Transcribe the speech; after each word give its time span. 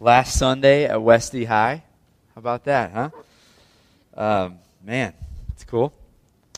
last 0.00 0.38
Sunday 0.38 0.86
at 0.86 1.02
Westy 1.02 1.44
High. 1.44 1.84
How 2.34 2.38
about 2.38 2.64
that, 2.64 2.90
huh? 2.90 3.10
Um, 4.14 4.58
man, 4.82 5.12
it's 5.50 5.64
cool. 5.64 5.92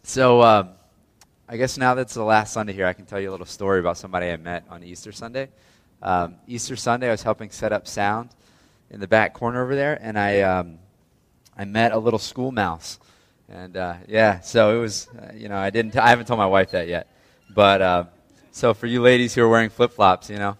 So, 0.04 0.42
um, 0.42 0.70
I 1.48 1.56
guess 1.56 1.76
now 1.76 1.94
that's 1.94 2.14
the 2.14 2.22
last 2.22 2.52
Sunday 2.52 2.72
here, 2.72 2.86
I 2.86 2.92
can 2.92 3.04
tell 3.04 3.20
you 3.20 3.30
a 3.30 3.32
little 3.32 3.44
story 3.44 3.80
about 3.80 3.98
somebody 3.98 4.30
I 4.30 4.36
met 4.36 4.64
on 4.70 4.84
Easter 4.84 5.10
Sunday. 5.10 5.48
Um, 6.00 6.36
Easter 6.46 6.76
Sunday, 6.76 7.08
I 7.08 7.10
was 7.10 7.22
helping 7.22 7.50
set 7.50 7.72
up 7.72 7.88
sound 7.88 8.30
in 8.90 9.00
the 9.00 9.08
back 9.08 9.34
corner 9.34 9.62
over 9.62 9.74
there, 9.74 9.98
and 10.00 10.16
I, 10.16 10.40
um, 10.42 10.78
I 11.56 11.64
met 11.64 11.92
a 11.92 11.98
little 11.98 12.20
school 12.20 12.52
mouse. 12.52 13.00
And 13.48 13.76
uh, 13.76 13.94
yeah, 14.06 14.40
so 14.40 14.78
it 14.78 14.80
was, 14.80 15.08
uh, 15.08 15.32
you 15.34 15.48
know, 15.48 15.58
I 15.58 15.70
didn't, 15.70 15.92
t- 15.92 15.98
I 15.98 16.10
haven't 16.10 16.26
told 16.26 16.38
my 16.38 16.46
wife 16.46 16.70
that 16.70 16.86
yet. 16.86 17.08
But 17.50 17.82
uh, 17.82 18.04
so 18.52 18.72
for 18.72 18.86
you 18.86 19.02
ladies 19.02 19.34
who 19.34 19.42
are 19.42 19.48
wearing 19.48 19.68
flip 19.68 19.92
flops, 19.92 20.30
you 20.30 20.36
know, 20.36 20.56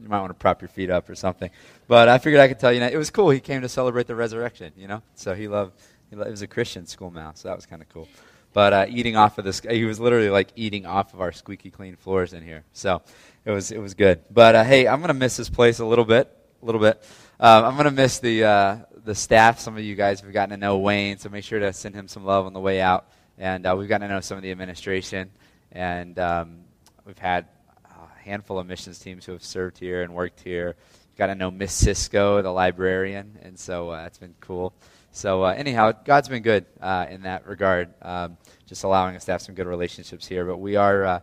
you 0.00 0.08
might 0.08 0.20
want 0.20 0.30
to 0.30 0.34
prop 0.34 0.60
your 0.60 0.68
feet 0.68 0.90
up 0.90 1.08
or 1.08 1.14
something. 1.14 1.50
But 1.88 2.08
I 2.08 2.18
figured 2.18 2.40
I 2.40 2.48
could 2.48 2.58
tell 2.58 2.72
you, 2.72 2.80
know, 2.80 2.88
it 2.88 2.96
was 2.96 3.10
cool. 3.10 3.30
He 3.30 3.40
came 3.40 3.62
to 3.62 3.68
celebrate 3.68 4.06
the 4.06 4.16
resurrection, 4.16 4.72
you 4.76 4.88
know. 4.88 5.02
So 5.14 5.34
he 5.34 5.48
loved. 5.48 5.80
He, 6.10 6.16
loved, 6.16 6.28
he 6.28 6.32
was 6.32 6.42
a 6.42 6.46
Christian 6.46 6.86
school 6.86 7.10
mouse, 7.10 7.40
so 7.40 7.48
that 7.48 7.56
was 7.56 7.66
kind 7.66 7.82
of 7.82 7.88
cool. 7.88 8.08
But 8.52 8.72
uh, 8.72 8.86
eating 8.88 9.16
off 9.16 9.38
of 9.38 9.44
this, 9.44 9.60
he 9.60 9.84
was 9.84 10.00
literally 10.00 10.30
like 10.30 10.48
eating 10.56 10.86
off 10.86 11.12
of 11.12 11.20
our 11.20 11.30
squeaky 11.30 11.70
clean 11.70 11.94
floors 11.94 12.32
in 12.32 12.42
here. 12.42 12.64
So 12.72 13.02
it 13.44 13.50
was 13.50 13.70
it 13.70 13.78
was 13.78 13.94
good. 13.94 14.22
But 14.30 14.54
uh, 14.54 14.64
hey, 14.64 14.88
I'm 14.88 15.00
gonna 15.00 15.14
miss 15.14 15.36
this 15.36 15.50
place 15.50 15.78
a 15.78 15.84
little 15.84 16.06
bit, 16.06 16.34
a 16.62 16.64
little 16.64 16.80
bit. 16.80 17.04
Um, 17.38 17.66
I'm 17.66 17.76
gonna 17.76 17.90
miss 17.90 18.18
the 18.18 18.44
uh, 18.44 18.76
the 19.04 19.14
staff. 19.14 19.60
Some 19.60 19.76
of 19.76 19.84
you 19.84 19.94
guys 19.94 20.22
have 20.22 20.32
gotten 20.32 20.50
to 20.50 20.56
know 20.56 20.78
Wayne, 20.78 21.18
so 21.18 21.28
make 21.28 21.44
sure 21.44 21.60
to 21.60 21.72
send 21.72 21.94
him 21.94 22.08
some 22.08 22.24
love 22.24 22.46
on 22.46 22.52
the 22.54 22.60
way 22.60 22.80
out. 22.80 23.08
And 23.36 23.66
uh, 23.66 23.76
we've 23.78 23.88
gotten 23.88 24.08
to 24.08 24.14
know 24.14 24.20
some 24.20 24.38
of 24.38 24.42
the 24.42 24.50
administration, 24.50 25.30
and 25.72 26.18
um, 26.18 26.60
we've 27.04 27.18
had 27.18 27.46
a 27.84 28.18
handful 28.20 28.58
of 28.58 28.66
missions 28.66 28.98
teams 28.98 29.26
who 29.26 29.32
have 29.32 29.44
served 29.44 29.78
here 29.78 30.02
and 30.02 30.14
worked 30.14 30.40
here 30.40 30.76
got 31.16 31.26
to 31.26 31.34
know 31.34 31.50
Miss 31.50 31.72
Cisco, 31.72 32.42
the 32.42 32.50
librarian, 32.50 33.38
and 33.42 33.58
so 33.58 33.90
uh, 33.90 34.02
that's 34.02 34.18
been 34.18 34.34
cool. 34.40 34.74
So 35.12 35.44
uh, 35.44 35.54
anyhow, 35.56 35.92
God's 36.04 36.28
been 36.28 36.42
good 36.42 36.66
uh, 36.80 37.06
in 37.08 37.22
that 37.22 37.46
regard, 37.46 37.94
um, 38.02 38.36
just 38.66 38.84
allowing 38.84 39.16
us 39.16 39.24
to 39.24 39.32
have 39.32 39.40
some 39.40 39.54
good 39.54 39.66
relationships 39.66 40.26
here. 40.26 40.44
But 40.44 40.58
we 40.58 40.76
are 40.76 41.04
uh, 41.04 41.20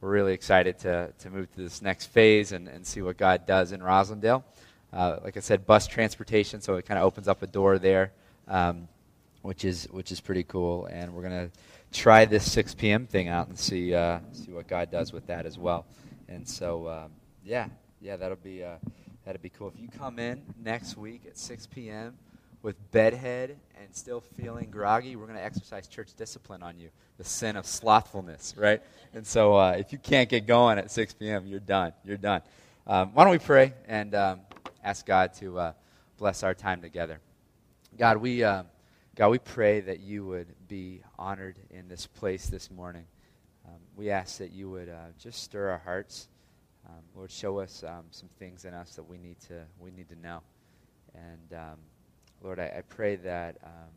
we're 0.00 0.10
really 0.10 0.34
excited 0.34 0.78
to 0.80 1.12
to 1.18 1.30
move 1.30 1.50
to 1.54 1.62
this 1.62 1.80
next 1.80 2.06
phase 2.06 2.52
and, 2.52 2.68
and 2.68 2.86
see 2.86 3.00
what 3.00 3.16
God 3.16 3.46
does 3.46 3.72
in 3.72 3.80
Roslindale. 3.80 4.42
Uh, 4.92 5.18
like 5.24 5.36
I 5.36 5.40
said, 5.40 5.66
bus 5.66 5.86
transportation, 5.86 6.60
so 6.60 6.74
it 6.74 6.84
kind 6.84 6.98
of 6.98 7.04
opens 7.04 7.28
up 7.28 7.42
a 7.42 7.46
door 7.46 7.78
there, 7.78 8.12
um, 8.46 8.88
which 9.40 9.64
is 9.64 9.88
which 9.90 10.12
is 10.12 10.20
pretty 10.20 10.42
cool. 10.44 10.84
And 10.86 11.14
we're 11.14 11.22
gonna 11.22 11.50
try 11.92 12.26
this 12.26 12.50
6 12.52 12.74
p.m. 12.74 13.06
thing 13.06 13.28
out 13.28 13.48
and 13.48 13.58
see 13.58 13.94
uh, 13.94 14.18
see 14.32 14.52
what 14.52 14.68
God 14.68 14.90
does 14.90 15.14
with 15.14 15.28
that 15.28 15.46
as 15.46 15.56
well. 15.58 15.86
And 16.28 16.46
so 16.46 17.08
yeah, 17.42 17.68
yeah, 18.02 18.16
that'll 18.16 18.36
be 18.36 18.64
That'd 19.30 19.42
be 19.42 19.50
cool. 19.50 19.68
If 19.72 19.80
you 19.80 19.86
come 19.96 20.18
in 20.18 20.42
next 20.60 20.96
week 20.96 21.22
at 21.24 21.38
6 21.38 21.68
p.m. 21.68 22.18
with 22.62 22.74
bedhead 22.90 23.56
and 23.80 23.94
still 23.94 24.20
feeling 24.20 24.72
groggy, 24.72 25.14
we're 25.14 25.26
going 25.26 25.38
to 25.38 25.44
exercise 25.44 25.86
church 25.86 26.14
discipline 26.16 26.64
on 26.64 26.80
you, 26.80 26.88
the 27.16 27.22
sin 27.22 27.54
of 27.54 27.64
slothfulness, 27.64 28.56
right? 28.56 28.82
And 29.14 29.24
so 29.24 29.54
uh, 29.54 29.76
if 29.78 29.92
you 29.92 29.98
can't 29.98 30.28
get 30.28 30.48
going 30.48 30.78
at 30.78 30.90
6 30.90 31.14
p.m., 31.14 31.46
you're 31.46 31.60
done. 31.60 31.92
You're 32.04 32.16
done. 32.16 32.42
Um, 32.88 33.14
why 33.14 33.22
don't 33.22 33.30
we 33.30 33.38
pray 33.38 33.72
and 33.86 34.16
um, 34.16 34.40
ask 34.82 35.06
God 35.06 35.32
to 35.34 35.60
uh, 35.60 35.72
bless 36.18 36.42
our 36.42 36.52
time 36.52 36.82
together? 36.82 37.20
God, 37.96 38.16
we, 38.16 38.42
uh, 38.42 38.64
God, 39.14 39.28
we 39.28 39.38
pray 39.38 39.78
that 39.78 40.00
you 40.00 40.26
would 40.26 40.48
be 40.66 41.02
honored 41.20 41.54
in 41.70 41.86
this 41.86 42.04
place 42.04 42.48
this 42.48 42.68
morning. 42.68 43.04
Um, 43.64 43.78
we 43.94 44.10
ask 44.10 44.38
that 44.38 44.50
you 44.50 44.68
would 44.70 44.88
uh, 44.88 45.12
just 45.20 45.44
stir 45.44 45.70
our 45.70 45.82
hearts. 45.84 46.26
Um, 46.90 47.04
Lord, 47.14 47.30
show 47.30 47.60
us 47.60 47.84
um, 47.86 48.04
some 48.10 48.28
things 48.38 48.64
in 48.64 48.74
us 48.74 48.96
that 48.96 49.04
we 49.04 49.16
need 49.16 49.38
to 49.48 49.62
we 49.78 49.92
need 49.92 50.08
to 50.08 50.16
know. 50.16 50.40
And 51.14 51.58
um, 51.58 51.78
Lord, 52.42 52.58
I, 52.58 52.64
I, 52.78 52.82
pray 52.88 53.16
that 53.16 53.58
um, 53.62 53.90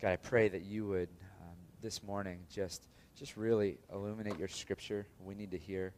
God, 0.00 0.10
I 0.10 0.16
pray 0.16 0.48
that 0.48 0.62
you 0.62 0.86
would 0.86 1.10
um, 1.42 1.56
this 1.82 2.02
morning 2.02 2.38
just 2.50 2.86
just 3.18 3.36
really 3.36 3.76
illuminate 3.92 4.38
your 4.38 4.48
Scripture. 4.48 5.06
We 5.22 5.34
need 5.34 5.50
to 5.50 5.58
hear 5.58 5.92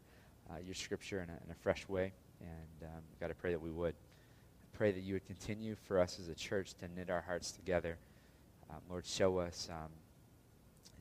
uh, 0.51 0.59
your 0.65 0.75
Scripture 0.75 1.23
in 1.23 1.31
a, 1.31 1.39
in 1.45 1.53
a, 1.53 1.55
fresh 1.55 1.89
way. 1.89 2.13
And 2.41 2.89
um, 2.89 3.03
God, 3.21 3.31
I 3.31 3.35
pray 3.35 3.53
that 3.53 3.61
we 3.61 3.71
would. 3.71 3.95
I 3.95 4.77
pray 4.77 4.91
that 4.91 5.03
you 5.03 5.15
would 5.15 5.27
continue 5.27 5.77
for 5.87 6.01
us 6.01 6.19
as 6.19 6.29
a 6.29 6.35
church 6.35 6.75
to 6.79 6.89
knit 6.89 7.11
our 7.11 7.23
hearts 7.23 7.53
together. 7.53 7.97
Lord, 8.91 9.07
show 9.07 9.39
us 9.39 9.69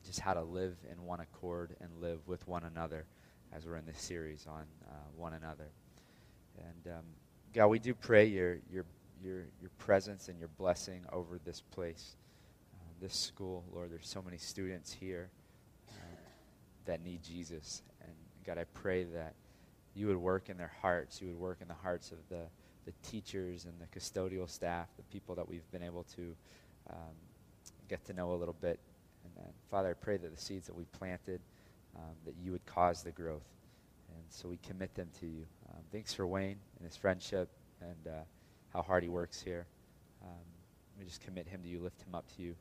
just 0.04 0.20
how 0.20 0.34
to 0.34 0.42
live 0.42 0.76
in 0.90 1.04
one 1.04 1.18
accord 1.18 1.74
and 1.80 1.90
live 2.00 2.20
with 2.28 2.46
one 2.46 2.62
another 2.62 3.04
as 3.52 3.66
we're 3.66 3.76
in 3.76 3.86
this 3.86 4.00
series 4.00 4.46
on 4.48 4.64
uh, 4.88 4.92
one 5.16 5.34
another. 5.34 5.68
And 6.58 6.94
um, 6.94 7.04
God, 7.54 7.68
we 7.68 7.78
do 7.78 7.94
pray 7.94 8.26
your, 8.26 8.58
your, 8.70 8.84
your, 9.22 9.44
your 9.60 9.70
presence 9.78 10.28
and 10.28 10.38
your 10.38 10.48
blessing 10.58 11.02
over 11.12 11.38
this 11.44 11.60
place, 11.60 12.16
uh, 12.74 12.84
this 13.00 13.14
school. 13.14 13.64
Lord, 13.72 13.90
there's 13.90 14.08
so 14.08 14.22
many 14.22 14.36
students 14.36 14.92
here 14.92 15.30
uh, 15.88 15.92
that 16.86 17.02
need 17.02 17.22
Jesus. 17.22 17.82
And 18.02 18.12
God, 18.46 18.58
I 18.58 18.64
pray 18.74 19.04
that 19.04 19.34
you 19.94 20.06
would 20.08 20.16
work 20.16 20.48
in 20.48 20.56
their 20.56 20.72
hearts. 20.82 21.20
You 21.20 21.28
would 21.28 21.38
work 21.38 21.58
in 21.60 21.68
the 21.68 21.74
hearts 21.74 22.12
of 22.12 22.18
the, 22.28 22.42
the 22.84 22.92
teachers 23.02 23.64
and 23.64 23.74
the 23.80 23.98
custodial 23.98 24.48
staff, 24.48 24.88
the 24.96 25.02
people 25.04 25.34
that 25.34 25.48
we've 25.48 25.70
been 25.70 25.82
able 25.82 26.04
to 26.16 26.34
um, 26.90 27.14
get 27.88 28.04
to 28.06 28.12
know 28.12 28.32
a 28.32 28.36
little 28.36 28.56
bit. 28.60 28.78
And 29.24 29.32
then, 29.44 29.52
Father, 29.70 29.90
I 29.90 29.94
pray 29.94 30.16
that 30.18 30.34
the 30.34 30.40
seeds 30.40 30.66
that 30.66 30.74
we 30.74 30.84
planted– 30.84 31.40
um, 31.96 32.14
that 32.24 32.34
you 32.42 32.52
would 32.52 32.64
cause 32.66 33.02
the 33.02 33.10
growth. 33.10 33.46
And 34.08 34.24
so 34.30 34.48
we 34.48 34.58
commit 34.58 34.94
them 34.94 35.08
to 35.20 35.26
you. 35.26 35.44
Um, 35.70 35.82
thanks 35.92 36.12
for 36.14 36.26
Wayne 36.26 36.58
and 36.78 36.86
his 36.86 36.96
friendship 36.96 37.48
and 37.80 38.12
uh, 38.12 38.20
how 38.72 38.82
hard 38.82 39.02
he 39.02 39.08
works 39.08 39.40
here. 39.40 39.66
Um, 40.22 40.44
we 40.98 41.04
just 41.04 41.20
commit 41.20 41.46
him 41.46 41.62
to 41.62 41.68
you, 41.68 41.80
lift 41.80 42.02
him 42.02 42.14
up 42.14 42.24
to 42.36 42.42
you. 42.42 42.54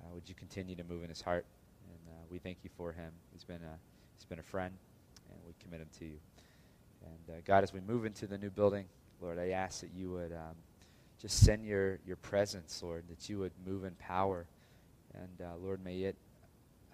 Uh, 0.00 0.14
would 0.14 0.28
you 0.28 0.34
continue 0.34 0.76
to 0.76 0.84
move 0.84 1.02
in 1.02 1.08
his 1.08 1.20
heart? 1.20 1.44
And 1.88 2.14
uh, 2.14 2.22
we 2.30 2.38
thank 2.38 2.58
you 2.62 2.70
for 2.76 2.92
him. 2.92 3.12
He's 3.32 3.44
been 3.44 3.62
a, 3.62 3.78
he's 4.16 4.24
been 4.24 4.38
a 4.38 4.44
friend, 4.44 4.72
and 5.30 5.38
we 5.46 5.54
commit 5.62 5.80
him 5.80 5.88
to 5.98 6.04
you. 6.04 6.18
And 7.04 7.36
uh, 7.36 7.40
God, 7.44 7.64
as 7.64 7.72
we 7.72 7.80
move 7.80 8.04
into 8.04 8.26
the 8.26 8.38
new 8.38 8.50
building, 8.50 8.86
Lord, 9.20 9.38
I 9.38 9.50
ask 9.50 9.80
that 9.80 9.90
you 9.94 10.10
would 10.12 10.32
um, 10.32 10.56
just 11.20 11.44
send 11.44 11.64
your, 11.64 11.98
your 12.06 12.16
presence, 12.16 12.82
Lord, 12.82 13.04
that 13.08 13.28
you 13.28 13.38
would 13.38 13.52
move 13.66 13.84
in 13.84 13.94
power. 13.96 14.46
And 15.14 15.46
uh, 15.46 15.56
Lord, 15.62 15.84
may 15.84 15.98
it 16.02 16.16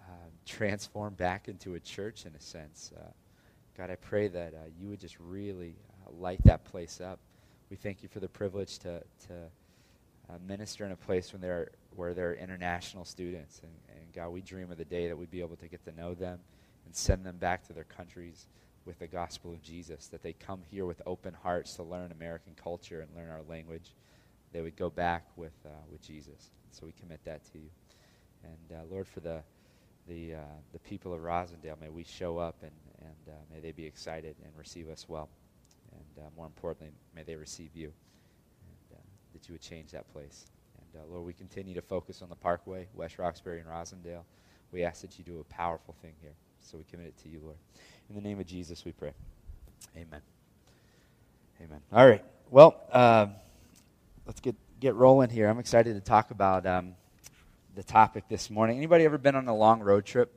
um, 0.07 0.31
transform 0.45 1.13
back 1.13 1.47
into 1.47 1.75
a 1.75 1.79
church 1.79 2.25
in 2.25 2.33
a 2.35 2.39
sense. 2.39 2.91
Uh, 2.95 3.03
God, 3.77 3.91
I 3.91 3.95
pray 3.95 4.27
that 4.27 4.53
uh, 4.53 4.69
you 4.79 4.89
would 4.89 4.99
just 4.99 5.19
really 5.19 5.75
uh, 6.05 6.11
light 6.11 6.39
that 6.45 6.63
place 6.65 6.99
up. 6.99 7.19
We 7.69 7.75
thank 7.75 8.01
you 8.01 8.09
for 8.09 8.19
the 8.19 8.27
privilege 8.27 8.79
to, 8.79 9.03
to 9.27 9.33
uh, 10.29 10.33
minister 10.47 10.85
in 10.85 10.91
a 10.91 10.95
place 10.95 11.31
when 11.31 11.41
there 11.41 11.57
are, 11.57 11.71
where 11.95 12.13
there 12.13 12.31
are 12.31 12.33
international 12.33 13.05
students. 13.05 13.61
And, 13.61 13.71
and 13.89 14.13
God, 14.13 14.29
we 14.29 14.41
dream 14.41 14.71
of 14.71 14.77
the 14.77 14.85
day 14.85 15.07
that 15.07 15.17
we'd 15.17 15.31
be 15.31 15.41
able 15.41 15.57
to 15.57 15.67
get 15.67 15.83
to 15.85 15.91
know 15.91 16.13
them 16.13 16.39
and 16.85 16.95
send 16.95 17.25
them 17.25 17.37
back 17.37 17.67
to 17.67 17.73
their 17.73 17.83
countries 17.83 18.47
with 18.85 18.99
the 18.99 19.07
gospel 19.07 19.51
of 19.51 19.61
Jesus, 19.61 20.07
that 20.07 20.23
they 20.23 20.31
come 20.33 20.61
here 20.71 20.85
with 20.85 21.01
open 21.05 21.33
hearts 21.43 21.75
to 21.75 21.83
learn 21.83 22.11
American 22.13 22.53
culture 22.55 23.01
and 23.01 23.09
learn 23.15 23.29
our 23.29 23.41
language. 23.49 23.93
They 24.53 24.61
would 24.61 24.77
go 24.77 24.89
back 24.89 25.27
with, 25.35 25.53
uh, 25.65 25.69
with 25.91 26.01
Jesus. 26.01 26.51
So 26.71 26.85
we 26.85 26.93
commit 26.93 27.19
that 27.25 27.43
to 27.51 27.57
you. 27.59 27.69
And 28.43 28.79
uh, 28.79 28.83
Lord, 28.89 29.07
for 29.07 29.19
the 29.19 29.41
the 30.07 30.35
uh, 30.35 30.39
the 30.73 30.79
people 30.79 31.13
of 31.13 31.21
Roslindale. 31.21 31.79
May 31.79 31.89
we 31.89 32.03
show 32.03 32.37
up 32.37 32.55
and 32.61 32.71
and 33.01 33.33
uh, 33.33 33.37
may 33.53 33.59
they 33.59 33.71
be 33.71 33.85
excited 33.85 34.35
and 34.43 34.51
receive 34.57 34.89
us 34.89 35.05
well, 35.07 35.29
and 35.91 36.25
uh, 36.25 36.29
more 36.35 36.45
importantly, 36.45 36.91
may 37.15 37.23
they 37.23 37.35
receive 37.35 37.69
you, 37.75 37.87
and 37.87 38.97
uh, 38.97 39.01
that 39.33 39.47
you 39.47 39.53
would 39.53 39.61
change 39.61 39.91
that 39.91 40.11
place. 40.11 40.45
And 40.77 41.01
uh, 41.01 41.05
Lord, 41.13 41.25
we 41.25 41.33
continue 41.33 41.73
to 41.75 41.81
focus 41.81 42.21
on 42.21 42.29
the 42.29 42.35
Parkway, 42.35 42.87
West 42.93 43.19
Roxbury, 43.19 43.59
and 43.59 43.67
Roslindale. 43.67 44.23
We 44.71 44.83
ask 44.83 45.01
that 45.01 45.17
you 45.17 45.23
do 45.23 45.39
a 45.39 45.43
powerful 45.45 45.95
thing 46.01 46.13
here. 46.21 46.33
So 46.59 46.77
we 46.77 46.83
commit 46.85 47.07
it 47.07 47.17
to 47.23 47.29
you, 47.29 47.39
Lord. 47.43 47.57
In 48.09 48.15
the 48.15 48.21
name 48.21 48.39
of 48.39 48.45
Jesus, 48.45 48.83
we 48.83 48.91
pray. 48.91 49.13
Amen. 49.95 50.21
Amen. 51.61 51.79
All 51.93 52.07
right. 52.07 52.23
Well, 52.49 52.81
um, 52.91 53.33
let's 54.25 54.39
get 54.39 54.55
get 54.79 54.95
rolling 54.95 55.29
here. 55.29 55.47
I'm 55.47 55.59
excited 55.59 55.93
to 55.95 56.01
talk 56.01 56.31
about. 56.31 56.65
Um, 56.65 56.95
the 57.77 57.83
topic 57.83 58.23
this 58.27 58.49
morning. 58.49 58.75
Anybody 58.75 59.05
ever 59.05 59.19
been 59.19 59.35
on 59.35 59.47
a 59.47 59.55
long 59.55 59.81
road 59.81 60.03
trip? 60.03 60.33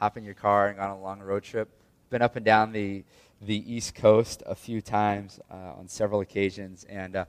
Hop 0.00 0.16
in 0.16 0.24
your 0.24 0.34
car 0.34 0.66
and 0.66 0.76
gone 0.76 0.90
on 0.90 0.96
a 0.96 1.00
long 1.00 1.20
road 1.20 1.44
trip? 1.44 1.68
Been 2.10 2.20
up 2.20 2.34
and 2.34 2.44
down 2.44 2.72
the 2.72 3.04
the 3.40 3.72
East 3.72 3.94
Coast 3.94 4.42
a 4.44 4.56
few 4.56 4.80
times 4.80 5.38
uh, 5.52 5.78
on 5.78 5.86
several 5.86 6.20
occasions. 6.20 6.84
And 6.88 7.14
uh, 7.14 7.24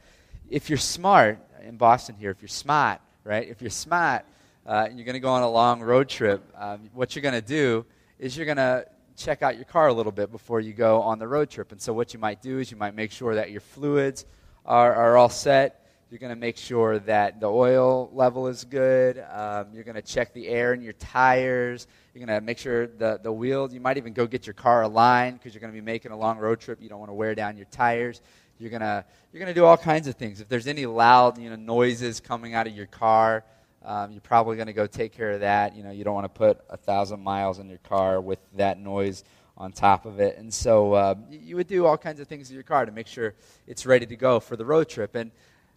if 0.49 0.67
you're 0.67 0.79
smart 0.79 1.37
in 1.61 1.77
Boston 1.77 2.15
here, 2.15 2.31
if 2.31 2.41
you're 2.41 2.49
smart, 2.49 3.01
right? 3.23 3.47
If 3.47 3.61
you're 3.61 3.69
smart 3.69 4.25
uh, 4.65 4.87
and 4.89 4.97
you're 4.97 5.05
going 5.05 5.13
to 5.13 5.19
go 5.19 5.29
on 5.29 5.43
a 5.43 5.49
long 5.49 5.79
road 5.79 6.09
trip, 6.09 6.41
um, 6.57 6.89
what 6.95 7.15
you're 7.15 7.21
going 7.21 7.35
to 7.35 7.47
do 7.47 7.85
is 8.17 8.35
you're 8.35 8.47
going 8.47 8.57
to 8.57 8.87
check 9.15 9.43
out 9.43 9.57
your 9.57 9.65
car 9.65 9.89
a 9.89 9.93
little 9.93 10.11
bit 10.11 10.31
before 10.31 10.59
you 10.59 10.73
go 10.73 11.03
on 11.03 11.19
the 11.19 11.27
road 11.27 11.51
trip. 11.51 11.71
And 11.71 11.79
so 11.79 11.93
what 11.93 12.15
you 12.15 12.19
might 12.19 12.41
do 12.41 12.57
is 12.57 12.71
you 12.71 12.77
might 12.77 12.95
make 12.95 13.11
sure 13.11 13.35
that 13.35 13.51
your 13.51 13.61
fluids 13.61 14.25
are, 14.65 14.95
are 14.95 15.17
all 15.17 15.29
set 15.29 15.80
you're 16.11 16.19
going 16.19 16.33
to 16.33 16.39
make 16.39 16.57
sure 16.57 16.99
that 16.99 17.39
the 17.39 17.47
oil 17.47 18.09
level 18.11 18.47
is 18.47 18.65
good. 18.65 19.23
Um, 19.31 19.67
you're 19.73 19.85
going 19.85 19.95
to 19.95 20.01
check 20.01 20.33
the 20.33 20.49
air 20.49 20.73
in 20.73 20.81
your 20.81 20.91
tires. 20.91 21.87
You're 22.13 22.25
going 22.25 22.37
to 22.37 22.45
make 22.45 22.57
sure 22.57 22.85
the, 22.85 23.17
the 23.23 23.31
wheels, 23.31 23.73
you 23.73 23.79
might 23.79 23.95
even 23.95 24.11
go 24.11 24.27
get 24.27 24.45
your 24.45 24.53
car 24.53 24.81
aligned 24.81 25.39
because 25.39 25.53
you're 25.53 25.61
going 25.61 25.71
to 25.71 25.79
be 25.79 25.83
making 25.83 26.11
a 26.11 26.17
long 26.17 26.37
road 26.37 26.59
trip. 26.59 26.81
You 26.81 26.89
don't 26.89 26.99
want 26.99 27.11
to 27.11 27.13
wear 27.13 27.33
down 27.33 27.55
your 27.55 27.65
tires. 27.71 28.21
You're 28.59 28.71
going 28.71 28.81
to 28.81 29.05
you're 29.31 29.39
going 29.39 29.55
to 29.55 29.59
do 29.59 29.65
all 29.65 29.77
kinds 29.77 30.07
of 30.07 30.15
things. 30.15 30.41
If 30.41 30.49
there's 30.49 30.67
any 30.67 30.85
loud 30.85 31.37
you 31.37 31.49
know, 31.49 31.55
noises 31.55 32.19
coming 32.19 32.55
out 32.55 32.67
of 32.67 32.75
your 32.75 32.87
car, 32.87 33.45
um, 33.85 34.11
you're 34.11 34.19
probably 34.19 34.57
going 34.57 34.67
to 34.67 34.73
go 34.73 34.87
take 34.87 35.13
care 35.13 35.31
of 35.31 35.39
that. 35.39 35.77
You 35.77 35.83
know, 35.83 35.91
you 35.91 36.03
don't 36.03 36.13
want 36.13 36.25
to 36.25 36.37
put 36.37 36.59
a 36.69 36.75
thousand 36.75 37.21
miles 37.21 37.57
in 37.59 37.69
your 37.69 37.79
car 37.79 38.19
with 38.19 38.39
that 38.57 38.77
noise 38.77 39.23
on 39.57 39.71
top 39.71 40.05
of 40.05 40.19
it. 40.19 40.37
And 40.37 40.53
so 40.53 40.93
uh, 40.93 41.15
you 41.29 41.55
would 41.55 41.67
do 41.67 41.85
all 41.85 41.97
kinds 41.97 42.19
of 42.19 42.27
things 42.27 42.49
to 42.49 42.53
your 42.53 42.63
car 42.63 42.85
to 42.85 42.91
make 42.91 43.07
sure 43.07 43.33
it's 43.65 43.85
ready 43.85 44.05
to 44.05 44.15
go 44.15 44.39
for 44.39 44.55
the 44.55 44.65
road 44.65 44.89
trip. 44.89 45.15
And 45.15 45.31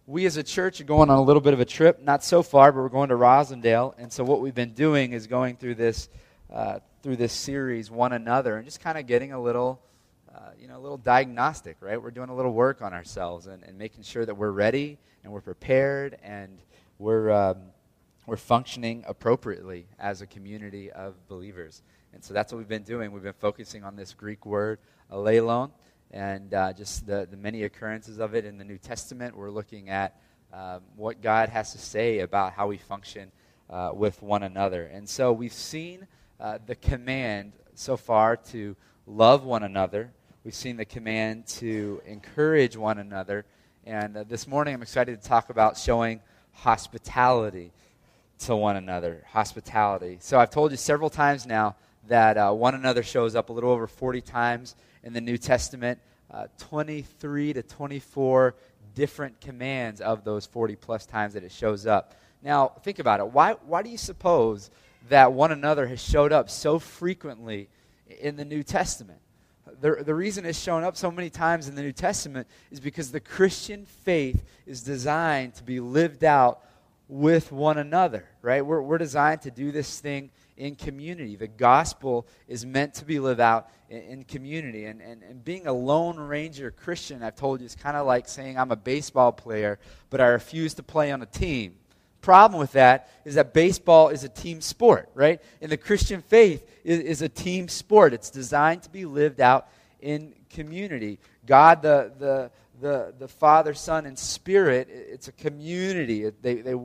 we 0.07 0.25
as 0.27 0.37
a 0.37 0.43
church 0.43 0.79
are 0.79 0.85
going 0.85 1.09
on 1.09 1.17
a 1.17 1.21
little 1.21 1.41
bit 1.41 1.53
of 1.53 1.59
a 1.59 1.65
trip, 1.65 2.01
not 2.01 2.23
so 2.23 2.43
far, 2.43 2.71
but 2.71 2.81
we're 2.81 2.89
going 2.89 3.09
to 3.09 3.15
Roslindale. 3.15 3.95
And 3.97 4.13
so 4.13 4.23
what 4.23 4.39
we've 4.39 4.53
been 4.53 4.73
doing 4.73 5.13
is 5.13 5.25
going 5.25 5.57
through 5.57 5.75
this 5.75 6.09
uh, 6.51 6.79
through 7.01 7.15
this 7.15 7.33
series, 7.33 7.89
one 7.89 8.13
another, 8.13 8.55
and 8.57 8.65
just 8.65 8.79
kind 8.79 8.97
of 8.97 9.07
getting 9.07 9.31
a 9.33 9.41
little. 9.41 9.81
Uh, 10.33 10.49
you 10.59 10.67
know, 10.67 10.77
a 10.77 10.83
little 10.83 10.97
diagnostic, 10.97 11.77
right? 11.79 12.01
We're 12.01 12.11
doing 12.11 12.27
a 12.27 12.35
little 12.35 12.51
work 12.51 12.81
on 12.81 12.93
ourselves 12.93 13.47
and, 13.47 13.63
and 13.63 13.77
making 13.77 14.03
sure 14.03 14.25
that 14.25 14.35
we're 14.35 14.51
ready 14.51 14.97
and 15.23 15.31
we're 15.31 15.39
prepared 15.39 16.17
and 16.21 16.59
we're, 16.99 17.31
um, 17.31 17.57
we're 18.25 18.35
functioning 18.35 19.05
appropriately 19.07 19.87
as 19.97 20.21
a 20.21 20.27
community 20.27 20.91
of 20.91 21.13
believers. 21.29 21.83
And 22.13 22.21
so 22.21 22.33
that's 22.33 22.51
what 22.51 22.57
we've 22.57 22.67
been 22.67 22.83
doing. 22.83 23.13
We've 23.13 23.23
been 23.23 23.31
focusing 23.31 23.85
on 23.85 23.95
this 23.95 24.13
Greek 24.13 24.45
word, 24.45 24.79
allelon, 25.09 25.71
and 26.15 26.53
uh, 26.53 26.71
just 26.71 27.05
the, 27.05 27.27
the 27.29 27.35
many 27.35 27.63
occurrences 27.63 28.19
of 28.19 28.35
it 28.35 28.45
in 28.45 28.57
the 28.57 28.63
New 28.63 28.77
Testament. 28.77 29.35
We're 29.35 29.51
looking 29.51 29.89
at 29.89 30.15
um, 30.53 30.79
what 30.95 31.21
God 31.21 31.49
has 31.49 31.73
to 31.73 31.77
say 31.77 32.19
about 32.19 32.53
how 32.53 32.67
we 32.67 32.77
function 32.77 33.31
uh, 33.69 33.91
with 33.93 34.21
one 34.21 34.41
another. 34.41 34.85
And 34.85 35.07
so 35.09 35.33
we've 35.33 35.51
seen 35.51 36.07
uh, 36.39 36.59
the 36.65 36.75
command 36.75 37.51
so 37.73 37.97
far 37.97 38.37
to 38.37 38.77
love 39.05 39.43
one 39.43 39.63
another. 39.63 40.13
We've 40.45 40.55
seen 40.55 40.77
the 40.77 40.85
command 40.85 41.47
to 41.47 42.01
encourage 42.05 42.77
one 42.77 42.97
another. 42.97 43.43
And 43.85 44.15
uh, 44.15 44.23
this 44.23 44.47
morning 44.47 44.73
I'm 44.73 44.81
excited 44.81 45.21
to 45.21 45.27
talk 45.27 45.49
about 45.49 45.77
showing 45.77 46.21
hospitality 46.53 47.73
to 48.39 48.55
one 48.55 48.77
another. 48.77 49.25
Hospitality. 49.31 50.19
So 50.21 50.39
I've 50.39 50.49
told 50.49 50.71
you 50.71 50.77
several 50.77 51.09
times 51.09 51.45
now 51.45 51.75
that 52.07 52.37
uh, 52.37 52.53
one 52.53 52.73
another 52.73 53.03
shows 53.03 53.35
up 53.35 53.49
a 53.49 53.53
little 53.53 53.71
over 53.71 53.85
40 53.85 54.21
times 54.21 54.75
in 55.05 55.13
the 55.13 55.21
New 55.21 55.37
Testament, 55.37 55.99
uh, 56.31 56.47
23 56.57 57.53
to 57.53 57.63
24 57.63 58.55
different 58.95 59.39
commands 59.39 60.01
of 60.01 60.23
those 60.23 60.45
40 60.47 60.75
plus 60.75 61.05
times 61.05 61.35
that 61.35 61.43
it 61.43 61.51
shows 61.51 61.85
up. 61.85 62.15
Now, 62.41 62.69
think 62.83 62.99
about 62.99 63.19
it. 63.19 63.27
Why, 63.27 63.53
why 63.65 63.83
do 63.83 63.89
you 63.89 63.97
suppose 63.97 64.71
that 65.09 65.31
one 65.31 65.51
another 65.51 65.87
has 65.87 66.01
showed 66.01 66.33
up 66.33 66.49
so 66.49 66.79
frequently 66.79 67.69
in 68.19 68.35
the 68.35 68.45
New 68.45 68.63
Testament? 68.63 69.19
The, 69.79 70.03
the 70.03 70.15
reason 70.15 70.45
it's 70.45 70.59
shown 70.59 70.83
up 70.83 70.97
so 70.97 71.11
many 71.11 71.29
times 71.29 71.67
in 71.67 71.75
the 71.75 71.81
New 71.81 71.91
Testament 71.91 72.47
is 72.71 72.79
because 72.79 73.11
the 73.11 73.19
Christian 73.19 73.85
faith 73.85 74.43
is 74.65 74.81
designed 74.81 75.55
to 75.55 75.63
be 75.63 75.79
lived 75.79 76.23
out 76.23 76.61
with 77.07 77.51
one 77.51 77.77
another, 77.77 78.25
right? 78.41 78.65
We're, 78.65 78.81
we're 78.81 78.97
designed 78.97 79.41
to 79.43 79.51
do 79.51 79.71
this 79.71 79.99
thing 79.99 80.31
in 80.57 80.75
community. 80.75 81.35
The 81.35 81.47
gospel 81.47 82.27
is 82.47 82.65
meant 82.65 82.93
to 82.95 83.05
be 83.05 83.19
lived 83.19 83.39
out 83.39 83.69
in, 83.89 84.01
in 84.01 84.23
community. 84.23 84.85
And, 84.85 85.01
and, 85.01 85.23
and 85.23 85.43
being 85.43 85.67
a 85.67 85.73
Lone 85.73 86.17
Ranger 86.17 86.71
Christian, 86.71 87.23
I've 87.23 87.35
told 87.35 87.59
you, 87.59 87.65
is 87.65 87.75
kind 87.75 87.97
of 87.97 88.05
like 88.05 88.27
saying 88.27 88.57
I'm 88.57 88.71
a 88.71 88.75
baseball 88.75 89.31
player, 89.31 89.79
but 90.09 90.21
I 90.21 90.27
refuse 90.27 90.73
to 90.75 90.83
play 90.83 91.11
on 91.11 91.21
a 91.21 91.25
team. 91.25 91.75
Problem 92.21 92.59
with 92.59 92.71
that 92.71 93.09
is 93.23 93.35
that 93.35 93.53
baseball 93.53 94.09
is 94.09 94.23
a 94.23 94.29
team 94.29 94.59
sport, 94.59 95.09
right? 95.13 95.41
And 95.61 95.71
the 95.71 95.77
Christian 95.77 96.21
faith 96.21 96.67
is, 96.83 96.99
is 96.99 97.21
a 97.21 97.29
team 97.29 97.67
sport. 97.67 98.13
It's 98.13 98.31
designed 98.31 98.83
to 98.83 98.89
be 98.89 99.05
lived 99.05 99.39
out 99.39 99.67
in 100.01 100.33
community. 100.49 101.19
God, 101.45 101.81
the, 101.83 102.11
the, 102.17 102.51
the, 102.81 103.13
the 103.19 103.27
Father, 103.27 103.73
Son, 103.73 104.05
and 104.05 104.17
Spirit, 104.17 104.87
it's 104.89 105.27
a 105.27 105.31
community. 105.33 106.31
They, 106.41 106.55
they 106.55 106.75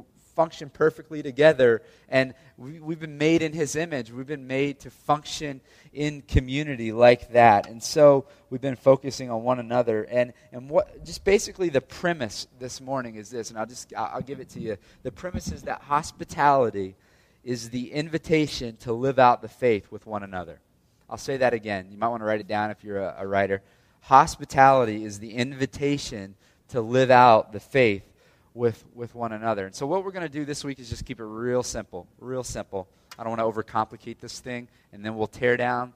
function 0.41 0.71
perfectly 0.71 1.23
together. 1.23 1.83
And 2.09 2.33
we, 2.57 2.77
have 2.77 2.99
been 2.99 3.19
made 3.19 3.43
in 3.43 3.53
His 3.53 3.77
image. 3.77 4.11
We've 4.11 4.27
been 4.27 4.47
made 4.47 4.81
to 4.81 4.91
function 4.91 5.61
in 5.93 6.23
community 6.23 6.93
like 6.93 7.33
that. 7.33 7.69
And 7.69 7.83
so 7.83 8.25
we've 8.49 8.63
been 8.63 8.75
focusing 8.75 9.31
on 9.31 9.43
one 9.43 9.59
another. 9.59 10.05
And, 10.05 10.33
and 10.51 10.71
what, 10.71 11.05
just 11.05 11.27
basically 11.27 11.69
the 11.69 11.83
premise 11.83 12.47
this 12.59 12.81
morning 12.81 13.17
is 13.17 13.29
this, 13.29 13.51
and 13.51 13.59
I'll 13.59 13.67
just 13.67 13.93
I'll 13.95 14.23
give 14.23 14.41
it 14.41 14.49
to 14.51 14.61
you. 14.61 14.79
The 15.03 15.13
premise 15.13 15.53
is 15.53 15.65
that 15.65 15.83
hospitality 15.83 16.97
is 17.45 17.69
the 17.69 17.93
invitation 17.93 18.79
to 18.79 18.95
live 18.95 19.19
out 19.19 19.43
the 19.43 19.49
faith 19.49 19.93
with 19.93 20.07
one 20.07 20.23
another. 20.23 20.59
I'll 21.11 21.19
say 21.19 21.37
that 21.37 21.53
again. 21.53 21.89
You 21.91 21.99
might 21.99 22.09
want 22.09 22.23
to 22.23 22.25
write 22.25 22.41
it 22.41 22.49
down 22.49 22.71
if 22.71 22.83
you're 22.83 23.03
a, 23.03 23.17
a 23.19 23.27
writer. 23.27 23.61
Hospitality 24.01 25.05
is 25.05 25.19
the 25.19 25.35
invitation 25.35 26.35
to 26.69 26.81
live 26.81 27.11
out 27.11 27.53
the 27.53 27.61
faith 27.61 28.10
with, 28.55 28.85
with 28.95 29.15
one 29.15 29.33
another. 29.33 29.67
And 29.67 29.75
so, 29.75 29.87
what 29.87 30.05
we're 30.05 30.13
going 30.13 30.27
to 30.27 30.33
do 30.33 30.45
this 30.45 30.65
week 30.65 30.79
is 30.79 30.89
just 30.89 31.05
keep 31.05 31.21
it 31.21 31.25
real 31.25 31.63
simple, 31.63 32.07
real 32.19 32.43
simple. 32.43 32.89
I 33.19 33.25
don't 33.25 33.37
want 33.37 33.55
to 33.55 33.63
overcomplicate 33.63 34.19
this 34.19 34.41
thing, 34.41 34.69
and 34.93 35.05
then 35.05 35.17
we'll 35.17 35.27
tear 35.27 35.57
down, 35.57 35.93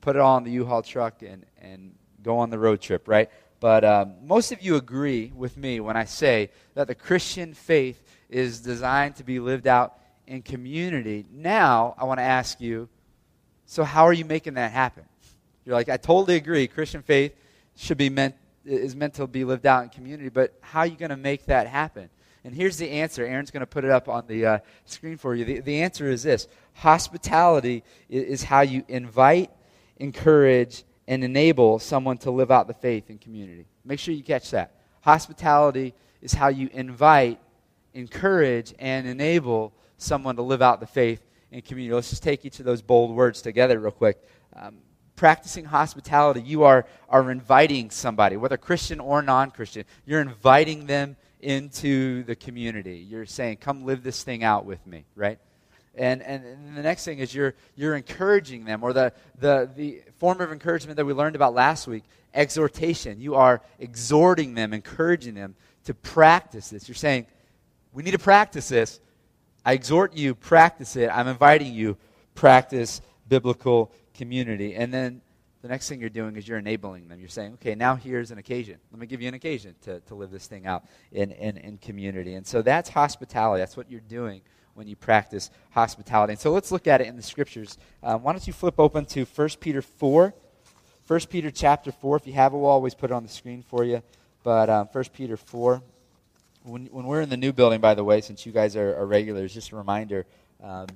put 0.00 0.16
it 0.16 0.20
all 0.20 0.38
in 0.38 0.44
the 0.44 0.52
U 0.52 0.64
Haul 0.64 0.82
truck, 0.82 1.22
and, 1.22 1.44
and 1.60 1.94
go 2.22 2.38
on 2.38 2.50
the 2.50 2.58
road 2.58 2.80
trip, 2.80 3.08
right? 3.08 3.30
But 3.60 3.84
um, 3.84 4.14
most 4.24 4.52
of 4.52 4.62
you 4.62 4.76
agree 4.76 5.32
with 5.34 5.56
me 5.56 5.80
when 5.80 5.96
I 5.96 6.04
say 6.04 6.50
that 6.74 6.88
the 6.88 6.94
Christian 6.94 7.54
faith 7.54 8.02
is 8.28 8.60
designed 8.60 9.16
to 9.16 9.24
be 9.24 9.38
lived 9.38 9.66
out 9.66 9.98
in 10.26 10.42
community. 10.42 11.26
Now, 11.30 11.94
I 11.98 12.04
want 12.04 12.18
to 12.18 12.24
ask 12.24 12.60
you 12.60 12.88
so, 13.66 13.84
how 13.84 14.04
are 14.04 14.12
you 14.12 14.24
making 14.24 14.54
that 14.54 14.72
happen? 14.72 15.04
You're 15.64 15.74
like, 15.74 15.88
I 15.88 15.96
totally 15.96 16.36
agree. 16.36 16.66
Christian 16.66 17.02
faith 17.02 17.34
should 17.76 17.96
be 17.96 18.10
meant 18.10 18.34
is 18.64 18.94
meant 18.94 19.14
to 19.14 19.26
be 19.26 19.44
lived 19.44 19.66
out 19.66 19.84
in 19.84 19.90
community, 19.90 20.28
but 20.28 20.54
how 20.60 20.80
are 20.80 20.86
you 20.86 20.96
going 20.96 21.10
to 21.10 21.16
make 21.16 21.46
that 21.46 21.66
happen? 21.66 22.08
And 22.44 22.54
here's 22.54 22.76
the 22.76 22.90
answer. 22.90 23.24
Aaron's 23.24 23.50
going 23.50 23.60
to 23.60 23.66
put 23.66 23.84
it 23.84 23.90
up 23.90 24.08
on 24.08 24.26
the 24.26 24.46
uh, 24.46 24.58
screen 24.84 25.16
for 25.16 25.34
you. 25.34 25.44
The, 25.44 25.60
the 25.60 25.82
answer 25.82 26.08
is 26.08 26.22
this 26.22 26.48
Hospitality 26.74 27.84
is, 28.08 28.24
is 28.24 28.42
how 28.42 28.62
you 28.62 28.84
invite, 28.88 29.50
encourage, 29.98 30.84
and 31.06 31.22
enable 31.22 31.78
someone 31.78 32.18
to 32.18 32.30
live 32.30 32.50
out 32.50 32.66
the 32.66 32.74
faith 32.74 33.10
in 33.10 33.18
community. 33.18 33.66
Make 33.84 33.98
sure 33.98 34.14
you 34.14 34.22
catch 34.22 34.50
that. 34.50 34.74
Hospitality 35.02 35.94
is 36.20 36.32
how 36.32 36.48
you 36.48 36.68
invite, 36.72 37.40
encourage, 37.94 38.74
and 38.78 39.06
enable 39.06 39.72
someone 39.96 40.36
to 40.36 40.42
live 40.42 40.62
out 40.62 40.80
the 40.80 40.86
faith 40.86 41.22
in 41.50 41.60
community. 41.62 41.94
Let's 41.94 42.10
just 42.10 42.22
take 42.22 42.44
each 42.44 42.58
of 42.60 42.64
those 42.64 42.82
bold 42.82 43.14
words 43.14 43.42
together, 43.42 43.78
real 43.78 43.92
quick. 43.92 44.22
Um, 44.54 44.78
practicing 45.16 45.64
hospitality, 45.64 46.42
you 46.42 46.64
are, 46.64 46.86
are 47.08 47.30
inviting 47.30 47.90
somebody, 47.90 48.36
whether 48.36 48.56
Christian 48.56 49.00
or 49.00 49.22
non 49.22 49.50
Christian, 49.50 49.84
you're 50.06 50.20
inviting 50.20 50.86
them 50.86 51.16
into 51.40 52.22
the 52.24 52.36
community. 52.36 52.98
You're 52.98 53.26
saying, 53.26 53.58
come 53.58 53.84
live 53.84 54.02
this 54.02 54.22
thing 54.22 54.44
out 54.44 54.64
with 54.64 54.84
me, 54.86 55.04
right? 55.16 55.38
And, 55.94 56.22
and, 56.22 56.76
the 56.76 56.82
next 56.82 57.04
thing 57.04 57.18
is 57.18 57.34
you're, 57.34 57.54
you're 57.76 57.96
encouraging 57.96 58.64
them, 58.64 58.82
or 58.82 58.92
the, 58.92 59.12
the, 59.38 59.68
the 59.76 60.02
form 60.18 60.40
of 60.40 60.50
encouragement 60.50 60.96
that 60.96 61.04
we 61.04 61.12
learned 61.12 61.36
about 61.36 61.52
last 61.52 61.86
week, 61.86 62.04
exhortation. 62.32 63.20
You 63.20 63.34
are 63.34 63.60
exhorting 63.78 64.54
them, 64.54 64.72
encouraging 64.72 65.34
them 65.34 65.54
to 65.84 65.92
practice 65.92 66.70
this. 66.70 66.88
You're 66.88 66.94
saying, 66.94 67.26
we 67.92 68.02
need 68.02 68.12
to 68.12 68.18
practice 68.18 68.68
this. 68.68 69.00
I 69.66 69.74
exhort 69.74 70.14
you, 70.14 70.34
practice 70.34 70.96
it. 70.96 71.10
I'm 71.12 71.28
inviting 71.28 71.74
you, 71.74 71.98
practice 72.34 73.02
biblical 73.28 73.92
community. 74.14 74.74
And 74.74 74.92
then 74.92 75.20
the 75.62 75.68
next 75.68 75.88
thing 75.88 76.00
you're 76.00 76.10
doing 76.10 76.36
is 76.36 76.46
you're 76.46 76.58
enabling 76.58 77.08
them. 77.08 77.20
You're 77.20 77.28
saying, 77.28 77.54
okay, 77.54 77.74
now 77.74 77.94
here's 77.94 78.32
an 78.32 78.38
occasion. 78.38 78.78
Let 78.90 79.00
me 79.00 79.06
give 79.06 79.22
you 79.22 79.28
an 79.28 79.34
occasion 79.34 79.76
to, 79.82 80.00
to 80.00 80.14
live 80.14 80.30
this 80.30 80.46
thing 80.48 80.66
out 80.66 80.84
in, 81.12 81.30
in, 81.30 81.56
in 81.56 81.78
community. 81.78 82.34
And 82.34 82.44
so 82.46 82.62
that's 82.62 82.90
hospitality. 82.90 83.60
That's 83.60 83.76
what 83.76 83.90
you're 83.90 84.00
doing 84.00 84.42
when 84.74 84.88
you 84.88 84.96
practice 84.96 85.50
hospitality. 85.70 86.32
And 86.32 86.40
so 86.40 86.50
let's 86.50 86.72
look 86.72 86.88
at 86.88 87.00
it 87.00 87.06
in 87.06 87.16
the 87.16 87.22
scriptures. 87.22 87.78
Um, 88.02 88.22
why 88.22 88.32
don't 88.32 88.46
you 88.46 88.52
flip 88.52 88.74
open 88.78 89.04
to 89.06 89.24
1 89.24 89.48
Peter 89.60 89.82
4? 89.82 90.34
1 91.06 91.20
Peter 91.30 91.50
chapter 91.50 91.92
4. 91.92 92.16
If 92.16 92.26
you 92.26 92.32
have 92.32 92.52
it, 92.52 92.56
we'll 92.56 92.66
always 92.66 92.94
put 92.94 93.10
it 93.10 93.14
on 93.14 93.22
the 93.22 93.28
screen 93.28 93.62
for 93.62 93.84
you. 93.84 94.02
But 94.42 94.68
um, 94.68 94.88
1 94.90 95.04
Peter 95.12 95.36
4. 95.36 95.80
When, 96.64 96.86
when 96.86 97.06
we're 97.06 97.20
in 97.20 97.28
the 97.28 97.36
new 97.36 97.52
building, 97.52 97.80
by 97.80 97.94
the 97.94 98.04
way, 98.04 98.20
since 98.20 98.46
you 98.46 98.52
guys 98.52 98.76
are, 98.76 98.96
are 98.96 99.06
regulars, 99.06 99.54
just 99.54 99.72
a 99.72 99.76
reminder 99.76 100.26
um, 100.62 100.86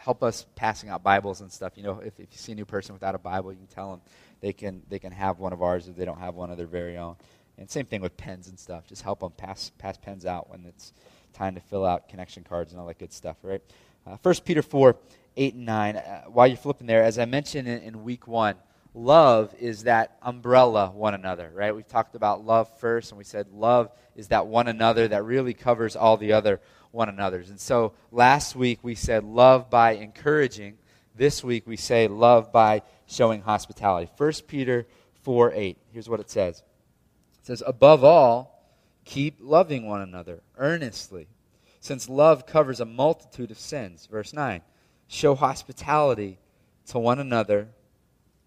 help 0.00 0.22
us 0.22 0.46
passing 0.56 0.88
out 0.88 1.02
Bibles 1.02 1.42
and 1.42 1.52
stuff. 1.52 1.72
You 1.76 1.82
know, 1.82 2.00
if, 2.00 2.18
if 2.18 2.28
you 2.32 2.38
see 2.38 2.52
a 2.52 2.54
new 2.54 2.64
person 2.64 2.94
without 2.94 3.14
a 3.14 3.18
Bible, 3.18 3.52
you 3.52 3.58
can 3.58 3.66
tell 3.66 3.90
them 3.90 4.00
they 4.40 4.52
can 4.52 4.82
they 4.88 4.98
can 4.98 5.12
have 5.12 5.38
one 5.38 5.52
of 5.52 5.62
ours 5.62 5.88
if 5.88 5.96
they 5.96 6.04
don't 6.04 6.18
have 6.18 6.34
one 6.34 6.50
of 6.50 6.56
their 6.56 6.66
very 6.66 6.96
own. 6.96 7.16
And 7.58 7.70
same 7.70 7.84
thing 7.84 8.00
with 8.00 8.16
pens 8.16 8.48
and 8.48 8.58
stuff. 8.58 8.86
Just 8.86 9.02
help 9.02 9.20
them 9.20 9.32
pass 9.36 9.70
pass 9.78 9.98
pens 9.98 10.24
out 10.24 10.48
when 10.50 10.64
it's 10.66 10.92
time 11.34 11.54
to 11.54 11.60
fill 11.60 11.84
out 11.84 12.08
connection 12.08 12.42
cards 12.42 12.72
and 12.72 12.80
all 12.80 12.86
that 12.86 12.98
good 12.98 13.12
stuff. 13.12 13.36
Right. 13.42 13.62
Uh, 14.06 14.16
First 14.16 14.44
Peter 14.44 14.62
four 14.62 14.96
eight 15.36 15.54
and 15.54 15.66
nine. 15.66 15.96
Uh, 15.96 16.22
while 16.24 16.46
you're 16.46 16.56
flipping 16.56 16.86
there, 16.86 17.02
as 17.02 17.18
I 17.18 17.26
mentioned 17.26 17.68
in, 17.68 17.82
in 17.82 18.02
week 18.02 18.26
one, 18.26 18.54
love 18.94 19.54
is 19.58 19.84
that 19.84 20.16
umbrella 20.22 20.90
one 20.90 21.14
another. 21.14 21.50
Right. 21.54 21.74
We've 21.74 21.86
talked 21.86 22.14
about 22.14 22.44
love 22.44 22.68
first, 22.78 23.10
and 23.10 23.18
we 23.18 23.24
said 23.24 23.48
love 23.52 23.90
is 24.14 24.28
that 24.28 24.46
one 24.46 24.68
another 24.68 25.08
that 25.08 25.24
really 25.24 25.54
covers 25.54 25.96
all 25.96 26.16
the 26.16 26.32
other 26.32 26.60
one 26.90 27.08
another's. 27.08 27.50
And 27.50 27.60
so 27.60 27.92
last 28.10 28.56
week 28.56 28.80
we 28.82 28.94
said 28.94 29.24
love 29.24 29.70
by 29.70 29.92
encouraging. 29.92 30.78
This 31.14 31.44
week 31.44 31.66
we 31.66 31.76
say 31.76 32.08
love 32.08 32.52
by 32.52 32.82
showing 33.06 33.42
hospitality. 33.42 34.10
1 34.16 34.32
Peter 34.46 34.86
4 35.22 35.52
8. 35.54 35.78
Here's 35.92 36.08
what 36.08 36.20
it 36.20 36.30
says. 36.30 36.62
It 37.40 37.46
says, 37.46 37.62
Above 37.66 38.04
all, 38.04 38.64
keep 39.04 39.36
loving 39.40 39.86
one 39.86 40.00
another 40.00 40.42
earnestly, 40.56 41.28
since 41.80 42.08
love 42.08 42.46
covers 42.46 42.80
a 42.80 42.84
multitude 42.84 43.50
of 43.50 43.58
sins. 43.58 44.06
Verse 44.10 44.32
9 44.32 44.62
Show 45.08 45.34
hospitality 45.34 46.38
to 46.86 46.98
one 46.98 47.18
another 47.18 47.68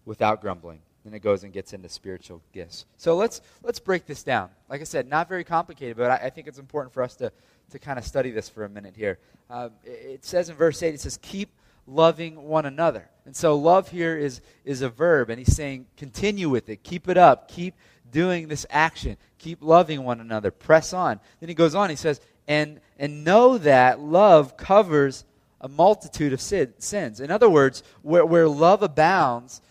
without 0.04 0.40
grumbling. 0.40 0.80
Then 1.04 1.12
it 1.12 1.20
goes 1.20 1.44
and 1.44 1.52
gets 1.52 1.74
into 1.74 1.88
spiritual 1.88 2.40
gifts. 2.52 2.86
So 2.96 3.14
let's 3.14 3.42
let's 3.62 3.78
break 3.78 4.06
this 4.06 4.22
down. 4.22 4.48
Like 4.70 4.80
I 4.80 4.84
said, 4.84 5.06
not 5.06 5.28
very 5.28 5.44
complicated, 5.44 5.98
but 5.98 6.10
I, 6.10 6.26
I 6.26 6.30
think 6.30 6.46
it's 6.46 6.58
important 6.58 6.94
for 6.94 7.02
us 7.02 7.14
to, 7.16 7.30
to 7.70 7.78
kind 7.78 7.98
of 7.98 8.06
study 8.06 8.30
this 8.30 8.48
for 8.48 8.64
a 8.64 8.68
minute 8.70 8.94
here. 8.96 9.18
Uh, 9.50 9.68
it, 9.84 9.90
it 9.90 10.24
says 10.24 10.48
in 10.48 10.56
verse 10.56 10.82
8, 10.82 10.94
it 10.94 11.00
says, 11.00 11.18
keep 11.20 11.50
loving 11.86 12.42
one 12.42 12.66
another. 12.66 13.08
And 13.26 13.34
so 13.34 13.56
love 13.56 13.90
here 13.90 14.16
is, 14.16 14.40
is 14.64 14.82
a 14.82 14.88
verb, 14.88 15.30
and 15.30 15.38
he's 15.38 15.54
saying 15.54 15.86
continue 15.96 16.48
with 16.48 16.68
it, 16.68 16.82
keep 16.82 17.08
it 17.08 17.16
up, 17.16 17.48
keep 17.48 17.74
doing 18.10 18.48
this 18.48 18.64
action, 18.70 19.16
keep 19.38 19.62
loving 19.62 20.04
one 20.04 20.20
another, 20.20 20.50
press 20.50 20.92
on. 20.92 21.20
Then 21.40 21.48
he 21.48 21.54
goes 21.54 21.74
on, 21.74 21.90
he 21.90 21.96
says, 21.96 22.20
and, 22.46 22.80
and 22.98 23.24
know 23.24 23.58
that 23.58 24.00
love 24.00 24.56
covers 24.56 25.24
a 25.60 25.68
multitude 25.68 26.32
of 26.32 26.40
sin, 26.40 26.74
sins. 26.78 27.20
In 27.20 27.30
other 27.30 27.48
words, 27.48 27.82
where, 28.02 28.24
where 28.24 28.48
love 28.48 28.82
abounds, 28.82 29.62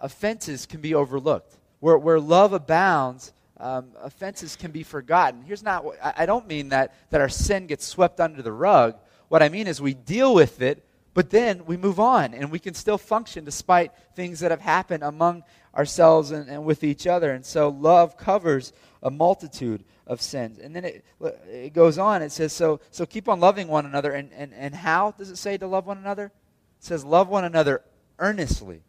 offenses 0.00 0.66
can 0.66 0.80
be 0.80 0.94
overlooked. 0.94 1.56
Where, 1.80 1.98
where 1.98 2.20
love 2.20 2.52
abounds, 2.52 3.32
um, 3.58 3.88
offenses 4.02 4.56
can 4.56 4.70
be 4.70 4.82
forgotten. 4.82 5.42
Here's 5.42 5.62
not 5.62 5.84
I, 6.02 6.26
don't 6.26 6.46
mean 6.46 6.70
that, 6.70 6.94
that 7.10 7.20
our 7.20 7.28
sin 7.28 7.66
gets 7.66 7.84
swept 7.84 8.20
under 8.20 8.42
the 8.42 8.52
rug. 8.52 8.96
What 9.28 9.42
I 9.42 9.48
mean 9.48 9.66
is 9.66 9.80
we 9.80 9.94
deal 9.94 10.34
with 10.34 10.60
it, 10.60 10.84
but 11.14 11.30
then 11.30 11.64
we 11.64 11.76
move 11.76 11.98
on 11.98 12.34
and 12.34 12.50
we 12.50 12.58
can 12.58 12.74
still 12.74 12.98
function 12.98 13.44
despite 13.44 13.92
things 14.14 14.40
that 14.40 14.50
have 14.50 14.60
happened 14.60 15.02
among 15.02 15.42
ourselves 15.74 16.30
and, 16.30 16.48
and 16.48 16.64
with 16.64 16.84
each 16.84 17.06
other. 17.06 17.32
And 17.32 17.44
so 17.44 17.68
love 17.68 18.16
covers 18.16 18.72
a 19.02 19.10
multitude 19.10 19.84
of 20.06 20.20
sins. 20.20 20.58
And 20.58 20.76
then 20.76 20.84
it, 20.84 21.04
it 21.48 21.72
goes 21.72 21.98
on. 21.98 22.22
It 22.22 22.32
says, 22.32 22.52
so, 22.52 22.80
so 22.90 23.06
keep 23.06 23.28
on 23.28 23.40
loving 23.40 23.68
one 23.68 23.86
another. 23.86 24.12
And, 24.12 24.30
and, 24.34 24.52
and 24.54 24.74
how 24.74 25.12
does 25.12 25.30
it 25.30 25.36
say 25.36 25.56
to 25.58 25.66
love 25.66 25.86
one 25.86 25.98
another? 25.98 26.26
It 26.26 26.84
says, 26.84 27.04
love 27.04 27.28
one 27.28 27.44
another 27.44 27.82
earnestly. 28.18 28.82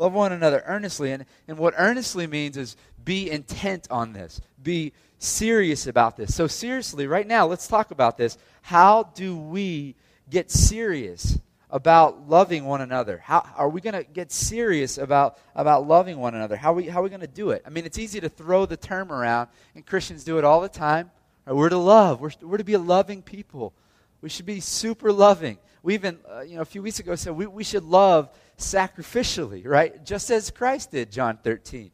Love 0.00 0.14
one 0.14 0.32
another 0.32 0.64
earnestly. 0.66 1.12
And, 1.12 1.26
and 1.46 1.58
what 1.58 1.74
earnestly 1.76 2.26
means 2.26 2.56
is 2.56 2.74
be 3.04 3.30
intent 3.30 3.86
on 3.90 4.14
this, 4.14 4.40
be 4.62 4.94
serious 5.18 5.86
about 5.86 6.16
this. 6.16 6.34
So, 6.34 6.46
seriously, 6.46 7.06
right 7.06 7.26
now, 7.26 7.46
let's 7.46 7.68
talk 7.68 7.90
about 7.90 8.16
this. 8.16 8.38
How 8.62 9.10
do 9.14 9.36
we 9.36 9.94
get 10.30 10.50
serious 10.50 11.38
about 11.68 12.30
loving 12.30 12.64
one 12.64 12.80
another? 12.80 13.18
How 13.22 13.46
are 13.58 13.68
we 13.68 13.82
going 13.82 13.92
to 13.92 14.02
get 14.02 14.32
serious 14.32 14.96
about, 14.96 15.38
about 15.54 15.86
loving 15.86 16.18
one 16.18 16.34
another? 16.34 16.56
How 16.56 16.72
are 16.72 16.76
we, 16.76 16.86
how 16.86 17.00
are 17.00 17.02
we 17.02 17.10
going 17.10 17.20
to 17.20 17.26
do 17.26 17.50
it? 17.50 17.62
I 17.66 17.68
mean, 17.68 17.84
it's 17.84 17.98
easy 17.98 18.20
to 18.20 18.30
throw 18.30 18.64
the 18.64 18.78
term 18.78 19.12
around, 19.12 19.50
and 19.74 19.84
Christians 19.84 20.24
do 20.24 20.38
it 20.38 20.44
all 20.44 20.62
the 20.62 20.68
time. 20.70 21.10
We're 21.46 21.68
to 21.68 21.76
love, 21.76 22.22
we're, 22.22 22.32
we're 22.40 22.58
to 22.58 22.64
be 22.64 22.74
a 22.74 22.78
loving 22.78 23.20
people. 23.20 23.74
We 24.22 24.30
should 24.30 24.46
be 24.46 24.60
super 24.60 25.12
loving. 25.12 25.58
We 25.82 25.94
even, 25.94 26.18
uh, 26.30 26.40
you 26.40 26.56
know, 26.56 26.62
a 26.62 26.66
few 26.66 26.82
weeks 26.82 27.00
ago 27.00 27.14
said 27.16 27.34
we, 27.34 27.46
we 27.46 27.64
should 27.64 27.84
love 27.84 28.30
sacrificially, 28.60 29.66
right? 29.66 30.04
Just 30.04 30.30
as 30.30 30.50
Christ 30.50 30.90
did, 30.90 31.10
John 31.10 31.38
13. 31.42 31.90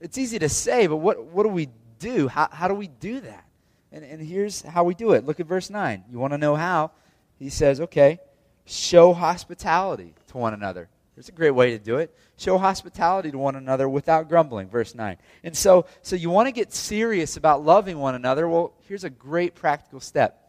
It's 0.00 0.18
easy 0.18 0.38
to 0.38 0.48
say, 0.48 0.86
but 0.86 0.96
what, 0.96 1.24
what 1.24 1.44
do 1.44 1.48
we 1.48 1.68
do? 1.98 2.28
How, 2.28 2.48
how 2.50 2.68
do 2.68 2.74
we 2.74 2.88
do 2.88 3.20
that? 3.20 3.44
And, 3.92 4.04
and 4.04 4.20
here's 4.20 4.62
how 4.62 4.84
we 4.84 4.94
do 4.94 5.12
it. 5.12 5.24
Look 5.24 5.40
at 5.40 5.46
verse 5.46 5.70
9. 5.70 6.04
You 6.10 6.18
want 6.18 6.32
to 6.32 6.38
know 6.38 6.54
how? 6.54 6.90
He 7.38 7.48
says, 7.48 7.80
okay, 7.80 8.18
show 8.64 9.12
hospitality 9.12 10.14
to 10.28 10.36
one 10.36 10.54
another. 10.54 10.88
There's 11.14 11.30
a 11.30 11.32
great 11.32 11.52
way 11.52 11.70
to 11.70 11.78
do 11.78 11.96
it. 11.96 12.14
Show 12.36 12.58
hospitality 12.58 13.30
to 13.30 13.38
one 13.38 13.56
another 13.56 13.88
without 13.88 14.28
grumbling, 14.28 14.68
verse 14.68 14.94
9. 14.94 15.16
And 15.44 15.56
so, 15.56 15.86
so 16.02 16.14
you 16.14 16.28
want 16.28 16.46
to 16.48 16.52
get 16.52 16.74
serious 16.74 17.38
about 17.38 17.64
loving 17.64 17.98
one 17.98 18.14
another? 18.14 18.46
Well, 18.46 18.74
here's 18.86 19.04
a 19.04 19.10
great 19.10 19.54
practical 19.54 20.00
step 20.00 20.42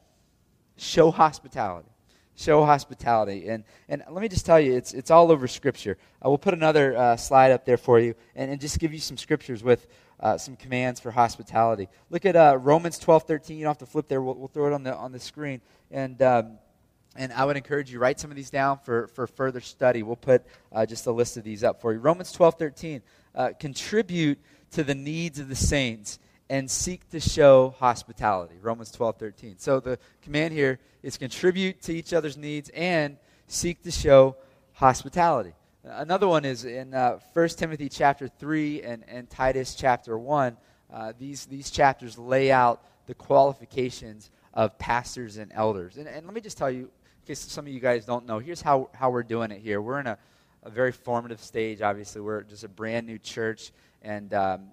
show 0.75 1.09
hospitality 1.09 1.89
show 2.37 2.63
hospitality. 2.63 3.49
And, 3.49 3.63
and 3.89 4.03
let 4.09 4.21
me 4.21 4.29
just 4.29 4.45
tell 4.45 4.59
you, 4.59 4.75
it's, 4.75 4.93
it's 4.93 5.11
all 5.11 5.31
over 5.31 5.47
Scripture. 5.47 5.97
I 6.21 6.27
will 6.27 6.37
put 6.37 6.53
another 6.53 6.95
uh, 6.95 7.17
slide 7.17 7.51
up 7.51 7.65
there 7.65 7.77
for 7.77 7.99
you 7.99 8.15
and, 8.35 8.51
and 8.51 8.61
just 8.61 8.79
give 8.79 8.93
you 8.93 8.99
some 8.99 9.17
scriptures 9.17 9.63
with 9.63 9.87
uh, 10.19 10.37
some 10.37 10.55
commands 10.55 10.99
for 10.99 11.11
hospitality. 11.11 11.89
Look 12.09 12.25
at 12.25 12.35
uh, 12.35 12.57
Romans 12.61 12.99
12, 12.99 13.23
13. 13.23 13.57
You 13.57 13.63
don't 13.63 13.71
have 13.71 13.79
to 13.79 13.85
flip 13.85 14.07
there. 14.07 14.21
We'll, 14.21 14.35
we'll 14.35 14.47
throw 14.47 14.67
it 14.67 14.73
on 14.73 14.83
the, 14.83 14.95
on 14.95 15.11
the 15.11 15.19
screen. 15.19 15.61
And, 15.91 16.21
um, 16.21 16.59
and 17.15 17.33
I 17.33 17.43
would 17.45 17.57
encourage 17.57 17.91
you, 17.91 17.99
write 17.99 18.19
some 18.19 18.29
of 18.29 18.37
these 18.37 18.51
down 18.51 18.79
for, 18.79 19.07
for 19.07 19.25
further 19.25 19.59
study. 19.59 20.03
We'll 20.03 20.15
put 20.15 20.45
uh, 20.71 20.85
just 20.85 21.07
a 21.07 21.11
list 21.11 21.37
of 21.37 21.43
these 21.43 21.63
up 21.63 21.81
for 21.81 21.91
you. 21.91 21.99
Romans 21.99 22.31
12, 22.31 22.55
13. 22.55 23.01
Uh, 23.33 23.49
contribute 23.59 24.39
to 24.71 24.83
the 24.83 24.95
needs 24.95 25.39
of 25.39 25.49
the 25.49 25.55
saints 25.55 26.19
and 26.49 26.69
seek 26.69 27.09
to 27.09 27.19
show 27.19 27.75
hospitality. 27.77 28.55
Romans 28.61 28.91
12, 28.91 29.17
13. 29.17 29.55
So 29.57 29.79
the 29.79 29.99
command 30.21 30.53
here 30.53 30.79
is 31.03 31.17
contribute 31.17 31.81
to 31.83 31.93
each 31.93 32.13
other's 32.13 32.37
needs 32.37 32.69
and 32.69 33.17
seek 33.47 33.83
to 33.83 33.91
show 33.91 34.35
hospitality. 34.73 35.53
Another 35.83 36.27
one 36.27 36.43
is 36.45 36.65
in 36.65 36.93
uh, 36.93 37.19
1 37.33 37.49
Timothy 37.49 37.89
chapter 37.89 38.27
3 38.27 38.83
and, 38.83 39.03
and 39.07 39.29
Titus 39.29 39.75
chapter 39.75 40.17
1. 40.17 40.57
Uh, 40.91 41.13
these, 41.17 41.45
these 41.45 41.69
chapters 41.69 42.17
lay 42.17 42.51
out 42.51 42.81
the 43.07 43.13
qualifications 43.13 44.31
of 44.53 44.77
pastors 44.77 45.37
and 45.37 45.51
elders. 45.53 45.97
And, 45.97 46.07
and 46.07 46.25
let 46.25 46.33
me 46.33 46.41
just 46.41 46.57
tell 46.57 46.71
you, 46.71 46.81
in 46.81 47.27
case 47.27 47.39
some 47.39 47.65
of 47.65 47.71
you 47.71 47.79
guys 47.79 48.05
don't 48.05 48.25
know, 48.25 48.39
here's 48.39 48.61
how, 48.61 48.89
how 48.93 49.09
we're 49.09 49.23
doing 49.23 49.51
it 49.51 49.61
here. 49.61 49.81
We're 49.81 49.99
in 49.99 50.07
a, 50.07 50.17
a 50.63 50.69
very 50.69 50.91
formative 50.91 51.39
stage, 51.39 51.81
obviously. 51.81 52.21
We're 52.21 52.43
just 52.43 52.63
a 52.63 52.69
brand 52.69 53.07
new 53.07 53.17
church, 53.17 53.71
and 54.01 54.33
um, 54.33 54.67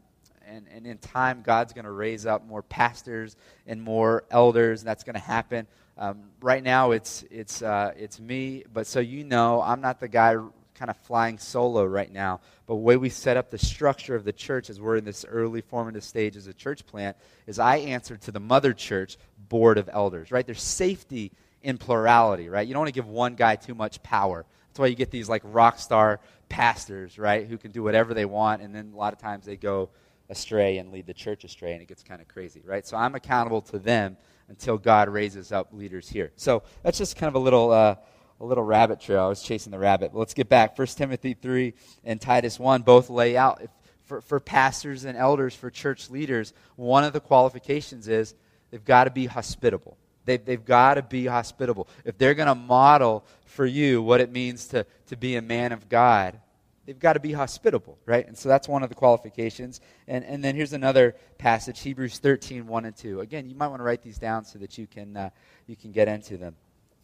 and, 0.49 0.67
and 0.75 0.87
in 0.87 0.99
time, 0.99 1.43
God's 1.43 1.73
going 1.73 1.85
to 1.85 1.91
raise 1.91 2.27
up 2.27 2.47
more 2.47 2.63
pastors 2.63 3.37
and 3.67 3.83
more 3.83 4.25
elders, 4.31 4.81
and 4.81 4.89
that's 4.89 5.05
going 5.05 5.15
to 5.15 5.21
happen. 5.21 5.67
Um, 5.97 6.25
right 6.41 6.63
now, 6.63 6.91
it's, 6.91 7.25
it's, 7.31 7.63
uh, 7.63 7.93
it's 7.97 8.19
me, 8.19 8.65
but 8.73 8.87
so 8.87 9.01
you 9.01 9.25
know, 9.25 9.63
I'm 9.63 9.81
not 9.81 10.01
the 10.01 10.09
guy 10.09 10.37
kind 10.75 10.91
of 10.91 10.97
flying 10.99 11.39
solo 11.39 11.85
right 11.85 12.13
now. 12.13 12.41
But 12.67 12.75
the 12.75 12.81
way 12.81 12.97
we 12.97 13.09
set 13.09 13.37
up 13.37 13.51
the 13.51 13.59
structure 13.59 14.15
of 14.15 14.25
the 14.25 14.33
church 14.33 14.71
as 14.71 14.81
we're 14.81 14.97
in 14.97 15.05
this 15.05 15.25
early 15.25 15.61
formative 15.61 16.05
stage 16.05 16.37
as 16.37 16.47
a 16.47 16.53
church 16.53 16.85
plant 16.87 17.17
is 17.47 17.59
I 17.59 17.77
answer 17.77 18.17
to 18.17 18.33
the 18.33 18.41
mother 18.41 18.73
church 18.73 19.17
board 19.49 19.79
of 19.79 19.89
elders, 19.93 20.31
right? 20.31 20.45
There's 20.45 20.63
safety 20.63 21.33
in 21.63 21.79
plurality, 21.79 22.49
right? 22.49 22.67
You 22.67 22.75
don't 22.75 22.81
want 22.81 22.95
to 22.95 23.01
give 23.01 23.09
one 23.09 23.35
guy 23.35 23.57
too 23.57 23.75
much 23.75 24.03
power. 24.03 24.45
That's 24.69 24.79
why 24.81 24.87
you 24.87 24.97
get 24.97 25.11
these 25.11 25.29
like 25.29 25.43
rock 25.45 25.79
star 25.79 26.21
pastors, 26.49 27.19
right, 27.19 27.47
who 27.47 27.57
can 27.57 27.71
do 27.71 27.83
whatever 27.83 28.13
they 28.13 28.25
want, 28.25 28.61
and 28.61 28.75
then 28.75 28.93
a 28.93 28.97
lot 28.97 29.13
of 29.13 29.19
times 29.19 29.47
they 29.47 29.57
go 29.57 29.91
astray 30.29 30.79
and 30.79 30.93
lead 30.93 31.07
the 31.07 31.15
church 31.15 31.45
astray, 31.45 31.73
and 31.73 31.83
it 31.83 31.89
gets 31.89 32.03
kind 32.03 32.21
of 32.21 32.29
crazy, 32.29 32.63
right? 32.65 32.87
So 32.87 32.97
I'm 32.97 33.15
accountable 33.15 33.63
to 33.63 33.79
them 33.79 34.17
until 34.49 34.79
God 34.79 35.09
raises 35.09 35.53
up 35.53 35.73
leaders 35.73 36.09
here. 36.09 36.33
So 36.37 36.63
that's 36.83 36.99
just 36.99 37.17
kind 37.17 37.29
of 37.29 37.35
a 37.35 37.45
little. 37.45 37.71
Uh, 37.71 37.97
a 38.41 38.45
little 38.45 38.65
rabbit 38.65 39.01
trail. 39.01 39.23
I 39.23 39.29
was 39.29 39.43
chasing 39.43 39.71
the 39.71 39.79
rabbit. 39.79 40.13
But 40.13 40.19
let's 40.19 40.35
get 40.35 40.49
back. 40.49 40.77
1 40.77 40.87
Timothy 40.89 41.35
3 41.35 41.73
and 42.03 42.21
Titus 42.21 42.59
1 42.59 42.83
both 42.83 43.09
lay 43.09 43.37
out 43.37 43.63
if, 43.63 43.71
for, 44.05 44.21
for 44.21 44.41
pastors 44.41 45.05
and 45.05 45.17
elders, 45.17 45.55
for 45.55 45.71
church 45.71 46.11
leaders, 46.11 46.53
one 46.77 47.05
of 47.05 47.13
the 47.13 47.21
qualifications 47.21 48.09
is 48.09 48.35
they've 48.71 48.85
got 48.85 49.05
to 49.05 49.11
be 49.11 49.27
hospitable. 49.27 49.97
They've, 50.25 50.45
they've 50.45 50.65
got 50.65 50.95
to 50.95 51.03
be 51.03 51.27
hospitable. 51.27 51.89
If 52.05 52.19
they're 52.19 52.35
going 52.35 52.49
to 52.49 52.55
model 52.55 53.25
for 53.47 53.67
you 53.67 54.03
what 54.03 54.21
it 54.21 54.31
means 54.31 54.67
to, 54.69 54.87
to 55.07 55.17
be 55.17 55.37
a 55.37 55.43
man 55.43 55.73
of 55.73 55.89
God, 55.89 56.41
they've 56.87 56.99
got 56.99 57.15
to 57.15 57.21
be 57.21 57.33
hospitable, 57.33 57.99
right? 58.07 58.27
And 58.27 58.37
so 58.37 58.49
that's 58.49 58.69
one 58.69 58.83
of 58.83 58.89
the 58.89 58.95
qualifications. 58.95 59.81
And, 60.07 60.25
and 60.25 60.43
then 60.45 60.55
here's 60.55 60.73
another 60.73 61.17
passage, 61.39 61.81
Hebrews 61.81 62.19
13, 62.19 62.67
1 62.67 62.85
and 62.85 62.97
2. 62.97 63.21
Again, 63.21 63.49
you 63.49 63.55
might 63.55 63.69
want 63.69 63.81
to 63.81 63.85
write 63.85 64.03
these 64.03 64.19
down 64.19 64.45
so 64.45 64.59
that 64.59 64.79
you 64.79 64.87
can, 64.87 65.17
uh, 65.17 65.31
you 65.67 65.77
can 65.77 65.93
get 65.93 66.09
into 66.09 66.37
them. 66.37 66.57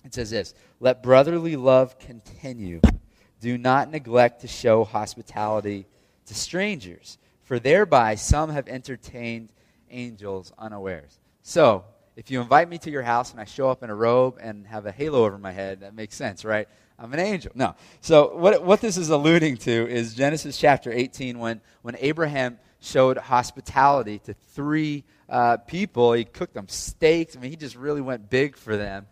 It 0.04 0.14
says 0.14 0.30
this 0.30 0.54
Let 0.80 1.02
brotherly 1.02 1.56
love 1.56 1.98
continue. 1.98 2.80
Do 3.40 3.56
not 3.56 3.90
neglect 3.90 4.42
to 4.42 4.48
show 4.48 4.84
hospitality 4.84 5.86
to 6.26 6.34
strangers, 6.34 7.18
for 7.42 7.58
thereby 7.58 8.14
some 8.14 8.50
have 8.50 8.68
entertained 8.68 9.50
angels 9.90 10.52
unawares. 10.58 11.18
So, 11.42 11.84
if 12.20 12.30
you 12.30 12.42
invite 12.42 12.68
me 12.68 12.76
to 12.76 12.90
your 12.90 13.00
house 13.00 13.32
and 13.32 13.40
I 13.40 13.46
show 13.46 13.70
up 13.70 13.82
in 13.82 13.88
a 13.88 13.94
robe 13.94 14.36
and 14.42 14.66
have 14.66 14.84
a 14.84 14.92
halo 14.92 15.24
over 15.24 15.38
my 15.38 15.52
head, 15.52 15.80
that 15.80 15.94
makes 15.94 16.14
sense, 16.14 16.44
right? 16.44 16.68
I'm 16.98 17.14
an 17.14 17.18
angel. 17.18 17.50
No. 17.54 17.74
So 18.02 18.36
what, 18.36 18.62
what 18.62 18.82
this 18.82 18.98
is 18.98 19.08
alluding 19.08 19.56
to 19.56 19.88
is 19.88 20.14
Genesis 20.14 20.58
chapter 20.58 20.92
18 20.92 21.38
when, 21.38 21.62
when 21.80 21.96
Abraham 21.98 22.58
showed 22.78 23.16
hospitality 23.16 24.18
to 24.18 24.34
three 24.34 25.04
uh, 25.30 25.56
people. 25.56 26.12
He 26.12 26.26
cooked 26.26 26.52
them 26.52 26.68
steaks. 26.68 27.38
I 27.38 27.40
mean, 27.40 27.52
he 27.52 27.56
just 27.56 27.74
really 27.74 28.02
went 28.02 28.28
big 28.28 28.54
for 28.54 28.76
them. 28.76 29.06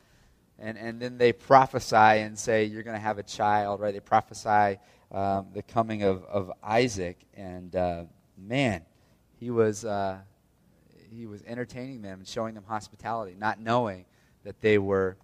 And, 0.59 0.77
and 0.77 1.01
then 1.01 1.17
they 1.17 1.33
prophesy 1.33 1.97
and 1.97 2.39
say, 2.39 2.65
You're 2.65 2.83
going 2.83 2.97
to 2.97 3.01
have 3.01 3.17
a 3.17 3.23
child, 3.23 3.81
right? 3.81 3.95
They 3.95 4.01
prophesy 4.01 4.79
um, 5.11 5.47
the 5.55 5.63
coming 5.67 6.03
of, 6.03 6.25
of 6.25 6.53
Isaac. 6.63 7.17
And 7.33 7.75
uh, 7.75 8.05
man, 8.37 8.83
he 9.41 9.51
was, 9.51 9.87
uh, 9.87 10.19
he 11.11 11.27
was 11.27 11.43
entertaining 11.47 12.03
them 12.03 12.19
and 12.19 12.29
showing 12.29 12.55
them 12.55 12.65
hospitality, 12.67 13.37
not 13.39 13.61
knowing 13.61 14.05
that 14.45 14.61
they 14.61 14.79
were 14.79 15.17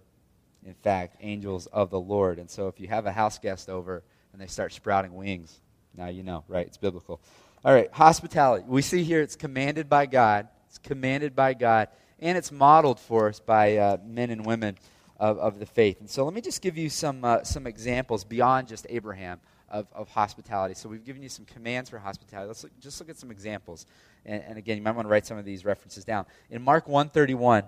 in 0.65 0.73
fact, 0.73 1.17
angels 1.21 1.67
of 1.67 1.91
the 1.91 1.99
Lord. 1.99 2.39
And 2.39 2.49
so 2.49 2.67
if 2.67 2.79
you 2.79 2.87
have 2.87 3.05
a 3.05 3.11
house 3.11 3.37
guest 3.37 3.69
over 3.69 4.03
and 4.33 4.41
they 4.41 4.47
start 4.47 4.73
sprouting 4.73 5.13
wings, 5.13 5.59
now 5.95 6.07
you 6.07 6.23
know, 6.23 6.43
right? 6.47 6.65
It's 6.65 6.77
biblical. 6.77 7.21
All 7.63 7.73
right, 7.73 7.91
hospitality. 7.91 8.65
We 8.67 8.81
see 8.81 9.03
here 9.03 9.21
it's 9.21 9.35
commanded 9.35 9.87
by 9.87 10.07
God. 10.07 10.47
It's 10.67 10.79
commanded 10.79 11.35
by 11.35 11.53
God, 11.53 11.87
and 12.19 12.37
it's 12.37 12.51
modeled 12.51 12.99
for 12.99 13.29
us 13.29 13.39
by 13.39 13.77
uh, 13.77 13.97
men 14.05 14.29
and 14.29 14.45
women 14.45 14.77
of, 15.19 15.37
of 15.37 15.59
the 15.59 15.65
faith. 15.65 15.99
And 15.99 16.09
so 16.09 16.25
let 16.25 16.33
me 16.33 16.41
just 16.41 16.61
give 16.61 16.77
you 16.77 16.89
some, 16.89 17.23
uh, 17.23 17.43
some 17.43 17.65
examples 17.65 18.23
beyond 18.23 18.67
just 18.67 18.85
Abraham 18.89 19.39
of, 19.69 19.87
of 19.93 20.09
hospitality. 20.09 20.73
So 20.73 20.89
we've 20.89 21.05
given 21.05 21.23
you 21.23 21.29
some 21.29 21.45
commands 21.45 21.89
for 21.89 21.97
hospitality. 21.97 22.47
Let's 22.47 22.63
look, 22.63 22.79
just 22.79 22.99
look 22.99 23.09
at 23.09 23.17
some 23.17 23.31
examples. 23.31 23.85
And, 24.25 24.43
and 24.47 24.57
again, 24.57 24.77
you 24.77 24.83
might 24.83 24.95
want 24.95 25.05
to 25.05 25.09
write 25.09 25.25
some 25.25 25.37
of 25.37 25.45
these 25.45 25.65
references 25.65 26.03
down. 26.03 26.25
In 26.49 26.61
Mark 26.61 26.87
131, 26.87 27.63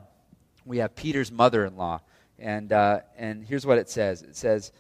we 0.66 0.80
have 0.80 0.96
Peter's 0.96 1.32
mother-in-law. 1.32 2.02
And, 2.40 2.72
uh, 2.72 3.02
and 3.18 3.44
here's 3.44 3.66
what 3.66 3.78
it 3.78 3.90
says. 3.90 4.22
It 4.22 4.36
says, 4.36 4.72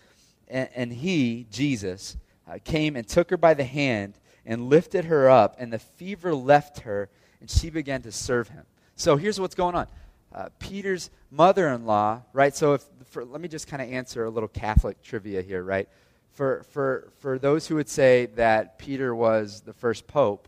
and, 0.47 0.69
and 0.75 0.93
he, 0.93 1.47
Jesus, 1.51 2.17
uh, 2.47 2.57
came 2.63 2.95
and 2.95 3.07
took 3.07 3.29
her 3.29 3.37
by 3.37 3.53
the 3.53 3.63
hand 3.63 4.13
and 4.45 4.69
lifted 4.69 5.05
her 5.05 5.29
up, 5.29 5.55
and 5.59 5.73
the 5.73 5.79
fever 5.79 6.33
left 6.33 6.79
her, 6.79 7.09
and 7.41 7.49
she 7.49 7.69
began 7.69 8.01
to 8.03 8.11
serve 8.11 8.47
him. 8.47 8.63
So 8.95 9.17
here's 9.17 9.39
what's 9.39 9.55
going 9.55 9.75
on. 9.75 9.87
Uh, 10.33 10.49
Peter's 10.59 11.09
mother-in-law, 11.31 12.21
right? 12.31 12.55
So 12.55 12.73
if, 12.73 12.85
for, 13.05 13.25
let 13.25 13.41
me 13.41 13.47
just 13.47 13.67
kind 13.67 13.81
of 13.81 13.89
answer 13.89 14.25
a 14.25 14.29
little 14.29 14.47
Catholic 14.47 15.01
trivia 15.01 15.41
here, 15.41 15.63
right? 15.63 15.89
For, 16.31 16.63
for, 16.71 17.11
for 17.19 17.37
those 17.37 17.67
who 17.67 17.75
would 17.75 17.89
say 17.89 18.27
that 18.35 18.77
Peter 18.77 19.13
was 19.13 19.61
the 19.61 19.73
first 19.73 20.07
pope, 20.07 20.47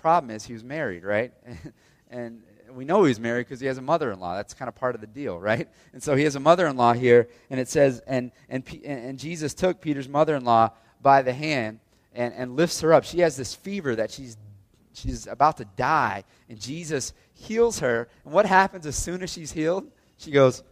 problem 0.00 0.30
is 0.30 0.44
he 0.44 0.52
was 0.52 0.64
married, 0.64 1.04
right? 1.04 1.32
and 2.10 2.42
we 2.72 2.84
know 2.84 3.04
he's 3.04 3.20
married 3.20 3.46
because 3.46 3.60
he 3.60 3.66
has 3.66 3.78
a 3.78 3.82
mother-in-law. 3.82 4.36
That's 4.36 4.54
kind 4.54 4.68
of 4.68 4.74
part 4.74 4.94
of 4.94 5.00
the 5.00 5.06
deal, 5.06 5.38
right? 5.38 5.68
And 5.92 6.02
so 6.02 6.14
he 6.14 6.24
has 6.24 6.36
a 6.36 6.40
mother-in-law 6.40 6.94
here, 6.94 7.28
and 7.50 7.58
it 7.58 7.68
says, 7.68 8.02
and, 8.06 8.32
and, 8.48 8.62
and 8.84 9.18
Jesus 9.18 9.54
took 9.54 9.80
Peter's 9.80 10.08
mother-in-law 10.08 10.70
by 11.00 11.22
the 11.22 11.32
hand 11.32 11.80
and, 12.14 12.34
and 12.34 12.56
lifts 12.56 12.80
her 12.80 12.92
up. 12.92 13.04
She 13.04 13.20
has 13.20 13.36
this 13.36 13.54
fever 13.54 13.96
that 13.96 14.10
she's, 14.10 14.36
she's 14.92 15.26
about 15.26 15.58
to 15.58 15.64
die, 15.76 16.24
and 16.48 16.60
Jesus 16.60 17.12
heals 17.34 17.80
her. 17.80 18.08
And 18.24 18.32
what 18.32 18.46
happens 18.46 18.86
as 18.86 18.96
soon 18.96 19.22
as 19.22 19.32
she's 19.32 19.52
healed? 19.52 19.90
She 20.18 20.30
goes, 20.30 20.62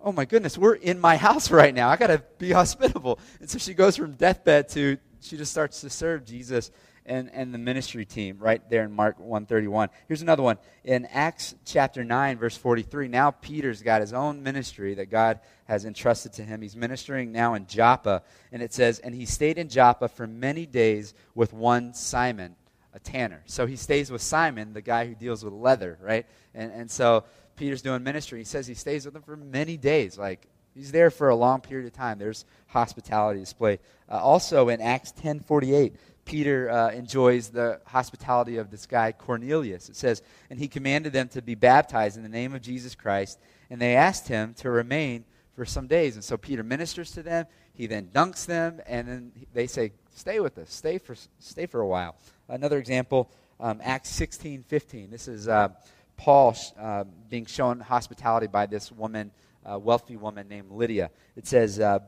oh 0.00 0.12
my 0.12 0.24
goodness, 0.24 0.56
we're 0.56 0.74
in 0.74 0.98
my 0.98 1.16
house 1.16 1.50
right 1.50 1.74
now. 1.74 1.88
I 1.88 1.96
got 1.96 2.08
to 2.08 2.22
be 2.38 2.52
hospitable. 2.52 3.18
And 3.40 3.48
so 3.48 3.58
she 3.58 3.74
goes 3.74 3.96
from 3.96 4.12
deathbed 4.12 4.68
to, 4.70 4.98
she 5.20 5.36
just 5.36 5.52
starts 5.52 5.80
to 5.82 5.90
serve 5.90 6.24
Jesus 6.24 6.70
and, 7.06 7.30
and 7.32 7.52
the 7.52 7.58
ministry 7.58 8.04
team 8.04 8.38
right 8.38 8.62
there 8.70 8.84
in 8.84 8.92
Mark 8.92 9.18
131. 9.18 9.88
Here's 10.08 10.22
another 10.22 10.42
one. 10.42 10.58
In 10.84 11.06
Acts 11.06 11.54
chapter 11.64 12.04
9, 12.04 12.38
verse 12.38 12.56
43, 12.56 13.08
now 13.08 13.30
Peter's 13.30 13.82
got 13.82 14.00
his 14.00 14.12
own 14.12 14.42
ministry 14.42 14.94
that 14.94 15.10
God 15.10 15.40
has 15.64 15.84
entrusted 15.84 16.32
to 16.34 16.42
him. 16.42 16.62
He's 16.62 16.76
ministering 16.76 17.32
now 17.32 17.54
in 17.54 17.66
Joppa. 17.66 18.22
And 18.52 18.62
it 18.62 18.72
says, 18.72 18.98
And 18.98 19.14
he 19.14 19.26
stayed 19.26 19.58
in 19.58 19.68
Joppa 19.68 20.08
for 20.08 20.26
many 20.26 20.66
days 20.66 21.14
with 21.34 21.52
one 21.52 21.94
Simon, 21.94 22.56
a 22.94 22.98
tanner. 22.98 23.42
So 23.46 23.66
he 23.66 23.76
stays 23.76 24.10
with 24.10 24.22
Simon, 24.22 24.72
the 24.72 24.82
guy 24.82 25.06
who 25.06 25.14
deals 25.14 25.44
with 25.44 25.52
leather, 25.52 25.98
right? 26.00 26.26
And, 26.54 26.72
and 26.72 26.90
so 26.90 27.24
Peter's 27.56 27.82
doing 27.82 28.02
ministry. 28.02 28.38
He 28.38 28.44
says 28.44 28.66
he 28.66 28.74
stays 28.74 29.04
with 29.04 29.16
him 29.16 29.22
for 29.22 29.36
many 29.36 29.76
days, 29.76 30.18
like 30.18 30.46
He's 30.74 30.92
there 30.92 31.10
for 31.10 31.28
a 31.28 31.34
long 31.34 31.60
period 31.60 31.86
of 31.86 31.92
time. 31.92 32.18
There's 32.18 32.44
hospitality 32.68 33.40
displayed. 33.40 33.80
Uh, 34.08 34.18
also 34.18 34.68
in 34.68 34.80
Acts 34.80 35.12
10:48, 35.12 35.94
Peter 36.30 36.70
uh, 36.70 36.92
enjoys 36.92 37.48
the 37.48 37.80
hospitality 37.86 38.58
of 38.58 38.70
this 38.70 38.86
guy, 38.86 39.10
Cornelius. 39.10 39.88
It 39.88 39.96
says, 39.96 40.22
And 40.48 40.60
he 40.60 40.68
commanded 40.68 41.12
them 41.12 41.26
to 41.30 41.42
be 41.42 41.56
baptized 41.56 42.16
in 42.16 42.22
the 42.22 42.28
name 42.28 42.54
of 42.54 42.62
Jesus 42.62 42.94
Christ, 42.94 43.40
and 43.68 43.82
they 43.82 43.96
asked 43.96 44.28
him 44.28 44.54
to 44.58 44.70
remain 44.70 45.24
for 45.56 45.64
some 45.64 45.88
days. 45.88 46.14
And 46.14 46.22
so 46.22 46.36
Peter 46.36 46.62
ministers 46.62 47.10
to 47.12 47.24
them, 47.24 47.46
he 47.74 47.88
then 47.88 48.10
dunks 48.14 48.46
them, 48.46 48.80
and 48.86 49.08
then 49.08 49.32
they 49.52 49.66
say, 49.66 49.90
Stay 50.14 50.38
with 50.38 50.56
us, 50.58 50.72
stay 50.72 50.98
for, 50.98 51.16
stay 51.40 51.66
for 51.66 51.80
a 51.80 51.86
while. 51.86 52.14
Another 52.48 52.78
example, 52.78 53.28
um, 53.58 53.80
Acts 53.82 54.10
16 54.10 54.62
15. 54.62 55.10
This 55.10 55.26
is 55.26 55.48
uh, 55.48 55.70
Paul 56.16 56.54
uh, 56.78 57.04
being 57.28 57.46
shown 57.46 57.80
hospitality 57.80 58.46
by 58.46 58.66
this 58.66 58.92
woman, 58.92 59.32
uh, 59.66 59.80
wealthy 59.80 60.16
woman 60.16 60.46
named 60.46 60.70
Lydia. 60.70 61.10
It 61.34 61.48
says, 61.48 61.80
uh, 61.80 61.98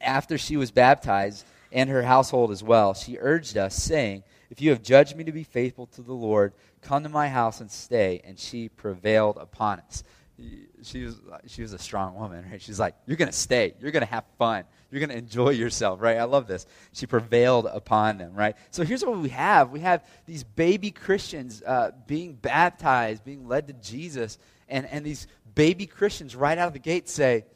After 0.00 0.36
she 0.36 0.56
was 0.56 0.72
baptized, 0.72 1.44
and 1.72 1.90
her 1.90 2.02
household 2.02 2.50
as 2.50 2.62
well. 2.62 2.94
She 2.94 3.18
urged 3.18 3.56
us, 3.56 3.74
saying, 3.74 4.24
If 4.50 4.60
you 4.60 4.70
have 4.70 4.82
judged 4.82 5.16
me 5.16 5.24
to 5.24 5.32
be 5.32 5.44
faithful 5.44 5.86
to 5.88 6.02
the 6.02 6.12
Lord, 6.12 6.52
come 6.82 7.02
to 7.02 7.08
my 7.08 7.28
house 7.28 7.60
and 7.60 7.70
stay. 7.70 8.20
And 8.24 8.38
she 8.38 8.68
prevailed 8.68 9.38
upon 9.38 9.80
us. 9.80 10.04
She 10.82 11.04
was, 11.04 11.20
she 11.46 11.62
was 11.62 11.72
a 11.72 11.78
strong 11.78 12.14
woman, 12.14 12.44
right? 12.50 12.60
She's 12.60 12.78
like, 12.78 12.94
You're 13.06 13.16
going 13.16 13.30
to 13.30 13.36
stay. 13.36 13.74
You're 13.80 13.92
going 13.92 14.04
to 14.04 14.10
have 14.10 14.24
fun. 14.38 14.64
You're 14.90 15.00
going 15.00 15.10
to 15.10 15.16
enjoy 15.16 15.50
yourself, 15.50 16.02
right? 16.02 16.18
I 16.18 16.24
love 16.24 16.46
this. 16.46 16.66
She 16.92 17.06
prevailed 17.06 17.66
upon 17.66 18.18
them, 18.18 18.34
right? 18.34 18.56
So 18.70 18.84
here's 18.84 19.04
what 19.04 19.16
we 19.16 19.30
have 19.30 19.70
we 19.70 19.80
have 19.80 20.06
these 20.26 20.44
baby 20.44 20.90
Christians 20.90 21.62
uh, 21.66 21.92
being 22.06 22.34
baptized, 22.34 23.24
being 23.24 23.48
led 23.48 23.68
to 23.68 23.72
Jesus, 23.72 24.38
and, 24.68 24.86
and 24.86 25.04
these 25.04 25.26
baby 25.54 25.86
Christians 25.86 26.36
right 26.36 26.58
out 26.58 26.66
of 26.66 26.72
the 26.74 26.78
gate 26.78 27.08
say, 27.08 27.46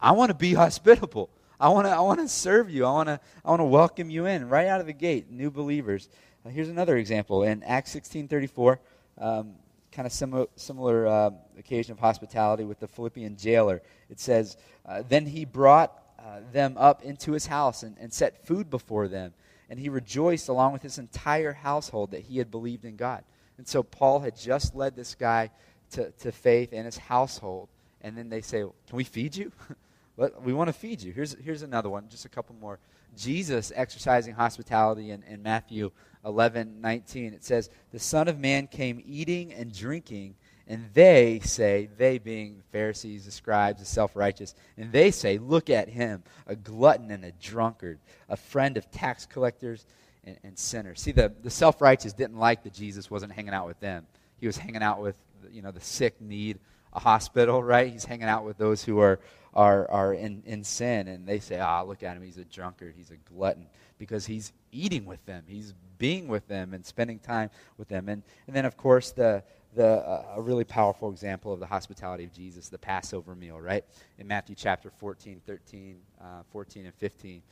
I 0.00 0.12
want 0.12 0.30
to 0.30 0.34
be 0.34 0.54
hospitable. 0.54 1.30
I 1.60 1.70
want 1.70 1.86
to 1.88 1.90
I 1.90 2.00
want 2.00 2.20
to 2.20 2.28
serve 2.28 2.70
you. 2.70 2.84
I 2.84 2.92
want 2.92 3.08
to 3.08 3.20
I 3.44 3.50
want 3.50 3.60
to 3.60 3.64
welcome 3.64 4.10
you 4.10 4.26
in 4.26 4.48
right 4.48 4.68
out 4.68 4.80
of 4.80 4.86
the 4.86 4.92
gate, 4.92 5.28
new 5.30 5.50
believers. 5.50 6.08
Uh, 6.46 6.50
here's 6.50 6.68
another 6.68 6.96
example 6.96 7.42
in 7.42 7.64
Acts 7.64 7.92
16:34, 7.96 8.78
um, 9.18 9.54
kind 9.90 10.06
of 10.06 10.12
similar 10.12 10.46
similar 10.54 11.06
uh, 11.08 11.30
occasion 11.58 11.90
of 11.92 11.98
hospitality 11.98 12.62
with 12.62 12.78
the 12.78 12.86
Philippian 12.86 13.36
jailer. 13.36 13.82
It 14.08 14.20
says, 14.20 14.56
uh, 14.86 15.02
"Then 15.08 15.26
he 15.26 15.44
brought 15.44 16.00
uh, 16.20 16.40
them 16.52 16.76
up 16.78 17.02
into 17.02 17.32
his 17.32 17.46
house 17.46 17.82
and, 17.82 17.96
and 17.98 18.12
set 18.12 18.46
food 18.46 18.70
before 18.70 19.08
them, 19.08 19.34
and 19.68 19.80
he 19.80 19.88
rejoiced 19.88 20.48
along 20.48 20.74
with 20.74 20.82
his 20.82 20.96
entire 20.96 21.54
household 21.54 22.12
that 22.12 22.20
he 22.20 22.38
had 22.38 22.52
believed 22.52 22.84
in 22.84 22.94
God." 22.94 23.24
And 23.56 23.66
so 23.66 23.82
Paul 23.82 24.20
had 24.20 24.36
just 24.36 24.76
led 24.76 24.94
this 24.94 25.16
guy 25.16 25.50
to, 25.90 26.12
to 26.20 26.30
faith 26.30 26.68
and 26.72 26.84
his 26.86 26.98
household, 26.98 27.68
and 28.00 28.16
then 28.16 28.28
they 28.28 28.42
say, 28.42 28.60
"Can 28.60 28.96
we 28.96 29.02
feed 29.02 29.34
you?" 29.34 29.50
Let, 30.18 30.42
we 30.42 30.52
want 30.52 30.68
to 30.68 30.72
feed 30.72 31.00
you. 31.00 31.12
Here's, 31.12 31.34
here's 31.42 31.62
another 31.62 31.88
one, 31.88 32.08
just 32.10 32.24
a 32.24 32.28
couple 32.28 32.54
more. 32.60 32.78
Jesus 33.16 33.72
exercising 33.74 34.34
hospitality 34.34 35.12
in, 35.12 35.22
in 35.22 35.42
Matthew 35.42 35.90
11, 36.24 36.80
19. 36.80 37.32
It 37.32 37.44
says, 37.44 37.70
The 37.92 37.98
Son 37.98 38.28
of 38.28 38.38
Man 38.38 38.66
came 38.66 39.02
eating 39.06 39.52
and 39.52 39.72
drinking, 39.72 40.34
and 40.66 40.90
they 40.92 41.40
say, 41.44 41.88
they 41.96 42.18
being 42.18 42.56
the 42.58 42.64
Pharisees, 42.64 43.24
the 43.24 43.30
scribes, 43.30 43.78
the 43.80 43.86
self 43.86 44.14
righteous, 44.14 44.54
and 44.76 44.92
they 44.92 45.10
say, 45.12 45.38
Look 45.38 45.70
at 45.70 45.88
him, 45.88 46.24
a 46.46 46.56
glutton 46.56 47.10
and 47.10 47.24
a 47.24 47.32
drunkard, 47.32 47.98
a 48.28 48.36
friend 48.36 48.76
of 48.76 48.90
tax 48.90 49.24
collectors 49.24 49.86
and, 50.24 50.36
and 50.42 50.58
sinners. 50.58 51.00
See, 51.00 51.12
the, 51.12 51.32
the 51.42 51.50
self 51.50 51.80
righteous 51.80 52.12
didn't 52.12 52.38
like 52.38 52.64
that 52.64 52.74
Jesus 52.74 53.10
wasn't 53.10 53.32
hanging 53.32 53.54
out 53.54 53.66
with 53.66 53.80
them. 53.80 54.06
He 54.40 54.46
was 54.46 54.56
hanging 54.56 54.82
out 54.82 55.00
with 55.00 55.16
you 55.52 55.62
know, 55.62 55.70
the 55.70 55.80
sick 55.80 56.20
need 56.20 56.58
a 56.92 57.00
hospital, 57.00 57.62
right? 57.62 57.92
He's 57.92 58.04
hanging 58.04 58.28
out 58.28 58.44
with 58.44 58.58
those 58.58 58.82
who 58.82 58.98
are 59.00 59.20
are, 59.54 59.90
are 59.90 60.14
in, 60.14 60.42
in 60.46 60.64
sin, 60.64 61.08
and 61.08 61.26
they 61.26 61.38
say, 61.38 61.58
ah, 61.58 61.82
look 61.82 62.02
at 62.02 62.16
him, 62.16 62.22
he's 62.22 62.38
a 62.38 62.44
drunkard, 62.44 62.94
he's 62.96 63.10
a 63.10 63.16
glutton, 63.32 63.66
because 63.98 64.26
he's 64.26 64.52
eating 64.72 65.04
with 65.06 65.24
them, 65.26 65.44
he's 65.46 65.74
being 65.98 66.28
with 66.28 66.46
them 66.48 66.74
and 66.74 66.84
spending 66.84 67.18
time 67.18 67.50
with 67.76 67.88
them. 67.88 68.08
And, 68.08 68.22
and 68.46 68.54
then, 68.54 68.64
of 68.64 68.76
course, 68.76 69.10
the, 69.10 69.42
the, 69.74 69.86
uh, 69.86 70.34
a 70.36 70.40
really 70.40 70.64
powerful 70.64 71.10
example 71.10 71.52
of 71.52 71.60
the 71.60 71.66
hospitality 71.66 72.24
of 72.24 72.32
Jesus, 72.32 72.68
the 72.68 72.78
Passover 72.78 73.34
meal, 73.34 73.60
right? 73.60 73.84
In 74.18 74.26
Matthew 74.26 74.54
chapter 74.54 74.90
14, 74.90 75.40
13, 75.46 75.96
uh, 76.20 76.24
14, 76.50 76.86
and 76.86 76.94
15, 76.94 77.42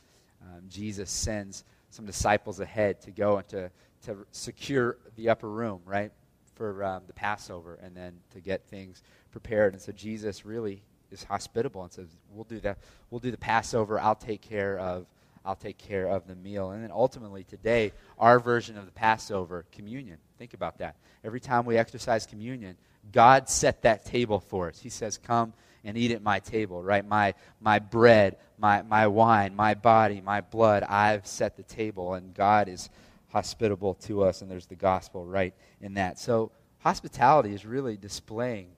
um, 0.41 0.63
Jesus 0.69 1.09
sends 1.09 1.63
some 1.89 2.05
disciples 2.05 2.59
ahead 2.59 3.01
to 3.01 3.11
go 3.11 3.37
and 3.37 3.47
to, 3.49 3.71
to 4.03 4.25
secure 4.31 4.97
the 5.15 5.29
upper 5.29 5.49
room, 5.49 5.81
right, 5.85 6.11
for 6.55 6.83
um, 6.83 7.03
the 7.07 7.13
Passover 7.13 7.79
and 7.81 7.95
then 7.95 8.13
to 8.31 8.39
get 8.39 8.65
things 8.67 9.03
prepared. 9.31 9.73
And 9.73 9.81
so 9.81 9.91
Jesus 9.91 10.45
really 10.45 10.81
is 11.11 11.23
hospitable 11.23 11.83
and 11.83 11.91
says, 11.91 12.07
"We'll 12.31 12.43
do 12.43 12.59
that. 12.61 12.77
We'll 13.09 13.19
do 13.19 13.31
the 13.31 13.37
Passover. 13.37 13.99
I'll 13.99 14.15
take 14.15 14.41
care 14.41 14.77
of. 14.77 15.05
I'll 15.45 15.55
take 15.55 15.77
care 15.77 16.07
of 16.07 16.27
the 16.27 16.35
meal." 16.35 16.71
And 16.71 16.83
then 16.83 16.91
ultimately 16.91 17.43
today, 17.43 17.93
our 18.19 18.39
version 18.39 18.77
of 18.77 18.85
the 18.85 18.91
Passover, 18.91 19.65
communion. 19.71 20.17
Think 20.37 20.53
about 20.53 20.77
that. 20.79 20.95
Every 21.23 21.39
time 21.39 21.65
we 21.65 21.77
exercise 21.77 22.25
communion, 22.25 22.77
God 23.11 23.49
set 23.49 23.81
that 23.83 24.05
table 24.05 24.39
for 24.39 24.67
us. 24.67 24.79
He 24.79 24.89
says, 24.89 25.17
"Come 25.17 25.53
and 25.83 25.97
eat 25.97 26.11
at 26.11 26.21
my 26.21 26.39
table." 26.39 26.83
Right? 26.83 27.05
My 27.05 27.33
my 27.61 27.79
bread, 27.79 28.37
my 28.57 28.81
my 28.81 29.07
wine, 29.07 29.55
my 29.55 29.73
body, 29.73 30.21
my 30.21 30.41
blood. 30.41 30.83
I've 30.83 31.25
set 31.25 31.55
the 31.55 31.63
table, 31.63 32.13
and 32.13 32.33
God 32.33 32.67
is 32.67 32.89
hospitable 33.29 33.93
to 33.95 34.23
us. 34.23 34.41
And 34.41 34.51
there's 34.51 34.67
the 34.67 34.75
gospel 34.75 35.25
right 35.25 35.53
in 35.81 35.93
that. 35.95 36.19
So 36.19 36.51
hospitality 36.79 37.53
is 37.53 37.65
really 37.65 37.97
displaying 37.97 38.69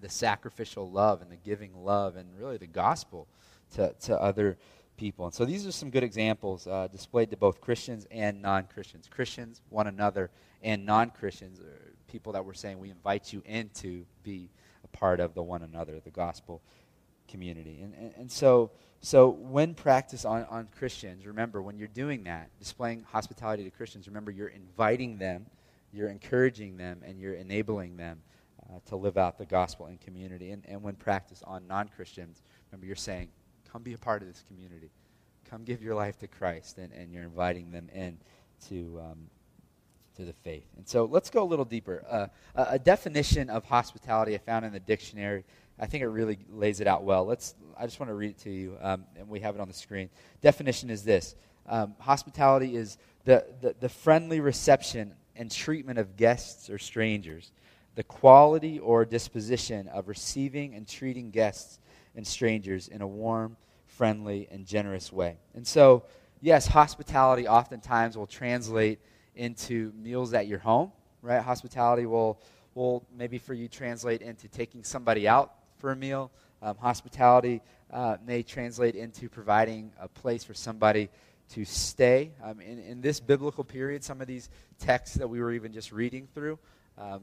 the 0.00 0.08
sacrificial 0.08 0.90
love 0.90 1.22
and 1.22 1.30
the 1.30 1.36
giving 1.36 1.84
love 1.84 2.16
and 2.16 2.28
really 2.38 2.56
the 2.56 2.66
gospel 2.66 3.26
to, 3.74 3.94
to 4.00 4.20
other 4.20 4.58
people. 4.96 5.24
And 5.24 5.34
so 5.34 5.44
these 5.44 5.66
are 5.66 5.72
some 5.72 5.90
good 5.90 6.02
examples 6.02 6.66
uh, 6.66 6.88
displayed 6.88 7.30
to 7.30 7.36
both 7.36 7.60
Christians 7.60 8.06
and 8.10 8.42
non 8.42 8.64
Christians. 8.72 9.08
Christians, 9.10 9.62
one 9.70 9.86
another, 9.86 10.30
and 10.62 10.84
non 10.84 11.10
Christians, 11.10 11.60
people 12.08 12.32
that 12.32 12.44
we're 12.44 12.54
saying 12.54 12.78
we 12.78 12.90
invite 12.90 13.32
you 13.32 13.42
in 13.46 13.70
to 13.74 14.04
be 14.22 14.50
a 14.84 14.88
part 14.88 15.20
of 15.20 15.34
the 15.34 15.42
one 15.42 15.62
another, 15.62 16.00
the 16.00 16.10
gospel 16.10 16.60
community. 17.28 17.80
And, 17.82 17.94
and, 17.94 18.12
and 18.16 18.30
so, 18.30 18.70
so 19.00 19.30
when 19.30 19.74
practice 19.74 20.24
on, 20.24 20.44
on 20.50 20.68
Christians, 20.76 21.26
remember, 21.26 21.62
when 21.62 21.78
you're 21.78 21.88
doing 21.88 22.24
that, 22.24 22.50
displaying 22.58 23.04
hospitality 23.10 23.64
to 23.64 23.70
Christians, 23.70 24.06
remember 24.06 24.30
you're 24.30 24.48
inviting 24.48 25.16
them, 25.16 25.46
you're 25.92 26.08
encouraging 26.08 26.76
them, 26.76 27.00
and 27.06 27.18
you're 27.18 27.34
enabling 27.34 27.96
them 27.96 28.20
uh, 28.70 28.78
to 28.86 28.96
live 28.96 29.16
out 29.16 29.38
the 29.38 29.46
gospel 29.46 29.86
in 29.86 29.98
community. 29.98 30.50
And, 30.52 30.64
and 30.68 30.82
when 30.82 30.94
practiced 30.94 31.42
on 31.46 31.66
non 31.66 31.88
Christians, 31.88 32.42
remember 32.70 32.86
you're 32.86 32.96
saying, 32.96 33.28
come 33.70 33.82
be 33.82 33.92
a 33.92 33.98
part 33.98 34.22
of 34.22 34.28
this 34.28 34.44
community. 34.48 34.90
Come 35.48 35.64
give 35.64 35.82
your 35.82 35.94
life 35.94 36.18
to 36.18 36.28
Christ, 36.28 36.78
and, 36.78 36.92
and 36.92 37.12
you're 37.12 37.24
inviting 37.24 37.72
them 37.72 37.88
in 37.92 38.18
to, 38.68 39.00
um, 39.02 39.18
to 40.16 40.24
the 40.24 40.32
faith. 40.32 40.66
And 40.76 40.86
so 40.86 41.06
let's 41.06 41.30
go 41.30 41.42
a 41.42 41.48
little 41.48 41.64
deeper. 41.64 42.04
Uh, 42.08 42.26
a, 42.54 42.78
definition 42.78 43.50
of 43.50 43.64
hospitality 43.64 44.34
I 44.34 44.38
found 44.38 44.64
in 44.64 44.72
the 44.72 44.80
dictionary 44.80 45.44
I 45.80 45.86
think 45.86 46.02
it 46.02 46.08
really 46.08 46.38
lays 46.50 46.80
it 46.80 46.86
out 46.86 47.04
well. 47.04 47.24
Let's. 47.24 47.54
I 47.76 47.86
just 47.86 47.98
want 47.98 48.10
to 48.10 48.14
read 48.14 48.30
it 48.30 48.38
to 48.40 48.50
you, 48.50 48.76
um, 48.82 49.04
and 49.16 49.26
we 49.28 49.40
have 49.40 49.54
it 49.54 49.60
on 49.60 49.68
the 49.68 49.74
screen. 49.74 50.10
Definition 50.42 50.90
is 50.90 51.02
this: 51.02 51.34
um, 51.66 51.94
Hospitality 51.98 52.76
is 52.76 52.98
the, 53.24 53.46
the, 53.62 53.74
the 53.80 53.88
friendly 53.88 54.40
reception 54.40 55.14
and 55.34 55.50
treatment 55.50 55.98
of 55.98 56.16
guests 56.16 56.68
or 56.68 56.76
strangers, 56.76 57.50
the 57.94 58.02
quality 58.04 58.78
or 58.78 59.04
disposition 59.04 59.88
of 59.88 60.08
receiving 60.08 60.74
and 60.74 60.86
treating 60.86 61.30
guests 61.30 61.78
and 62.14 62.26
strangers 62.26 62.88
in 62.88 63.02
a 63.02 63.06
warm, 63.06 63.56
friendly, 63.86 64.48
and 64.50 64.66
generous 64.66 65.12
way. 65.12 65.36
And 65.54 65.66
so, 65.66 66.04
yes, 66.40 66.66
hospitality 66.66 67.46
oftentimes 67.48 68.16
will 68.16 68.26
translate 68.26 69.00
into 69.34 69.92
meals 69.96 70.34
at 70.34 70.46
your 70.46 70.58
home, 70.58 70.92
right? 71.22 71.42
Hospitality 71.42 72.06
will 72.06 72.40
will 72.74 73.04
maybe 73.16 73.38
for 73.38 73.52
you 73.52 73.68
translate 73.68 74.22
into 74.22 74.48
taking 74.48 74.84
somebody 74.84 75.26
out 75.26 75.52
for 75.78 75.90
a 75.90 75.96
meal. 75.96 76.30
Um, 76.62 76.76
hospitality 76.76 77.62
uh, 77.90 78.16
may 78.24 78.42
translate 78.42 78.94
into 78.94 79.28
providing 79.28 79.92
a 79.98 80.08
place 80.08 80.44
for 80.44 80.54
somebody 80.54 81.08
to 81.50 81.64
stay. 81.64 82.30
Um, 82.42 82.60
in, 82.60 82.78
in, 82.78 83.00
this 83.00 83.18
biblical 83.18 83.64
period, 83.64 84.04
some 84.04 84.20
of 84.20 84.28
these 84.28 84.48
texts 84.78 85.16
that 85.16 85.28
we 85.28 85.40
were 85.40 85.52
even 85.52 85.72
just 85.72 85.90
reading 85.90 86.28
through, 86.32 86.58
um, 86.96 87.22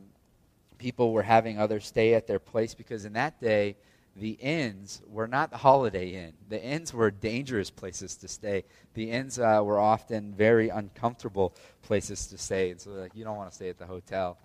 people 0.78 1.12
were 1.12 1.24
having 1.24 1.60
others 1.60 1.86
stay 1.86 2.14
at 2.14 2.28
their 2.28 2.40
place 2.40 2.74
because 2.74 3.06
in 3.06 3.14
that 3.14 3.40
day, 3.42 3.76
the 4.16 4.32
inns 4.32 5.02
were 5.08 5.28
not 5.28 5.52
the 5.52 5.58
holiday 5.58 6.10
inn. 6.10 6.34
The 6.50 6.62
inns 6.62 6.92
were 6.92 7.12
dangerous 7.12 7.70
places 7.70 8.16
to 8.18 8.28
stay. 8.28 8.64
The 8.96 9.12
inns 9.12 9.38
uh, 9.38 9.62
were 9.64 9.80
often 9.80 10.34
very 10.34 10.70
uncomfortable 10.70 11.54
places 11.84 12.26
to 12.28 12.38
stay. 12.38 12.72
And 12.72 12.82
so, 12.82 12.92
like, 12.92 13.16
you 13.16 13.24
don't 13.24 13.38
want 13.38 13.52
to 13.52 13.56
stay 13.56 13.70
at 13.70 13.78
the 13.78 13.86
hotel 13.86 14.38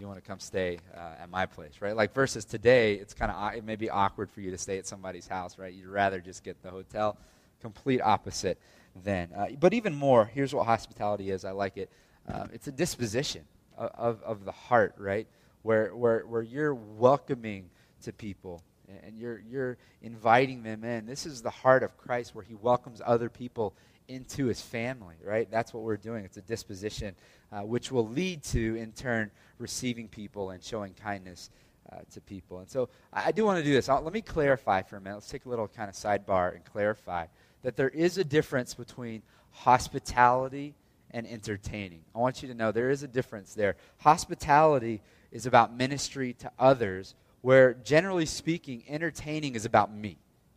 you 0.00 0.06
want 0.06 0.22
to 0.22 0.26
come 0.26 0.40
stay 0.40 0.78
uh, 0.96 1.22
at 1.22 1.30
my 1.30 1.46
place, 1.46 1.74
right? 1.80 1.96
Like 1.96 2.14
versus 2.14 2.44
today, 2.44 2.94
it's 2.94 3.14
kind 3.14 3.30
of 3.30 3.54
it 3.54 3.64
may 3.64 3.76
be 3.76 3.90
awkward 3.90 4.30
for 4.30 4.40
you 4.40 4.50
to 4.50 4.58
stay 4.58 4.78
at 4.78 4.86
somebody's 4.86 5.26
house, 5.26 5.58
right? 5.58 5.72
You'd 5.72 5.88
rather 5.88 6.20
just 6.20 6.42
get 6.44 6.62
the 6.62 6.70
hotel. 6.70 7.16
Complete 7.60 8.00
opposite 8.00 8.58
then. 9.04 9.30
Uh, 9.36 9.46
but 9.58 9.72
even 9.72 9.94
more, 9.94 10.26
here's 10.26 10.54
what 10.54 10.66
hospitality 10.66 11.30
is. 11.30 11.44
I 11.44 11.52
like 11.52 11.76
it. 11.76 11.90
Um, 12.28 12.50
it's 12.52 12.66
a 12.66 12.72
disposition 12.72 13.42
of, 13.76 13.90
of, 13.96 14.22
of, 14.22 14.44
the 14.44 14.52
heart, 14.52 14.94
right? 14.98 15.26
Where, 15.64 15.96
where, 15.96 16.20
where 16.26 16.42
you're 16.42 16.74
welcoming 16.74 17.70
to 18.02 18.12
people 18.12 18.62
and 19.02 19.18
you're, 19.18 19.42
you're 19.48 19.78
inviting 20.02 20.62
them 20.62 20.84
in. 20.84 21.06
This 21.06 21.24
is 21.24 21.40
the 21.40 21.48
heart 21.48 21.82
of 21.82 21.96
Christ 21.96 22.34
where 22.34 22.44
he 22.44 22.54
welcomes 22.54 23.00
other 23.04 23.30
people 23.30 23.74
into 24.06 24.44
his 24.44 24.60
family, 24.60 25.16
right? 25.24 25.50
That's 25.50 25.72
what 25.72 25.82
we're 25.82 25.96
doing. 25.96 26.22
It's 26.26 26.36
a 26.36 26.42
disposition 26.42 27.14
uh, 27.50 27.60
which 27.60 27.90
will 27.90 28.06
lead 28.06 28.42
to, 28.44 28.76
in 28.76 28.92
turn, 28.92 29.30
receiving 29.58 30.06
people 30.06 30.50
and 30.50 30.62
showing 30.62 30.92
kindness 30.92 31.48
uh, 31.90 32.00
to 32.12 32.20
people. 32.20 32.58
And 32.58 32.68
so 32.68 32.90
I, 33.10 33.32
do 33.32 33.46
want 33.46 33.58
to 33.58 33.64
do 33.64 33.72
this. 33.72 33.88
I'll, 33.88 34.02
let 34.02 34.12
me 34.12 34.20
clarify 34.20 34.82
for 34.82 34.98
a 34.98 35.00
minute. 35.00 35.16
Let's 35.16 35.30
take 35.30 35.46
a 35.46 35.48
little 35.48 35.68
kind 35.68 35.88
of 35.88 35.94
sidebar 35.94 36.54
and 36.54 36.62
clarify 36.62 37.26
that 37.62 37.74
there 37.74 37.88
is 37.88 38.18
a 38.18 38.24
difference 38.24 38.74
between 38.74 39.22
hospitality 39.50 40.74
and 41.10 41.26
entertaining. 41.26 42.02
I 42.14 42.18
want 42.18 42.42
you 42.42 42.48
to 42.48 42.54
know 42.54 42.72
there 42.72 42.90
is 42.90 43.02
a 43.02 43.08
difference 43.08 43.54
there. 43.54 43.76
Hospitality 43.98 45.00
is 45.34 45.44
about 45.44 45.76
ministry 45.76 46.32
to 46.32 46.50
others, 46.58 47.14
where 47.42 47.74
generally 47.74 48.24
speaking, 48.24 48.82
entertaining 48.88 49.54
is 49.54 49.66
about 49.66 49.94
me. 49.94 50.16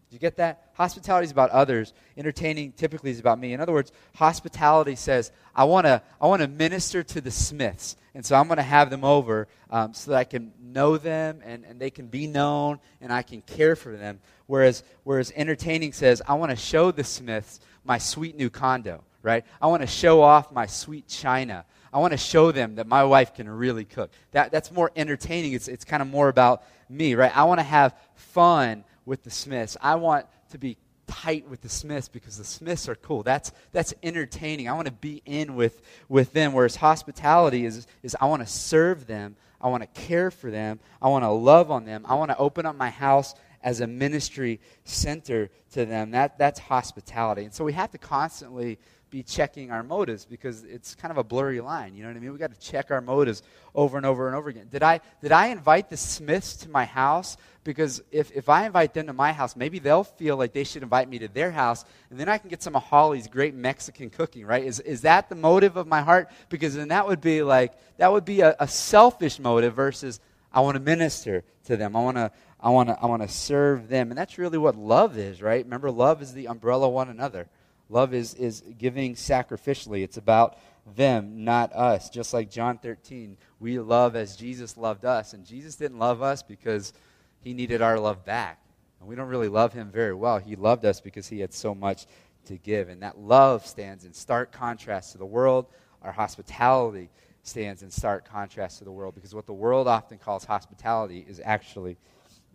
Do 0.09 0.15
you 0.15 0.19
get 0.19 0.37
that? 0.37 0.71
Hospitality 0.75 1.25
is 1.25 1.31
about 1.31 1.49
others. 1.49 1.93
Entertaining 2.15 2.71
typically 2.71 3.11
is 3.11 3.19
about 3.19 3.39
me. 3.39 3.51
In 3.51 3.59
other 3.59 3.73
words, 3.73 3.91
hospitality 4.15 4.95
says, 4.95 5.33
I 5.53 5.65
want 5.65 5.85
to 5.85 6.01
I 6.21 6.27
wanna 6.27 6.47
minister 6.47 7.03
to 7.03 7.19
the 7.19 7.31
Smiths. 7.31 7.97
And 8.17 8.25
so 8.25 8.35
I'm 8.35 8.47
going 8.47 8.57
to 8.57 8.63
have 8.63 8.89
them 8.89 9.03
over 9.03 9.47
um, 9.69 9.93
so 9.93 10.09
that 10.09 10.17
I 10.17 10.23
can 10.23 10.51
know 10.59 10.97
them 10.97 11.39
and, 11.45 11.63
and 11.63 11.79
they 11.79 11.91
can 11.91 12.07
be 12.07 12.25
known 12.25 12.79
and 12.99 13.13
I 13.13 13.21
can 13.21 13.43
care 13.43 13.75
for 13.75 13.95
them. 13.95 14.21
Whereas, 14.47 14.81
whereas 15.03 15.31
entertaining 15.35 15.93
says, 15.93 16.19
I 16.27 16.33
want 16.33 16.49
to 16.49 16.55
show 16.55 16.89
the 16.89 17.03
Smiths 17.03 17.59
my 17.83 17.99
sweet 17.99 18.35
new 18.35 18.49
condo, 18.49 19.03
right? 19.21 19.45
I 19.61 19.67
want 19.67 19.81
to 19.83 19.87
show 19.87 20.23
off 20.23 20.51
my 20.51 20.65
sweet 20.65 21.07
china. 21.07 21.63
I 21.93 22.00
want 22.00 22.12
to 22.12 22.17
show 22.17 22.52
them 22.52 22.76
that 22.76 22.88
my 22.88 23.04
wife 23.04 23.34
can 23.34 23.50
really 23.50 23.86
cook. 23.86 24.12
That, 24.32 24.52
that's 24.52 24.71
more 24.71 24.91
entertaining. 24.95 25.54
It's, 25.54 25.67
it's 25.67 25.86
kind 25.86 26.02
of 26.02 26.08
more 26.10 26.30
about 26.30 26.63
me, 26.89 27.15
right? 27.15 27.36
I 27.36 27.43
want 27.45 27.60
to 27.60 27.63
have 27.63 27.95
fun 28.15 28.84
with 29.06 29.23
the 29.23 29.32
Smiths. 29.32 29.78
I 29.82 29.95
want 29.95 30.26
to 30.52 30.58
be 30.58 30.78
tight 31.08 31.47
with 31.50 31.62
the 31.62 31.69
Smiths 31.69 32.10
because 32.10 32.38
the 32.38 32.43
Smiths 32.43 32.88
are 32.88 32.95
cool. 32.95 33.23
That's, 33.23 33.52
that's 33.71 33.93
entertaining. 34.04 34.69
I 34.69 34.73
want 34.73 34.88
to 34.88 34.93
be 34.93 35.21
in 35.26 35.56
with, 35.56 35.82
with 36.10 36.34
them. 36.34 36.54
Whereas 36.54 36.76
hospitality 36.76 37.65
is, 37.65 37.88
is 38.04 38.15
I 38.19 38.26
want 38.26 38.41
to 38.41 38.47
serve 38.47 39.08
them, 39.08 39.36
I 39.60 39.69
want 39.69 39.82
to 39.82 40.02
care 40.02 40.30
for 40.30 40.52
them, 40.52 40.80
I 41.02 41.08
want 41.08 41.23
to 41.23 41.30
love 41.30 41.71
on 41.71 41.86
them, 41.86 42.06
I 42.08 42.15
want 42.15 42.32
to 42.32 42.38
open 42.38 42.65
up 42.65 42.76
my 42.76 42.89
house 42.89 43.34
as 43.67 43.82
a 43.82 43.88
ministry 43.88 44.62
center 44.86 45.49
to 45.73 45.86
them. 45.86 46.12
That, 46.12 46.38
that's 46.38 46.58
hospitality. 46.58 47.43
And 47.43 47.53
so 47.53 47.65
we 47.65 47.73
have 47.73 47.91
to 47.91 47.97
constantly 47.97 48.80
be 49.10 49.23
checking 49.23 49.71
our 49.71 49.84
motives 49.84 50.23
because 50.23 50.63
it's 50.63 50.95
kind 50.95 51.12
of 51.12 51.17
a 51.17 51.23
blurry 51.23 51.60
line. 51.60 51.93
You 51.93 52.03
know 52.03 52.08
what 52.08 52.15
I 52.15 52.19
mean? 52.21 52.32
We've 52.32 52.39
got 52.39 52.53
to 52.53 52.60
check 52.62 52.91
our 52.91 53.01
motives 53.01 53.43
over 53.75 53.97
and 53.97 54.06
over 54.06 54.27
and 54.27 54.38
over 54.38 54.47
again. 54.47 54.69
Did 54.71 54.84
I 54.84 55.01
did 55.21 55.34
I 55.34 55.47
invite 55.47 55.89
the 55.89 55.97
Smiths 55.97 56.56
to 56.58 56.69
my 56.69 56.86
house? 56.86 57.36
Because 57.65 58.01
if, 58.10 58.32
if 58.32 58.47
I 58.47 58.65
invite 58.65 58.93
them 58.93 59.08
to 59.08 59.13
my 59.13 59.34
house, 59.34 59.58
maybe 59.58 59.80
they'll 59.80 60.06
feel 60.06 60.38
like 60.38 60.53
they 60.53 60.63
should 60.63 60.84
invite 60.84 61.10
me 61.10 61.19
to 61.19 61.27
their 61.27 61.51
house, 61.51 61.84
and 62.10 62.17
then 62.17 62.30
I 62.30 62.38
can 62.38 62.49
get 62.49 62.63
some 62.63 62.77
of 62.77 62.84
Holly's 62.84 63.27
great 63.27 63.53
Mexican 63.53 64.10
cooking, 64.10 64.45
right? 64.45 64.63
Is 64.63 64.80
is 64.80 65.01
that 65.01 65.27
the 65.27 65.36
motive 65.36 65.75
of 65.75 65.88
my 65.88 66.01
heart? 66.01 66.30
Because 66.47 66.73
then 66.75 66.88
that 66.88 67.06
would 67.06 67.19
be 67.19 67.43
like 67.43 67.73
that 67.97 68.13
would 68.13 68.23
be 68.23 68.39
a, 68.39 68.56
a 68.62 68.67
selfish 68.67 69.39
motive 69.39 69.73
versus 69.73 70.21
I 70.53 70.62
want 70.62 70.75
to 70.75 70.82
minister 70.82 71.43
to 71.65 71.77
them. 71.77 71.95
I 71.95 71.99
want 71.99 72.17
to 72.17 72.32
I 72.59 72.69
want 72.69 72.89
to 72.89 72.97
I 72.99 73.05
want 73.05 73.21
to 73.21 73.27
serve 73.27 73.87
them. 73.87 74.09
And 74.11 74.17
that's 74.17 74.37
really 74.37 74.57
what 74.57 74.75
love 74.75 75.17
is, 75.17 75.41
right? 75.41 75.63
Remember 75.63 75.91
love 75.91 76.21
is 76.21 76.33
the 76.33 76.47
umbrella 76.47 76.89
one 76.89 77.09
another. 77.09 77.47
Love 77.89 78.13
is, 78.13 78.33
is 78.33 78.63
giving 78.77 79.15
sacrificially. 79.15 80.03
It's 80.03 80.17
about 80.17 80.57
them, 80.95 81.45
not 81.45 81.73
us. 81.73 82.09
Just 82.09 82.33
like 82.33 82.49
John 82.49 82.77
13, 82.77 83.37
we 83.59 83.79
love 83.79 84.15
as 84.15 84.35
Jesus 84.35 84.75
loved 84.77 85.05
us. 85.05 85.33
And 85.33 85.45
Jesus 85.45 85.75
didn't 85.75 85.99
love 85.99 86.21
us 86.21 86.43
because 86.43 86.93
he 87.41 87.53
needed 87.53 87.81
our 87.81 87.99
love 87.99 88.25
back. 88.25 88.59
And 88.99 89.07
we 89.07 89.15
don't 89.15 89.27
really 89.27 89.47
love 89.47 89.73
him 89.73 89.89
very 89.89 90.13
well. 90.13 90.37
He 90.37 90.55
loved 90.55 90.83
us 90.83 90.99
because 90.99 91.27
he 91.27 91.39
had 91.39 91.53
so 91.53 91.73
much 91.73 92.07
to 92.45 92.57
give. 92.57 92.89
And 92.89 93.01
that 93.03 93.17
love 93.17 93.65
stands 93.65 94.05
in 94.05 94.13
stark 94.13 94.51
contrast 94.51 95.13
to 95.13 95.17
the 95.17 95.25
world. 95.25 95.67
Our 96.01 96.11
hospitality 96.11 97.09
stands 97.43 97.83
in 97.83 97.91
stark 97.91 98.29
contrast 98.29 98.79
to 98.79 98.83
the 98.83 98.91
world 98.91 99.15
because 99.15 99.33
what 99.33 99.45
the 99.45 99.53
world 99.53 99.87
often 99.87 100.17
calls 100.17 100.43
hospitality 100.43 101.25
is 101.27 101.39
actually 101.43 101.97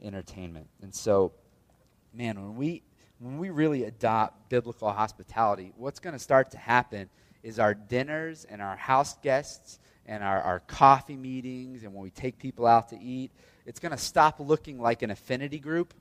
entertainment. 0.02 0.68
And 0.82 0.94
so, 0.94 1.32
man, 2.12 2.40
when 2.40 2.56
we 2.56 2.82
when 3.18 3.38
we 3.38 3.50
really 3.50 3.84
adopt 3.84 4.48
biblical 4.48 4.90
hospitality, 4.90 5.72
what's 5.76 6.00
going 6.00 6.12
to 6.12 6.18
start 6.18 6.50
to 6.50 6.58
happen 6.58 7.08
is 7.44 7.60
our 7.60 7.72
dinners 7.72 8.44
and 8.44 8.60
our 8.60 8.76
house 8.76 9.16
guests 9.22 9.78
and 10.06 10.24
our, 10.24 10.42
our 10.42 10.60
coffee 10.60 11.16
meetings 11.16 11.84
and 11.84 11.94
when 11.94 12.02
we 12.02 12.10
take 12.10 12.36
people 12.36 12.66
out 12.66 12.88
to 12.88 13.00
eat, 13.00 13.30
it's 13.64 13.78
going 13.78 13.92
to 13.92 13.98
stop 13.98 14.40
looking 14.40 14.80
like 14.80 15.02
an 15.02 15.10
affinity 15.10 15.60
group 15.60 15.94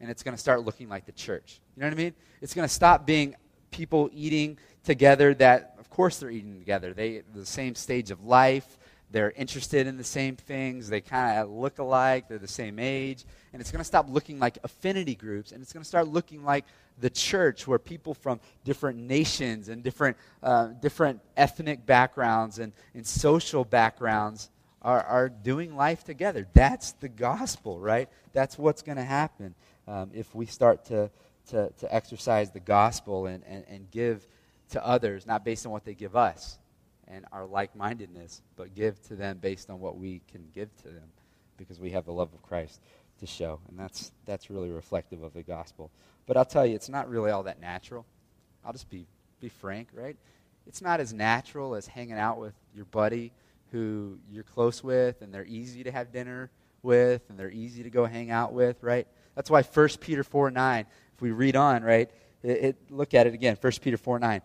and 0.00 0.10
it's 0.10 0.22
going 0.22 0.34
to 0.34 0.40
start 0.40 0.64
looking 0.64 0.88
like 0.88 1.04
the 1.04 1.12
church. 1.12 1.60
You 1.76 1.82
know 1.82 1.88
what 1.88 1.94
I 1.94 1.96
mean? 1.96 2.14
It's 2.40 2.54
going 2.54 2.66
to 2.66 2.74
stop 2.74 3.06
being 3.06 3.36
people 3.70 4.08
eating 4.12 4.58
together 4.84 5.34
that, 5.34 5.74
of 5.78 5.90
course, 5.90 6.18
they're 6.18 6.30
eating 6.30 6.58
together. 6.58 6.94
They 6.94 7.22
the 7.34 7.46
same 7.46 7.74
stage 7.74 8.10
of 8.10 8.24
life. 8.24 8.78
They're 9.14 9.30
interested 9.30 9.86
in 9.86 9.96
the 9.96 10.02
same 10.02 10.34
things. 10.34 10.88
They 10.88 11.00
kind 11.00 11.38
of 11.38 11.48
look 11.48 11.78
alike. 11.78 12.26
They're 12.26 12.36
the 12.36 12.48
same 12.48 12.80
age. 12.80 13.24
And 13.52 13.60
it's 13.60 13.70
going 13.70 13.78
to 13.78 13.84
stop 13.84 14.08
looking 14.08 14.40
like 14.40 14.58
affinity 14.64 15.14
groups, 15.14 15.52
and 15.52 15.62
it's 15.62 15.72
going 15.72 15.84
to 15.84 15.88
start 15.88 16.08
looking 16.08 16.42
like 16.42 16.64
the 16.98 17.10
church, 17.10 17.64
where 17.68 17.78
people 17.78 18.12
from 18.12 18.40
different 18.64 18.98
nations 18.98 19.68
and 19.68 19.84
different, 19.84 20.16
uh, 20.42 20.66
different 20.82 21.20
ethnic 21.36 21.86
backgrounds 21.86 22.58
and, 22.58 22.72
and 22.92 23.06
social 23.06 23.64
backgrounds 23.64 24.50
are, 24.82 25.04
are 25.04 25.28
doing 25.28 25.76
life 25.76 26.02
together. 26.02 26.48
That's 26.52 26.90
the 26.94 27.08
gospel, 27.08 27.78
right? 27.78 28.08
That's 28.32 28.58
what's 28.58 28.82
going 28.82 28.98
to 28.98 29.04
happen 29.04 29.54
um, 29.86 30.10
if 30.12 30.34
we 30.34 30.46
start 30.46 30.86
to, 30.86 31.08
to, 31.50 31.70
to 31.70 31.94
exercise 31.94 32.50
the 32.50 32.58
gospel 32.58 33.26
and, 33.26 33.44
and, 33.46 33.64
and 33.68 33.88
give 33.92 34.26
to 34.70 34.84
others, 34.84 35.24
not 35.24 35.44
based 35.44 35.66
on 35.66 35.70
what 35.70 35.84
they 35.84 35.94
give 35.94 36.16
us 36.16 36.58
and 37.08 37.24
our 37.32 37.46
like 37.46 37.74
mindedness, 37.76 38.42
but 38.56 38.74
give 38.74 39.00
to 39.08 39.16
them 39.16 39.38
based 39.38 39.70
on 39.70 39.80
what 39.80 39.96
we 39.96 40.20
can 40.30 40.46
give 40.54 40.74
to 40.78 40.88
them 40.88 41.10
because 41.56 41.78
we 41.78 41.90
have 41.90 42.04
the 42.04 42.12
love 42.12 42.32
of 42.34 42.42
Christ 42.42 42.80
to 43.20 43.26
show. 43.26 43.60
And 43.68 43.78
that's, 43.78 44.12
that's 44.24 44.50
really 44.50 44.70
reflective 44.70 45.22
of 45.22 45.34
the 45.34 45.42
gospel. 45.42 45.90
But 46.26 46.36
I'll 46.36 46.44
tell 46.44 46.66
you, 46.66 46.74
it's 46.74 46.88
not 46.88 47.08
really 47.08 47.30
all 47.30 47.44
that 47.44 47.60
natural. 47.60 48.06
I'll 48.64 48.72
just 48.72 48.90
be, 48.90 49.06
be 49.40 49.48
frank, 49.48 49.88
right? 49.92 50.16
It's 50.66 50.80
not 50.80 51.00
as 51.00 51.12
natural 51.12 51.74
as 51.74 51.86
hanging 51.86 52.18
out 52.18 52.38
with 52.38 52.54
your 52.74 52.86
buddy 52.86 53.32
who 53.70 54.18
you're 54.30 54.44
close 54.44 54.82
with 54.82 55.20
and 55.20 55.32
they're 55.32 55.44
easy 55.44 55.84
to 55.84 55.90
have 55.90 56.12
dinner 56.12 56.50
with 56.82 57.22
and 57.28 57.38
they're 57.38 57.50
easy 57.50 57.82
to 57.82 57.90
go 57.90 58.06
hang 58.06 58.30
out 58.30 58.52
with, 58.52 58.82
right? 58.82 59.06
That's 59.34 59.50
why 59.50 59.62
1 59.62 59.88
Peter 60.00 60.24
4 60.24 60.50
9, 60.50 60.86
if 61.14 61.22
we 61.22 61.32
read 61.32 61.56
on, 61.56 61.82
right, 61.82 62.10
it, 62.42 62.50
it, 62.50 62.76
look 62.90 63.14
at 63.14 63.26
it 63.26 63.34
again, 63.34 63.56
1 63.60 63.72
Peter 63.82 63.96
4 63.96 64.18
9. 64.18 64.42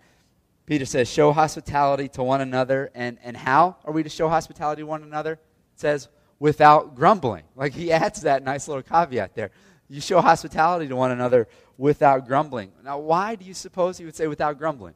Peter 0.69 0.85
says, 0.85 1.09
Show 1.09 1.33
hospitality 1.33 2.07
to 2.09 2.21
one 2.21 2.41
another. 2.41 2.91
And, 2.93 3.17
and 3.23 3.35
how 3.35 3.77
are 3.83 3.91
we 3.91 4.03
to 4.03 4.09
show 4.09 4.29
hospitality 4.29 4.83
to 4.83 4.85
one 4.85 5.01
another? 5.01 5.33
It 5.33 5.39
says, 5.79 6.09
without 6.37 6.93
grumbling. 6.93 7.43
Like 7.55 7.73
he 7.73 7.91
adds 7.91 8.21
that 8.21 8.43
nice 8.43 8.67
little 8.67 8.83
caveat 8.83 9.33
there. 9.33 9.49
You 9.89 9.99
show 9.99 10.21
hospitality 10.21 10.87
to 10.87 10.95
one 10.95 11.09
another 11.09 11.47
without 11.79 12.27
grumbling. 12.27 12.71
Now, 12.83 12.99
why 12.99 13.33
do 13.33 13.45
you 13.45 13.55
suppose 13.55 13.97
he 13.97 14.05
would 14.05 14.15
say 14.15 14.27
without 14.27 14.59
grumbling? 14.59 14.93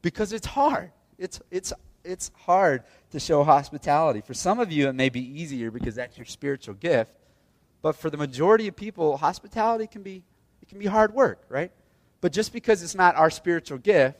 Because 0.00 0.32
it's 0.32 0.46
hard. 0.46 0.90
It's, 1.18 1.38
it's, 1.50 1.74
it's 2.02 2.30
hard 2.34 2.84
to 3.10 3.20
show 3.20 3.44
hospitality. 3.44 4.22
For 4.22 4.32
some 4.32 4.58
of 4.58 4.72
you, 4.72 4.88
it 4.88 4.94
may 4.94 5.10
be 5.10 5.20
easier 5.20 5.70
because 5.70 5.96
that's 5.96 6.16
your 6.16 6.24
spiritual 6.24 6.76
gift. 6.76 7.12
But 7.82 7.94
for 7.94 8.08
the 8.08 8.16
majority 8.16 8.68
of 8.68 8.76
people, 8.76 9.18
hospitality 9.18 9.86
can 9.86 10.02
be, 10.02 10.22
it 10.62 10.70
can 10.70 10.78
be 10.78 10.86
hard 10.86 11.12
work, 11.12 11.44
right? 11.50 11.72
But 12.22 12.32
just 12.32 12.54
because 12.54 12.82
it's 12.82 12.94
not 12.94 13.16
our 13.16 13.28
spiritual 13.28 13.76
gift 13.76 14.18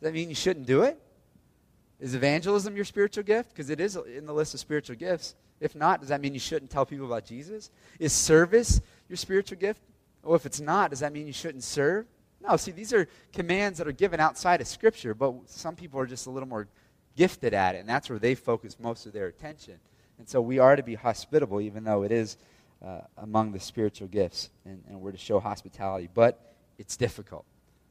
does 0.00 0.08
that 0.08 0.14
mean 0.14 0.28
you 0.28 0.34
shouldn't 0.34 0.66
do 0.66 0.82
it? 0.82 1.00
Is 1.98 2.14
evangelism 2.14 2.76
your 2.76 2.84
spiritual 2.84 3.24
gift? 3.24 3.50
Because 3.50 3.70
it 3.70 3.80
is 3.80 3.96
in 3.96 4.26
the 4.26 4.34
list 4.34 4.52
of 4.54 4.60
spiritual 4.60 4.96
gifts. 4.96 5.34
If 5.60 5.74
not, 5.74 6.00
does 6.00 6.10
that 6.10 6.20
mean 6.20 6.34
you 6.34 6.40
shouldn't 6.40 6.70
tell 6.70 6.84
people 6.84 7.06
about 7.06 7.24
Jesus? 7.24 7.70
Is 7.98 8.12
service 8.12 8.80
your 9.08 9.16
spiritual 9.16 9.58
gift? 9.58 9.80
Well, 10.22 10.34
if 10.34 10.44
it's 10.44 10.60
not, 10.60 10.90
does 10.90 11.00
that 11.00 11.12
mean 11.12 11.26
you 11.26 11.32
shouldn't 11.32 11.64
serve? 11.64 12.06
No, 12.46 12.56
see, 12.56 12.72
these 12.72 12.92
are 12.92 13.08
commands 13.32 13.78
that 13.78 13.88
are 13.88 13.92
given 13.92 14.20
outside 14.20 14.60
of 14.60 14.66
Scripture, 14.66 15.14
but 15.14 15.34
some 15.46 15.74
people 15.74 15.98
are 15.98 16.06
just 16.06 16.26
a 16.26 16.30
little 16.30 16.48
more 16.48 16.68
gifted 17.16 17.54
at 17.54 17.74
it, 17.74 17.78
and 17.78 17.88
that's 17.88 18.10
where 18.10 18.18
they 18.18 18.34
focus 18.34 18.76
most 18.78 19.06
of 19.06 19.12
their 19.12 19.26
attention. 19.26 19.78
And 20.18 20.28
so 20.28 20.40
we 20.40 20.58
are 20.58 20.76
to 20.76 20.82
be 20.82 20.94
hospitable, 20.94 21.60
even 21.62 21.84
though 21.84 22.02
it 22.02 22.12
is 22.12 22.36
uh, 22.84 23.00
among 23.16 23.52
the 23.52 23.60
spiritual 23.60 24.08
gifts, 24.08 24.50
and, 24.66 24.82
and 24.88 25.00
we're 25.00 25.12
to 25.12 25.18
show 25.18 25.40
hospitality. 25.40 26.08
But 26.12 26.54
it's 26.78 26.96
difficult. 26.96 27.46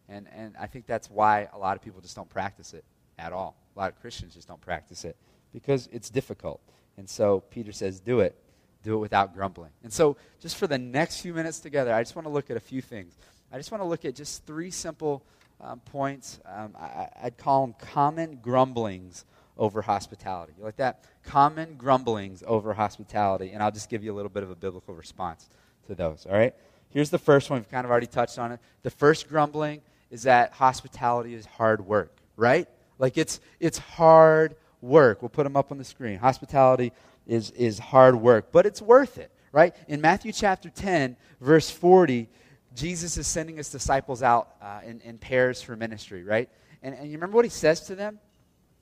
And, 0.10 0.28
and 0.36 0.56
I 0.60 0.68
think 0.68 0.86
that's 0.86 1.10
why 1.10 1.48
a 1.54 1.58
lot 1.58 1.76
of 1.76 1.82
people 1.82 2.02
just 2.02 2.16
don't 2.16 2.30
practice 2.30 2.74
it 2.74 2.84
at 3.18 3.34
all. 3.34 3.56
A 3.76 3.80
lot 3.80 3.92
of 3.92 4.00
Christians 4.00 4.36
just 4.36 4.48
don't 4.48 4.62
practice 4.62 5.06
it 5.06 5.16
because 5.54 5.90
it's 5.92 6.10
difficult. 6.10 6.62
And 6.98 7.10
so 7.10 7.42
Peter 7.50 7.72
says, 7.72 8.00
do 8.00 8.20
it. 8.20 8.36
Do 8.84 8.96
it 8.96 9.00
without 9.00 9.34
grumbling. 9.34 9.72
And 9.84 9.92
so, 9.92 10.16
just 10.40 10.58
for 10.58 10.68
the 10.68 10.78
next 10.78 11.22
few 11.22 11.34
minutes 11.34 11.60
together, 11.60 11.92
I 11.92 12.04
just 12.04 12.16
want 12.16 12.28
to 12.28 12.30
look 12.30 12.52
at 12.52 12.58
a 12.58 12.60
few 12.60 12.84
things. 12.84 13.18
I 13.52 13.58
just 13.58 13.72
want 13.72 13.82
to 13.82 13.88
look 13.88 14.06
at 14.06 14.14
just 14.14 14.46
three 14.46 14.70
simple 14.70 15.24
um, 15.60 15.80
points. 15.80 16.40
Um, 16.46 16.76
I, 16.80 17.08
would 17.24 17.38
call 17.38 17.66
them 17.66 17.76
common 17.80 18.38
grumblings 18.44 19.26
over 19.58 19.82
hospitality. 19.82 20.54
You 20.58 20.64
like 20.64 20.76
that? 20.78 21.04
Common 21.24 21.76
grumblings 21.78 22.44
over 22.46 22.74
hospitality. 22.74 23.52
And 23.52 23.64
I'll 23.64 23.72
just 23.72 23.90
give 23.90 24.04
you 24.04 24.14
a 24.14 24.16
little 24.16 24.30
bit 24.30 24.44
of 24.44 24.52
a 24.52 24.56
biblical 24.56 24.94
response 24.94 25.50
to 25.88 25.96
those. 25.96 26.26
All 26.26 26.34
right? 26.34 26.54
Here's 26.90 27.10
the 27.10 27.18
first 27.18 27.50
one. 27.50 27.60
We've 27.60 27.70
kind 27.70 27.86
of 27.86 27.92
already 27.92 28.08
touched 28.08 28.38
on 28.38 28.52
it. 28.52 28.60
The 28.84 28.90
first 28.90 29.28
grumbling 29.28 29.82
is 30.16 30.24
that 30.24 30.54
hospitality 30.54 31.34
is 31.34 31.46
hard 31.46 31.86
work, 31.86 32.16
right? 32.38 32.70
Like 33.00 33.18
it's 33.18 33.42
it's 33.60 33.78
hard 33.78 34.56
work. 34.80 35.22
We'll 35.22 35.28
put 35.28 35.44
them 35.44 35.58
up 35.58 35.74
on 35.74 35.78
the 35.78 35.84
screen. 35.84 36.18
Hospitality 36.20 36.94
is 37.28 37.52
is 37.52 37.80
hard 37.80 38.16
work, 38.16 38.54
but 38.54 38.66
it's 38.66 38.82
worth 38.82 39.18
it, 39.18 39.30
right? 39.52 39.76
In 39.90 40.00
Matthew 40.00 40.32
chapter 40.32 40.70
10, 40.70 41.18
verse 41.42 41.70
40, 41.70 42.30
Jesus 42.74 43.18
is 43.18 43.28
sending 43.28 43.58
his 43.58 43.70
disciples 43.70 44.24
out 44.24 44.56
uh, 44.62 44.80
in, 44.86 45.02
in 45.02 45.18
pairs 45.18 45.62
for 45.62 45.76
ministry, 45.76 46.24
right? 46.24 46.48
And, 46.82 46.96
and 46.96 47.08
you 47.08 47.18
remember 47.18 47.36
what 47.36 47.44
he 47.44 47.52
says 47.52 47.82
to 47.88 47.96
them? 47.96 48.18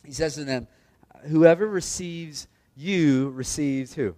He 0.06 0.14
says 0.14 0.36
to 0.36 0.44
them, 0.44 0.68
Whoever 1.30 1.68
receives 1.68 2.48
you 2.78 3.32
receives 3.32 3.96
who? 3.96 4.14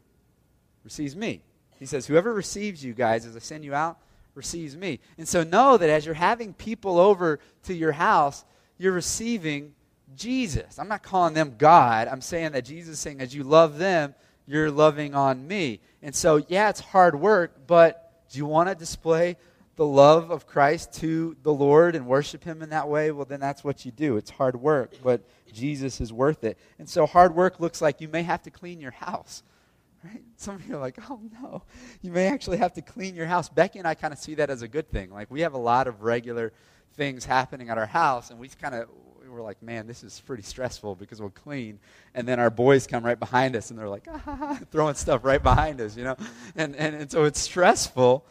Receives 0.83 1.15
me. 1.15 1.43
He 1.79 1.85
says, 1.85 2.07
Whoever 2.07 2.33
receives 2.33 2.83
you 2.83 2.93
guys 2.93 3.25
as 3.25 3.37
I 3.37 3.39
send 3.39 3.63
you 3.63 3.73
out 3.73 3.99
receives 4.35 4.77
me. 4.77 4.99
And 5.17 5.27
so 5.27 5.43
know 5.43 5.77
that 5.77 5.89
as 5.89 6.05
you're 6.05 6.13
having 6.13 6.53
people 6.53 6.99
over 6.99 7.39
to 7.63 7.73
your 7.73 7.93
house, 7.93 8.45
you're 8.77 8.93
receiving 8.93 9.73
Jesus. 10.15 10.77
I'm 10.77 10.87
not 10.87 11.03
calling 11.03 11.33
them 11.33 11.55
God. 11.57 12.07
I'm 12.07 12.21
saying 12.21 12.51
that 12.51 12.65
Jesus 12.65 12.93
is 12.93 12.99
saying, 12.99 13.21
as 13.21 13.33
you 13.33 13.43
love 13.43 13.77
them, 13.77 14.13
you're 14.45 14.69
loving 14.69 15.15
on 15.15 15.47
me. 15.47 15.79
And 16.01 16.13
so, 16.13 16.43
yeah, 16.47 16.69
it's 16.69 16.79
hard 16.79 17.19
work, 17.19 17.65
but 17.65 18.27
do 18.29 18.37
you 18.37 18.45
want 18.45 18.69
to 18.69 18.75
display 18.75 19.37
the 19.75 19.85
love 19.85 20.31
of 20.31 20.47
Christ 20.47 20.93
to 20.95 21.35
the 21.43 21.53
Lord 21.53 21.95
and 21.95 22.05
worship 22.05 22.43
Him 22.43 22.61
in 22.61 22.69
that 22.69 22.87
way? 22.87 23.11
Well, 23.11 23.25
then 23.25 23.39
that's 23.39 23.63
what 23.63 23.85
you 23.85 23.91
do. 23.91 24.17
It's 24.17 24.29
hard 24.29 24.55
work, 24.55 24.93
but 25.03 25.21
Jesus 25.51 25.99
is 25.99 26.13
worth 26.13 26.43
it. 26.43 26.57
And 26.79 26.87
so, 26.87 27.05
hard 27.05 27.35
work 27.35 27.59
looks 27.59 27.81
like 27.81 28.01
you 28.01 28.07
may 28.07 28.23
have 28.23 28.43
to 28.43 28.51
clean 28.51 28.79
your 28.79 28.91
house. 28.91 29.43
Right? 30.05 30.21
Some 30.35 30.55
of 30.55 30.67
you 30.67 30.75
are 30.75 30.79
like, 30.79 30.99
oh 31.09 31.19
no, 31.41 31.63
you 32.01 32.11
may 32.11 32.27
actually 32.27 32.57
have 32.57 32.73
to 32.73 32.81
clean 32.81 33.15
your 33.15 33.25
house. 33.25 33.49
Becky 33.49 33.79
and 33.79 33.87
I 33.87 33.95
kind 33.95 34.13
of 34.13 34.19
see 34.19 34.35
that 34.35 34.51
as 34.51 34.61
a 34.61 34.67
good 34.67 34.89
thing. 34.91 35.09
Like 35.09 35.31
we 35.31 35.41
have 35.41 35.53
a 35.53 35.59
lot 35.59 35.87
of 35.87 36.03
regular 36.03 36.53
things 36.93 37.25
happening 37.25 37.69
at 37.69 37.77
our 37.77 37.87
house, 37.87 38.29
and 38.29 38.39
we 38.39 38.47
kind 38.49 38.75
of 38.75 38.87
we're 39.27 39.41
like, 39.41 39.61
man, 39.63 39.87
this 39.87 40.03
is 40.03 40.21
pretty 40.21 40.43
stressful 40.43 40.95
because 40.95 41.19
we'll 41.19 41.31
clean, 41.31 41.79
and 42.13 42.27
then 42.27 42.39
our 42.39 42.51
boys 42.51 42.85
come 42.85 43.03
right 43.03 43.19
behind 43.19 43.55
us, 43.55 43.71
and 43.71 43.79
they're 43.79 43.89
like, 43.89 44.07
ah, 44.07 44.59
throwing 44.71 44.95
stuff 44.95 45.25
right 45.25 45.41
behind 45.41 45.81
us, 45.81 45.97
you 45.97 46.03
know, 46.03 46.15
and 46.55 46.75
and, 46.75 46.95
and 46.95 47.11
so 47.11 47.23
it's 47.23 47.39
stressful. 47.39 48.25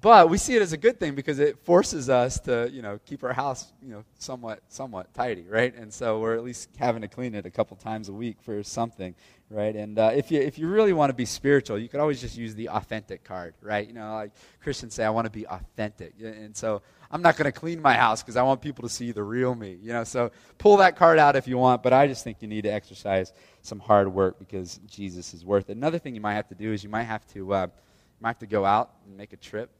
But 0.00 0.30
we 0.30 0.38
see 0.38 0.54
it 0.54 0.62
as 0.62 0.72
a 0.72 0.76
good 0.76 1.00
thing 1.00 1.16
because 1.16 1.40
it 1.40 1.58
forces 1.64 2.08
us 2.08 2.38
to, 2.40 2.70
you 2.72 2.82
know, 2.82 3.00
keep 3.04 3.24
our 3.24 3.32
house, 3.32 3.72
you 3.82 3.90
know, 3.90 4.04
somewhat, 4.18 4.62
somewhat 4.68 5.12
tidy, 5.12 5.46
right? 5.48 5.74
And 5.74 5.92
so 5.92 6.20
we're 6.20 6.36
at 6.36 6.44
least 6.44 6.68
having 6.78 7.02
to 7.02 7.08
clean 7.08 7.34
it 7.34 7.46
a 7.46 7.50
couple 7.50 7.76
times 7.76 8.08
a 8.08 8.12
week 8.12 8.36
for 8.40 8.62
something, 8.62 9.16
right? 9.50 9.74
And 9.74 9.98
uh, 9.98 10.12
if 10.14 10.30
you 10.30 10.40
if 10.40 10.56
you 10.56 10.68
really 10.68 10.92
want 10.92 11.10
to 11.10 11.14
be 11.14 11.24
spiritual, 11.24 11.78
you 11.78 11.88
could 11.88 11.98
always 11.98 12.20
just 12.20 12.36
use 12.36 12.54
the 12.54 12.68
authentic 12.68 13.24
card, 13.24 13.54
right? 13.60 13.88
You 13.88 13.94
know, 13.94 14.14
like 14.14 14.32
Christians 14.62 14.94
say, 14.94 15.04
I 15.04 15.10
want 15.10 15.24
to 15.24 15.32
be 15.32 15.46
authentic, 15.48 16.14
and 16.22 16.56
so 16.56 16.82
I'm 17.10 17.22
not 17.22 17.36
going 17.36 17.50
to 17.50 17.58
clean 17.58 17.82
my 17.82 17.94
house 17.94 18.22
because 18.22 18.36
I 18.36 18.42
want 18.42 18.60
people 18.60 18.86
to 18.86 18.94
see 18.94 19.10
the 19.10 19.24
real 19.24 19.56
me, 19.56 19.78
you 19.82 19.92
know. 19.92 20.04
So 20.04 20.30
pull 20.58 20.76
that 20.76 20.94
card 20.94 21.18
out 21.18 21.34
if 21.34 21.48
you 21.48 21.58
want, 21.58 21.82
but 21.82 21.92
I 21.92 22.06
just 22.06 22.22
think 22.22 22.40
you 22.40 22.46
need 22.46 22.62
to 22.62 22.72
exercise 22.72 23.32
some 23.62 23.80
hard 23.80 24.12
work 24.12 24.38
because 24.38 24.78
Jesus 24.86 25.34
is 25.34 25.44
worth 25.44 25.70
it. 25.70 25.76
Another 25.76 25.98
thing 25.98 26.14
you 26.14 26.20
might 26.20 26.34
have 26.34 26.48
to 26.48 26.54
do 26.54 26.72
is 26.72 26.84
you 26.84 26.90
might 26.90 27.04
have 27.04 27.26
to 27.32 27.52
uh, 27.52 27.66
you 27.66 28.20
might 28.20 28.30
have 28.30 28.38
to 28.38 28.46
go 28.46 28.64
out 28.64 28.92
and 29.04 29.16
make 29.16 29.32
a 29.32 29.36
trip 29.36 29.70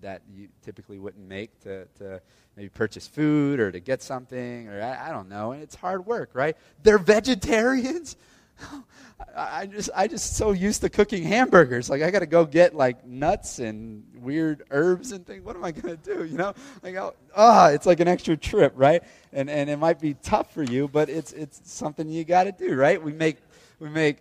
that 0.00 0.22
you 0.32 0.48
typically 0.62 0.98
wouldn't 0.98 1.26
make 1.26 1.58
to, 1.60 1.86
to 1.98 2.20
maybe 2.56 2.68
purchase 2.68 3.06
food 3.06 3.60
or 3.60 3.70
to 3.72 3.80
get 3.80 4.02
something 4.02 4.68
or 4.68 4.82
I, 4.82 5.08
I 5.08 5.12
don't 5.12 5.28
know. 5.28 5.52
And 5.52 5.62
it's 5.62 5.74
hard 5.74 6.06
work, 6.06 6.30
right? 6.34 6.56
They're 6.82 6.98
vegetarians. 6.98 8.16
I 9.36 9.66
just 9.66 9.90
I 9.94 10.08
just 10.08 10.36
so 10.36 10.52
used 10.52 10.80
to 10.82 10.88
cooking 10.88 11.22
hamburgers. 11.22 11.90
Like 11.90 12.02
I 12.02 12.10
got 12.10 12.20
to 12.20 12.26
go 12.26 12.44
get 12.44 12.74
like 12.74 13.06
nuts 13.06 13.58
and 13.58 14.04
weird 14.14 14.64
herbs 14.70 15.12
and 15.12 15.26
things. 15.26 15.44
What 15.44 15.56
am 15.56 15.64
I 15.64 15.72
to 15.72 15.96
do? 15.96 16.24
You 16.24 16.38
know, 16.38 16.54
like 16.82 16.96
ah, 16.96 17.12
oh, 17.36 17.66
it's 17.72 17.86
like 17.86 18.00
an 18.00 18.08
extra 18.08 18.36
trip, 18.36 18.72
right? 18.76 19.02
And 19.32 19.50
and 19.50 19.68
it 19.68 19.78
might 19.78 20.00
be 20.00 20.14
tough 20.14 20.52
for 20.52 20.62
you, 20.62 20.88
but 20.88 21.08
it's 21.08 21.32
it's 21.32 21.60
something 21.64 22.08
you 22.08 22.24
got 22.24 22.44
to 22.44 22.52
do, 22.52 22.74
right? 22.74 23.02
We 23.02 23.12
make 23.12 23.38
we 23.78 23.88
make 23.88 24.18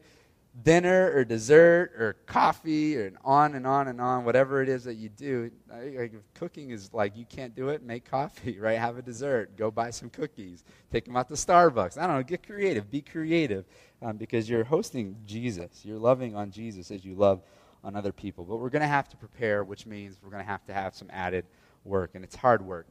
dinner 0.64 1.12
or 1.14 1.26
dessert 1.26 1.92
or 1.98 2.16
coffee 2.26 3.02
and 3.02 3.18
on 3.26 3.56
and 3.56 3.68
on 3.68 3.88
and 3.88 4.00
on, 4.00 4.24
whatever 4.24 4.62
it 4.62 4.70
is 4.70 4.86
that 4.86 4.96
you 4.96 5.10
do. 5.10 5.52
Like 5.70 6.14
cooking 6.34 6.70
is 6.70 6.94
like 6.94 7.18
you 7.18 7.26
can't 7.26 7.56
do 7.56 7.70
it, 7.70 7.84
make 7.84 8.10
coffee, 8.10 8.60
right? 8.60 8.78
Have 8.78 8.98
a 8.98 9.02
dessert, 9.02 9.58
go 9.58 9.70
buy 9.70 9.90
some 9.90 10.10
cookies, 10.10 10.64
take 10.92 11.06
them 11.06 11.18
out 11.18 11.28
to 11.28 11.34
Starbucks. 11.34 11.98
I 11.98 12.08
don't 12.08 12.16
know, 12.18 12.24
get 12.24 12.46
creative, 12.46 12.90
be 12.90 13.02
creative 13.02 13.66
um, 14.02 14.18
because 14.18 14.50
you're 14.50 14.64
hosting 14.64 15.18
Jesus. 15.26 15.84
You're 15.84 16.00
loving 16.00 16.36
on 16.36 16.52
Jesus 16.52 16.90
as 16.92 17.04
you 17.04 17.16
love 17.16 17.42
on 17.84 17.96
other 17.96 18.14
people. 18.14 18.46
But 18.46 18.58
we're 18.58 18.70
going 18.70 18.82
to 18.82 18.88
have 18.88 19.10
to 19.10 19.18
prepare, 19.18 19.64
which 19.64 19.86
means 19.86 20.20
we're 20.24 20.32
going 20.32 20.44
to 20.44 20.50
have 20.50 20.66
to 20.66 20.74
have 20.74 20.96
some 20.96 21.10
added 21.12 21.46
work, 21.84 22.12
and 22.16 22.24
it's 22.24 22.36
hard 22.36 22.66
work. 22.66 22.88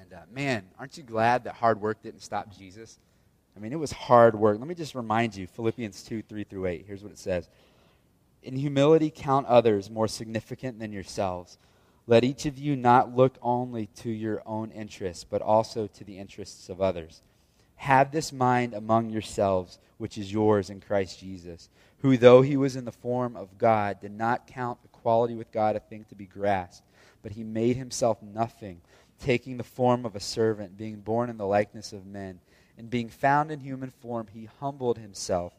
And 0.00 0.12
uh, 0.12 0.22
man, 0.32 0.64
aren't 0.78 0.96
you 0.96 1.02
glad 1.02 1.44
that 1.44 1.54
hard 1.54 1.80
work 1.80 2.02
didn't 2.02 2.22
stop 2.22 2.56
Jesus? 2.56 2.98
I 3.56 3.60
mean, 3.60 3.72
it 3.72 3.78
was 3.78 3.92
hard 3.92 4.34
work. 4.34 4.58
Let 4.58 4.68
me 4.68 4.74
just 4.74 4.94
remind 4.94 5.34
you 5.34 5.46
Philippians 5.46 6.02
2 6.04 6.22
3 6.22 6.44
through 6.44 6.66
8. 6.66 6.84
Here's 6.86 7.02
what 7.02 7.12
it 7.12 7.18
says 7.18 7.48
In 8.42 8.56
humility, 8.56 9.10
count 9.14 9.46
others 9.46 9.90
more 9.90 10.08
significant 10.08 10.78
than 10.78 10.92
yourselves. 10.92 11.58
Let 12.06 12.24
each 12.24 12.46
of 12.46 12.58
you 12.58 12.74
not 12.74 13.14
look 13.14 13.36
only 13.42 13.86
to 13.96 14.10
your 14.10 14.42
own 14.46 14.70
interests, 14.70 15.24
but 15.24 15.42
also 15.42 15.86
to 15.86 16.04
the 16.04 16.18
interests 16.18 16.68
of 16.68 16.80
others. 16.80 17.22
Have 17.76 18.10
this 18.10 18.32
mind 18.32 18.74
among 18.74 19.10
yourselves, 19.10 19.78
which 19.98 20.18
is 20.18 20.32
yours 20.32 20.70
in 20.70 20.80
Christ 20.80 21.20
Jesus, 21.20 21.68
who, 21.98 22.16
though 22.16 22.42
he 22.42 22.56
was 22.56 22.76
in 22.76 22.84
the 22.84 22.92
form 22.92 23.36
of 23.36 23.58
God, 23.58 24.00
did 24.00 24.12
not 24.12 24.46
count 24.46 24.78
equality 24.84 25.34
with 25.34 25.52
God 25.52 25.76
a 25.76 25.80
thing 25.80 26.04
to 26.08 26.14
be 26.14 26.26
grasped, 26.26 26.86
but 27.22 27.32
he 27.32 27.44
made 27.44 27.76
himself 27.76 28.22
nothing, 28.22 28.80
taking 29.18 29.56
the 29.56 29.64
form 29.64 30.04
of 30.04 30.16
a 30.16 30.20
servant, 30.20 30.76
being 30.76 30.96
born 30.96 31.30
in 31.30 31.36
the 31.36 31.46
likeness 31.46 31.92
of 31.92 32.06
men 32.06 32.40
and 32.80 32.88
being 32.88 33.10
found 33.10 33.50
in 33.50 33.60
human 33.60 33.90
form, 33.90 34.26
he 34.32 34.48
humbled 34.58 34.96
himself 34.96 35.52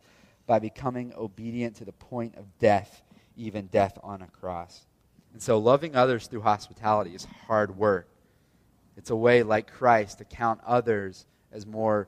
by 0.47 0.57
becoming 0.57 1.13
obedient 1.15 1.75
to 1.75 1.86
the 1.86 1.91
point 1.91 2.36
of 2.36 2.57
death, 2.57 3.03
even 3.38 3.67
death 3.67 3.99
on 4.01 4.23
a 4.23 4.27
cross. 4.27 4.88
And 5.31 5.39
so, 5.39 5.60
loving 5.60 5.95
others 5.95 6.25
through 6.25 6.41
hospitality 6.41 7.13
is 7.13 7.27
hard 7.45 7.77
work. 7.77 8.07
It's 8.97 9.12
a 9.12 9.15
way, 9.15 9.43
like 9.43 9.71
Christ, 9.71 10.17
to 10.17 10.25
count 10.25 10.62
others 10.65 11.27
as 11.51 11.67
more 11.67 12.07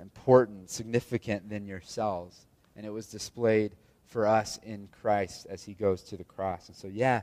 important, 0.00 0.70
significant 0.70 1.50
than 1.50 1.66
yourselves. 1.66 2.46
And 2.76 2.86
it 2.86 2.90
was 2.90 3.08
displayed 3.08 3.76
for 4.06 4.26
us 4.26 4.58
in 4.62 4.88
Christ 5.02 5.46
as 5.50 5.64
he 5.64 5.74
goes 5.74 6.02
to 6.04 6.16
the 6.16 6.24
cross. 6.24 6.68
And 6.68 6.76
so, 6.76 6.88
yeah, 6.88 7.20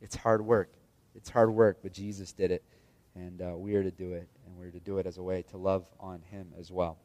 it's 0.00 0.14
hard 0.14 0.40
work. 0.40 0.72
It's 1.16 1.30
hard 1.30 1.52
work, 1.52 1.78
but 1.82 1.92
Jesus 1.92 2.30
did 2.30 2.52
it, 2.52 2.62
and 3.16 3.42
uh, 3.42 3.56
we 3.56 3.74
are 3.74 3.82
to 3.82 3.90
do 3.90 4.12
it, 4.12 4.28
and 4.44 4.56
we're 4.56 4.70
to 4.70 4.80
do 4.80 4.98
it 4.98 5.06
as 5.06 5.18
a 5.18 5.22
way 5.22 5.42
to 5.50 5.56
love 5.56 5.86
on 5.98 6.20
him 6.30 6.52
as 6.58 6.70
well. 6.70 6.98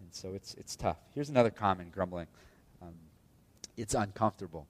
And 0.00 0.12
so 0.12 0.34
it's, 0.34 0.54
it's 0.54 0.74
tough. 0.74 0.98
Here's 1.14 1.30
another 1.30 1.50
common 1.50 1.90
grumbling 1.90 2.26
um, 2.82 2.94
it's 3.76 3.94
uncomfortable. 3.94 4.66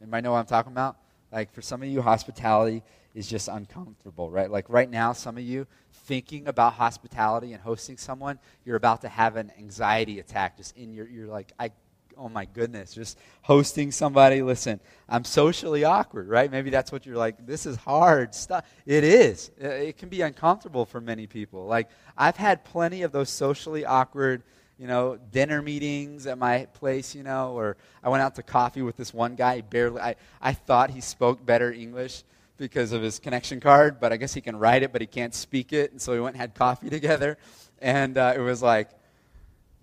Anybody 0.00 0.22
know 0.22 0.32
what 0.32 0.38
I'm 0.38 0.46
talking 0.46 0.72
about? 0.72 0.96
Like 1.32 1.52
for 1.52 1.62
some 1.62 1.82
of 1.82 1.88
you, 1.88 2.02
hospitality 2.02 2.82
is 3.14 3.28
just 3.28 3.48
uncomfortable, 3.48 4.30
right? 4.30 4.50
Like 4.50 4.68
right 4.68 4.90
now, 4.90 5.12
some 5.12 5.38
of 5.38 5.44
you 5.44 5.66
thinking 5.92 6.48
about 6.48 6.74
hospitality 6.74 7.52
and 7.52 7.62
hosting 7.62 7.96
someone, 7.96 8.38
you're 8.64 8.76
about 8.76 9.00
to 9.02 9.08
have 9.08 9.36
an 9.36 9.52
anxiety 9.58 10.18
attack 10.18 10.56
just 10.56 10.76
in 10.76 10.92
your, 10.92 11.08
you're 11.08 11.28
like, 11.28 11.52
I, 11.58 11.70
oh 12.18 12.28
my 12.28 12.44
goodness, 12.44 12.94
just 12.94 13.18
hosting 13.42 13.92
somebody. 13.92 14.42
Listen, 14.42 14.80
I'm 15.08 15.24
socially 15.24 15.84
awkward, 15.84 16.28
right? 16.28 16.50
Maybe 16.50 16.70
that's 16.70 16.90
what 16.90 17.06
you're 17.06 17.16
like, 17.16 17.46
this 17.46 17.66
is 17.66 17.76
hard 17.76 18.34
stuff. 18.34 18.64
It 18.84 19.04
is. 19.04 19.50
It 19.58 19.98
can 19.98 20.08
be 20.08 20.22
uncomfortable 20.22 20.84
for 20.84 21.00
many 21.00 21.26
people. 21.26 21.66
Like 21.66 21.88
I've 22.16 22.36
had 22.36 22.64
plenty 22.64 23.02
of 23.02 23.12
those 23.12 23.30
socially 23.30 23.84
awkward 23.84 24.42
you 24.78 24.86
know, 24.86 25.18
dinner 25.32 25.62
meetings 25.62 26.26
at 26.26 26.36
my 26.36 26.66
place, 26.74 27.14
you 27.14 27.22
know, 27.22 27.52
or 27.52 27.76
I 28.02 28.10
went 28.10 28.22
out 28.22 28.34
to 28.34 28.42
coffee 28.42 28.82
with 28.82 28.96
this 28.96 29.14
one 29.14 29.34
guy. 29.34 29.62
Barely, 29.62 30.00
I, 30.00 30.16
I 30.40 30.52
thought 30.52 30.90
he 30.90 31.00
spoke 31.00 31.44
better 31.44 31.72
English 31.72 32.24
because 32.58 32.92
of 32.92 33.02
his 33.02 33.18
connection 33.18 33.60
card, 33.60 34.00
but 34.00 34.12
I 34.12 34.16
guess 34.16 34.34
he 34.34 34.40
can 34.40 34.56
write 34.56 34.82
it, 34.82 34.92
but 34.92 35.00
he 35.00 35.06
can't 35.06 35.34
speak 35.34 35.72
it. 35.72 35.92
And 35.92 36.00
so 36.00 36.12
we 36.12 36.20
went 36.20 36.34
and 36.34 36.40
had 36.40 36.54
coffee 36.54 36.90
together. 36.98 37.38
And 37.80 38.18
uh, 38.18 38.34
it 38.36 38.40
was 38.40 38.62
like, 38.62 38.90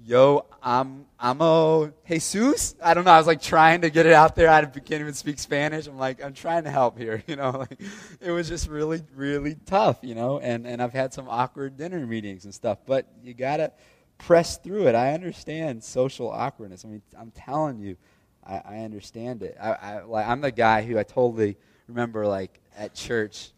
yo, 0.06 0.46
I'm, 0.62 1.06
a 1.20 1.92
Jesus. 2.08 2.76
I 2.84 2.94
don't 2.94 3.06
know. 3.06 3.12
I 3.12 3.18
was 3.18 3.28
like 3.28 3.42
trying 3.42 3.82
to 3.82 3.90
get 3.90 4.06
it 4.06 4.14
out 4.14 4.36
there. 4.36 4.50
I 4.50 4.66
can't 4.66 5.02
even 5.02 5.14
speak 5.14 5.40
Spanish. 5.40 5.88
I'm 5.88 5.98
like, 5.98 6.24
I'm 6.24 6.34
trying 6.34 6.66
to 6.66 6.72
help 6.72 6.98
here. 6.98 7.24
You 7.28 7.38
know, 7.38 7.52
like, 7.52 7.82
it 8.22 8.32
was 8.32 8.48
just 8.48 8.68
really, 8.68 9.02
really 9.16 9.56
tough, 9.66 10.00
you 10.02 10.14
know, 10.14 10.40
and, 10.40 10.68
and 10.68 10.82
I've 10.82 10.94
had 10.94 11.14
some 11.14 11.28
awkward 11.30 11.78
dinner 11.78 12.06
meetings 12.06 12.46
and 12.46 12.54
stuff, 12.54 12.80
but 12.86 13.08
you 13.24 13.34
gotta, 13.34 13.72
press 14.18 14.58
through 14.58 14.88
it. 14.88 14.96
I 14.96 15.14
understand 15.14 15.84
social 15.84 16.30
awkwardness. 16.30 16.86
I 16.86 16.88
mean, 16.88 17.02
I'm 17.18 17.32
telling 17.32 17.80
you, 17.80 17.98
I, 18.46 18.62
I 18.66 18.78
understand 18.80 19.44
it. 19.44 19.58
I, 19.62 19.72
I, 19.72 20.04
like, 20.04 20.28
I'm 20.28 20.42
the 20.42 20.52
guy 20.52 20.82
who 20.84 20.98
I 20.98 21.04
totally 21.04 21.58
remember, 21.88 22.26
like, 22.26 22.60
at 22.78 22.94
church, 22.94 23.52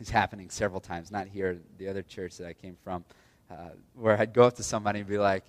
it's 0.00 0.10
happening 0.10 0.50
several 0.50 0.80
times, 0.80 1.10
not 1.10 1.26
here, 1.26 1.58
the 1.78 1.88
other 1.88 2.02
church 2.02 2.38
that 2.38 2.46
I 2.46 2.52
came 2.52 2.76
from, 2.82 3.04
uh, 3.50 3.70
where 3.94 4.18
I'd 4.18 4.32
go 4.32 4.44
up 4.44 4.56
to 4.56 4.62
somebody 4.62 5.00
and 5.00 5.08
be 5.08 5.18
like, 5.18 5.44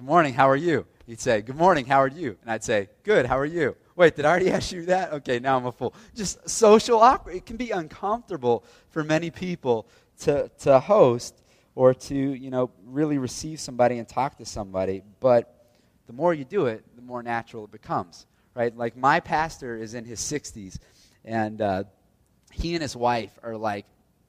Good 0.00 0.06
morning, 0.06 0.32
how 0.32 0.48
are 0.48 0.56
you? 0.56 0.86
He'd 1.06 1.20
say, 1.20 1.42
Good 1.42 1.56
morning, 1.56 1.84
how 1.84 1.98
are 1.98 2.08
you? 2.08 2.38
And 2.40 2.50
I'd 2.50 2.64
say, 2.64 2.88
Good, 3.02 3.26
how 3.26 3.38
are 3.38 3.44
you? 3.44 3.76
Wait, 3.96 4.16
did 4.16 4.24
I 4.24 4.30
already 4.30 4.50
ask 4.50 4.72
you 4.72 4.86
that? 4.86 5.12
Okay, 5.12 5.38
now 5.38 5.58
I'm 5.58 5.66
a 5.66 5.72
fool. 5.72 5.94
Just 6.14 6.48
social 6.48 7.00
awkward. 7.00 7.34
It 7.34 7.44
can 7.44 7.58
be 7.58 7.70
uncomfortable 7.70 8.64
for 8.88 9.04
many 9.04 9.30
people 9.30 9.86
to, 10.20 10.50
to 10.60 10.80
host 10.80 11.42
or 11.74 11.92
to, 11.92 12.14
you 12.14 12.48
know, 12.48 12.70
really 12.86 13.18
receive 13.18 13.60
somebody 13.60 13.98
and 13.98 14.08
talk 14.08 14.38
to 14.38 14.46
somebody. 14.46 15.02
But 15.20 15.66
the 16.06 16.14
more 16.14 16.32
you 16.32 16.46
do 16.46 16.64
it, 16.64 16.82
the 16.96 17.02
more 17.02 17.22
natural 17.22 17.64
it 17.64 17.70
becomes, 17.70 18.24
right? 18.54 18.74
Like 18.74 18.96
my 18.96 19.20
pastor 19.20 19.76
is 19.76 19.92
in 19.92 20.06
his 20.06 20.18
60s, 20.20 20.78
and 21.26 21.60
uh, 21.60 21.84
he 22.50 22.72
and 22.72 22.80
his 22.80 22.96
wife 22.96 23.38
are 23.42 23.54
like 23.54 23.84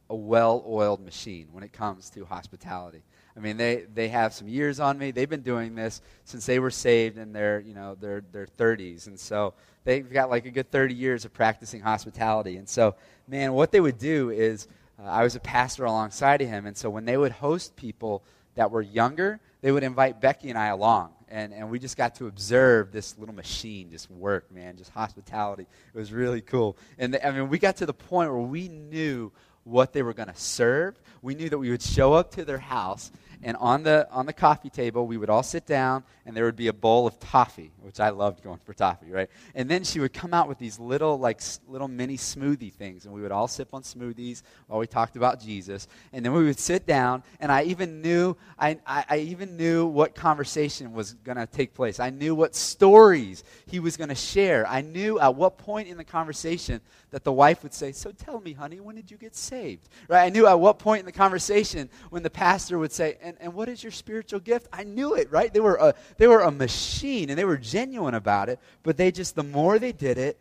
a 0.10 0.16
well-oiled 0.16 1.00
machine 1.00 1.48
when 1.54 1.64
it 1.64 1.72
comes 1.72 2.10
to 2.10 2.26
hospitality. 2.26 3.04
I 3.36 3.40
mean, 3.40 3.58
they, 3.58 3.86
they 3.94 4.10
have 4.10 4.34
some 4.34 4.48
years 4.48 4.80
on 4.80 4.98
me. 4.98 5.12
They've 5.12 5.30
been 5.30 5.42
doing 5.42 5.76
this 5.76 6.02
since 6.26 6.46
they 6.46 6.60
were 6.60 6.72
saved 6.72 7.18
in 7.18 7.32
their, 7.34 7.60
you 7.60 7.74
know, 7.74 7.96
their, 7.96 8.22
their 8.32 8.46
30s. 8.46 9.08
And 9.08 9.20
so 9.20 9.54
they've 9.84 10.12
got 10.12 10.30
like 10.30 10.46
a 10.46 10.52
good 10.52 10.70
30 10.70 10.94
years 10.94 11.26
of 11.26 11.34
practicing 11.34 11.82
hospitality. 11.82 12.58
And 12.58 12.68
so, 12.68 12.96
man, 13.28 13.54
what 13.54 13.72
they 13.72 13.80
would 13.80 13.98
do 13.98 14.30
is 14.30 14.68
uh, 15.00 15.08
I 15.08 15.24
was 15.24 15.36
a 15.36 15.40
pastor 15.40 15.86
alongside 15.86 16.42
of 16.42 16.50
him, 16.50 16.66
and 16.66 16.78
so 16.78 16.90
when 16.90 17.06
they 17.06 17.18
would 17.18 17.32
host 17.32 17.76
people 17.76 18.24
that 18.56 18.72
were 18.72 18.82
younger, 18.82 19.40
they 19.62 19.72
would 19.72 19.84
invite 19.84 20.22
Becky 20.22 20.50
and 20.50 20.58
I 20.58 20.68
along. 20.68 21.14
And, 21.30 21.54
and 21.54 21.70
we 21.70 21.80
just 21.80 21.96
got 21.96 22.16
to 22.16 22.28
observe 22.28 22.92
this 22.92 23.18
little 23.18 23.34
machine 23.34 23.90
just 23.90 24.12
work, 24.12 24.52
man, 24.52 24.76
just 24.76 24.92
hospitality. 24.92 25.66
It 25.94 25.98
was 25.98 26.12
really 26.12 26.42
cool. 26.42 26.78
And 26.98 27.14
the, 27.14 27.26
I 27.26 27.32
mean, 27.32 27.48
we 27.48 27.58
got 27.58 27.78
to 27.78 27.86
the 27.86 27.94
point 27.94 28.32
where 28.32 28.42
we 28.42 28.68
knew 28.68 29.32
what 29.64 29.94
they 29.94 30.04
were 30.04 30.14
going 30.14 30.28
to 30.28 30.36
serve. 30.36 31.00
We 31.22 31.36
knew 31.36 31.50
that 31.50 31.58
we 31.58 31.70
would 31.70 31.82
show 31.82 32.14
up 32.14 32.32
to 32.32 32.44
their 32.44 32.58
house 32.58 33.12
and 33.44 33.58
on 33.58 33.84
the, 33.84 34.08
on 34.12 34.26
the 34.26 34.34
coffee 34.34 34.70
table, 34.70 35.08
we 35.08 35.18
would 35.18 35.30
all 35.30 35.44
sit 35.44 35.66
down, 35.66 36.04
and 36.26 36.36
there 36.36 36.46
would 36.46 36.56
be 36.56 36.68
a 36.68 36.74
bowl 36.74 37.08
of 37.08 37.20
toffee, 37.20 37.72
which 37.82 38.00
I 38.00 38.10
loved 38.10 38.44
going 38.44 38.60
for 38.64 38.74
toffee, 38.74 39.12
right? 39.12 39.30
And 39.56 39.70
then 39.70 39.84
she 39.84 40.00
would 40.00 40.14
come 40.14 40.34
out 40.34 40.48
with 40.48 40.60
these 40.60 40.80
little, 40.80 41.18
like, 41.18 41.42
little 41.68 41.88
mini 41.88 42.18
smoothie 42.18 42.74
things, 42.74 43.06
and 43.06 43.14
we 43.14 43.22
would 43.22 43.32
all 43.32 43.48
sip 43.48 43.74
on 43.74 43.82
smoothies 43.82 44.44
while 44.68 44.80
we 44.80 44.88
talked 44.88 45.16
about 45.16 45.42
Jesus. 45.42 45.88
And 46.14 46.24
then 46.24 46.34
we 46.34 46.44
would 46.44 46.60
sit 46.60 46.86
down, 46.86 47.24
and 47.40 47.52
I 47.52 47.64
even 47.64 48.02
knew, 48.02 48.36
I, 48.60 48.78
I, 48.86 49.06
I 49.10 49.18
even 49.18 49.58
knew 49.58 49.88
what 49.88 50.14
conversation 50.14 50.94
was 50.94 51.14
going 51.14 51.38
to 51.38 51.48
take 51.48 51.74
place. 51.74 52.00
I 52.00 52.12
knew 52.12 52.36
what 52.36 52.56
stories 52.56 53.44
he 53.66 53.80
was 53.80 53.98
going 53.98 54.10
to 54.10 54.16
share. 54.16 54.68
I 54.68 54.82
knew 54.82 55.20
at 55.20 55.36
what 55.36 55.58
point 55.58 55.88
in 55.88 55.98
the 55.98 56.04
conversation 56.04 56.82
that 57.12 57.24
the 57.24 57.32
wife 57.32 57.64
would 57.64 57.74
say, 57.74 57.92
So 57.92 58.12
tell 58.12 58.40
me, 58.40 58.54
honey, 58.54 58.80
when 58.80 58.96
did 58.96 59.12
you 59.12 59.18
get 59.18 59.36
saved? 59.36 59.88
Right? 60.08 60.26
I 60.26 60.30
knew 60.30 60.48
at 60.48 60.60
what 60.60 60.80
point 60.80 61.02
in 61.02 61.06
the 61.06 61.12
conversation 61.12 61.90
when 62.10 62.24
the 62.24 62.30
pastor 62.30 62.80
would 62.80 62.92
say, 62.92 63.18
And, 63.22 63.38
and 63.40 63.54
what 63.54 63.70
is 63.70 63.84
your 63.84 63.92
spiritual 63.92 64.40
gift? 64.40 64.68
I 64.74 64.84
knew 64.84 65.16
it, 65.16 65.32
right? 65.32 65.54
They 65.54 65.60
were, 65.60 65.76
a, 65.76 65.94
they 66.18 66.28
were 66.28 66.42
a 66.42 66.52
machine 66.52 67.30
and 67.30 67.38
they 67.38 67.46
were 67.46 67.58
genuine 67.58 68.16
about 68.16 68.50
it, 68.50 68.60
but 68.84 68.98
they 68.98 69.12
just, 69.12 69.36
the 69.36 69.44
more 69.44 69.78
they 69.78 69.92
did 69.92 70.18
it, 70.18 70.40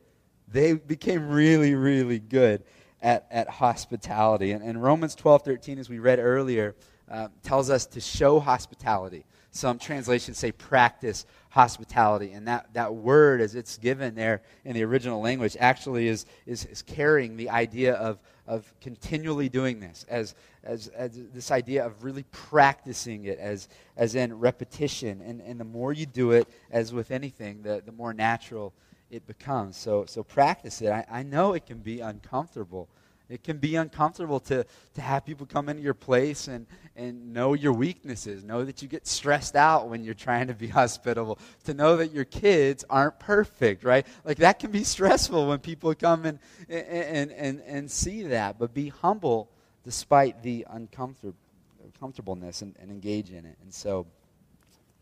they 0.49 0.73
became 0.73 1.29
really, 1.29 1.75
really 1.75 2.19
good 2.19 2.63
at, 3.03 3.27
at 3.31 3.49
hospitality. 3.49 4.53
And, 4.53 4.63
and 4.63 4.83
Romans 4.83 5.15
12 5.15 5.43
13, 5.43 5.79
as 5.79 5.89
we 5.89 5.99
read 5.99 6.19
earlier, 6.19 6.75
uh, 7.11 7.29
tells 7.43 7.71
us 7.71 7.87
to 7.87 8.01
show 8.01 8.41
hospitality. 8.41 9.25
Some 9.51 9.79
translations 9.79 10.39
say 10.39 10.53
practice 10.53 11.27
hospitality. 11.51 12.33
And 12.33 12.49
that, 12.49 12.73
that 12.75 12.95
word, 12.95 13.41
as 13.41 13.55
it's 13.55 13.77
given 13.77 14.15
there 14.15 14.41
in 14.65 14.75
the 14.75 14.83
original 14.85 15.21
language, 15.21 15.57
actually 15.61 16.09
is, 16.09 16.25
is, 16.47 16.65
is 16.65 16.83
carrying 16.83 17.37
the 17.37 17.51
idea 17.51 17.95
of, 17.95 18.19
of 18.47 18.73
continually 18.81 19.49
doing 19.49 19.81
this, 19.81 20.07
as, 20.09 20.35
as, 20.65 20.89
as 20.89 21.21
this 21.33 21.51
idea 21.51 21.85
of 21.85 22.03
really 22.03 22.25
practicing 22.33 23.25
it, 23.25 23.39
as, 23.39 23.69
as 23.97 24.15
in 24.15 24.39
repetition. 24.39 25.21
And, 25.21 25.41
and 25.41 25.61
the 25.61 25.65
more 25.65 25.93
you 25.93 26.07
do 26.07 26.31
it, 26.31 26.49
as 26.71 26.93
with 26.93 27.11
anything, 27.11 27.63
the, 27.63 27.83
the 27.85 27.93
more 27.93 28.15
natural 28.15 28.73
it 29.11 29.27
becomes. 29.27 29.77
So, 29.77 30.05
so 30.07 30.23
practice 30.23 30.81
it. 30.83 30.91
I, 30.91 31.05
I 31.11 31.23
know 31.25 31.55
it 31.55 31.67
can 31.67 31.79
be 31.79 32.01
uncomfortable. 32.01 32.89
It 33.31 33.45
can 33.45 33.59
be 33.59 33.77
uncomfortable 33.77 34.41
to, 34.41 34.67
to 34.95 35.01
have 35.01 35.25
people 35.25 35.47
come 35.47 35.69
into 35.69 35.83
your 35.83 35.95
place 35.95 36.49
and, 36.49 36.67
and 36.97 37.33
know 37.33 37.55
your 37.55 37.73
weaknesses, 37.73 38.43
know 38.43 38.65
that 38.65 38.83
you 38.83 38.89
get 38.89 39.07
stressed 39.07 39.55
out 39.55 39.89
when 39.89 40.03
you're 40.03 40.15
trying 40.15 40.49
to 40.49 40.55
be 40.55 40.67
hospitable, 40.81 41.39
to 41.65 41.75
know 41.75 41.97
that 41.99 42.13
your 42.13 42.25
kids 42.25 42.85
aren't 42.91 43.21
perfect, 43.21 43.85
right? 43.85 44.05
Like 44.25 44.39
that 44.39 44.59
can 44.59 44.73
be 44.73 44.83
stressful 44.83 45.47
when 45.47 45.61
people 45.61 45.95
come 45.95 46.27
and, 46.27 46.41
and, 46.69 47.31
and, 47.31 47.63
and 47.67 47.91
see 47.91 48.25
that, 48.25 48.59
but 48.59 48.75
be 48.75 48.89
humble 48.89 49.49
despite 49.85 50.43
the 50.43 50.67
uncomfortableness 50.69 52.63
and, 52.63 52.75
and 52.81 52.91
engage 52.91 53.31
in 53.31 53.47
it. 53.47 53.57
And 53.63 53.73
so 53.73 54.07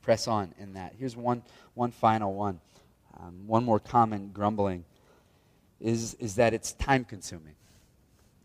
press 0.02 0.28
on 0.28 0.54
in 0.58 0.74
that. 0.74 0.94
Here's 0.98 1.16
one, 1.16 1.42
one 1.74 1.92
final 1.92 2.34
one. 2.34 2.60
Um, 3.20 3.46
one 3.46 3.64
more 3.64 3.80
common 3.80 4.30
grumbling 4.32 4.84
is, 5.80 6.14
is 6.14 6.36
that 6.36 6.54
it's 6.54 6.72
time 6.72 7.04
consuming. 7.04 7.54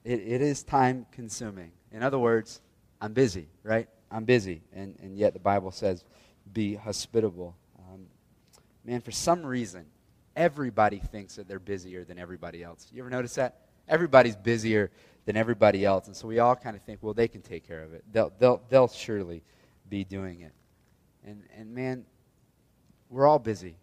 It, 0.04 0.20
it 0.20 0.42
is 0.42 0.64
time 0.64 1.06
consuming. 1.12 1.72
In 1.92 2.04
other 2.04 2.20
words, 2.20 2.62
I'm 3.02 3.14
busy, 3.14 3.48
right? 3.64 3.88
I'm 4.12 4.26
busy. 4.26 4.62
And, 4.74 4.98
and 5.02 5.18
yet 5.18 5.34
the 5.34 5.40
Bible 5.40 5.72
says, 5.72 6.04
be 6.52 6.76
hospitable. 6.76 7.56
Um, 7.80 8.06
man, 8.84 9.02
for 9.02 9.12
some 9.12 9.46
reason, 9.46 9.86
everybody 10.36 11.00
thinks 11.00 11.36
that 11.36 11.48
they're 11.48 11.60
busier 11.60 12.04
than 12.04 12.20
everybody 12.20 12.64
else. 12.64 12.88
You 12.94 13.02
ever 13.02 13.10
notice 13.10 13.36
that? 13.36 13.60
Everybody's 13.88 14.36
busier 14.36 14.92
than 15.26 15.38
everybody 15.38 15.86
else. 15.86 16.08
And 16.08 16.16
so 16.16 16.28
we 16.28 16.40
all 16.40 16.56
kind 16.56 16.76
of 16.76 16.82
think, 16.84 17.00
well, 17.02 17.14
they 17.14 17.28
can 17.28 17.42
take 17.42 17.68
care 17.68 17.82
of 17.82 17.94
it. 17.94 18.04
They'll, 18.12 18.32
they'll, 18.40 18.62
they'll 18.70 18.88
surely 18.88 19.44
be 19.90 20.04
doing 20.04 20.42
it. 20.42 20.54
And, 21.26 21.44
and 21.58 21.74
man, 21.74 22.06
we're 23.10 23.28
all 23.28 23.40
busy. 23.40 23.76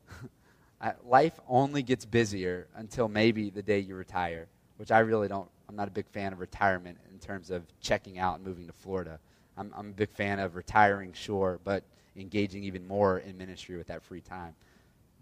Life 1.05 1.39
only 1.49 1.83
gets 1.83 2.05
busier 2.05 2.67
until 2.75 3.09
maybe 3.09 3.51
the 3.51 3.63
day 3.63 3.81
you 3.81 3.95
retire, 3.95 4.49
which 4.81 4.91
I 4.91 5.01
really 5.01 5.29
don't 5.29 5.47
I'm 5.69 5.77
not 5.77 5.89
a 5.89 5.91
big 5.91 6.09
fan 6.09 6.33
of 6.33 6.41
retirement 6.41 6.97
in 7.13 7.19
terms 7.19 7.51
of 7.51 7.65
checking 7.83 8.19
out 8.19 8.37
and 8.37 8.47
moving 8.47 8.67
to 8.67 8.73
Florida. 8.73 9.21
I'm, 9.59 9.71
I'm 9.77 9.91
a 9.91 9.93
big 9.93 10.11
fan 10.11 10.39
of 10.41 10.57
retiring, 10.57 11.13
sure, 11.13 11.61
but 11.65 11.85
engaging 12.17 12.65
even 12.65 12.89
more 12.89 13.19
in 13.19 13.37
ministry 13.37 13.77
with 13.77 13.89
that 13.89 14.03
free 14.03 14.23
time. 14.23 14.55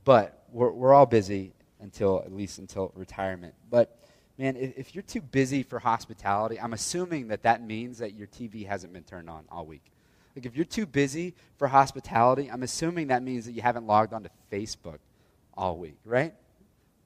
But 0.05 0.45
we're, 0.53 0.71
we're 0.71 0.95
all 0.95 1.07
busy 1.07 1.53
until 1.81 2.23
at 2.25 2.33
least 2.33 2.61
until 2.61 2.93
retirement. 2.95 3.53
But 3.69 3.99
man, 4.39 4.55
if, 4.55 4.79
if 4.79 4.95
you're 4.95 5.03
too 5.03 5.21
busy 5.21 5.65
for 5.65 5.81
hospitality, 5.81 6.61
I'm 6.61 6.73
assuming 6.73 7.27
that 7.29 7.43
that 7.43 7.61
means 7.61 7.99
that 7.99 8.15
your 8.15 8.29
TV 8.29 8.65
hasn't 8.65 8.93
been 8.93 9.03
turned 9.03 9.29
on 9.29 9.45
all 9.51 9.67
week. 9.67 9.91
Like 10.37 10.47
if 10.47 10.55
you're 10.55 10.67
too 10.67 10.87
busy 10.87 11.35
for 11.57 11.67
hospitality, 11.67 12.49
I'm 12.49 12.63
assuming 12.63 13.09
that 13.09 13.25
means 13.25 13.45
that 13.47 13.53
you 13.53 13.63
haven't 13.63 13.89
logged 13.89 14.13
onto 14.13 14.31
Facebook 14.53 14.99
all 15.53 15.77
week, 15.77 15.99
right? 16.05 16.33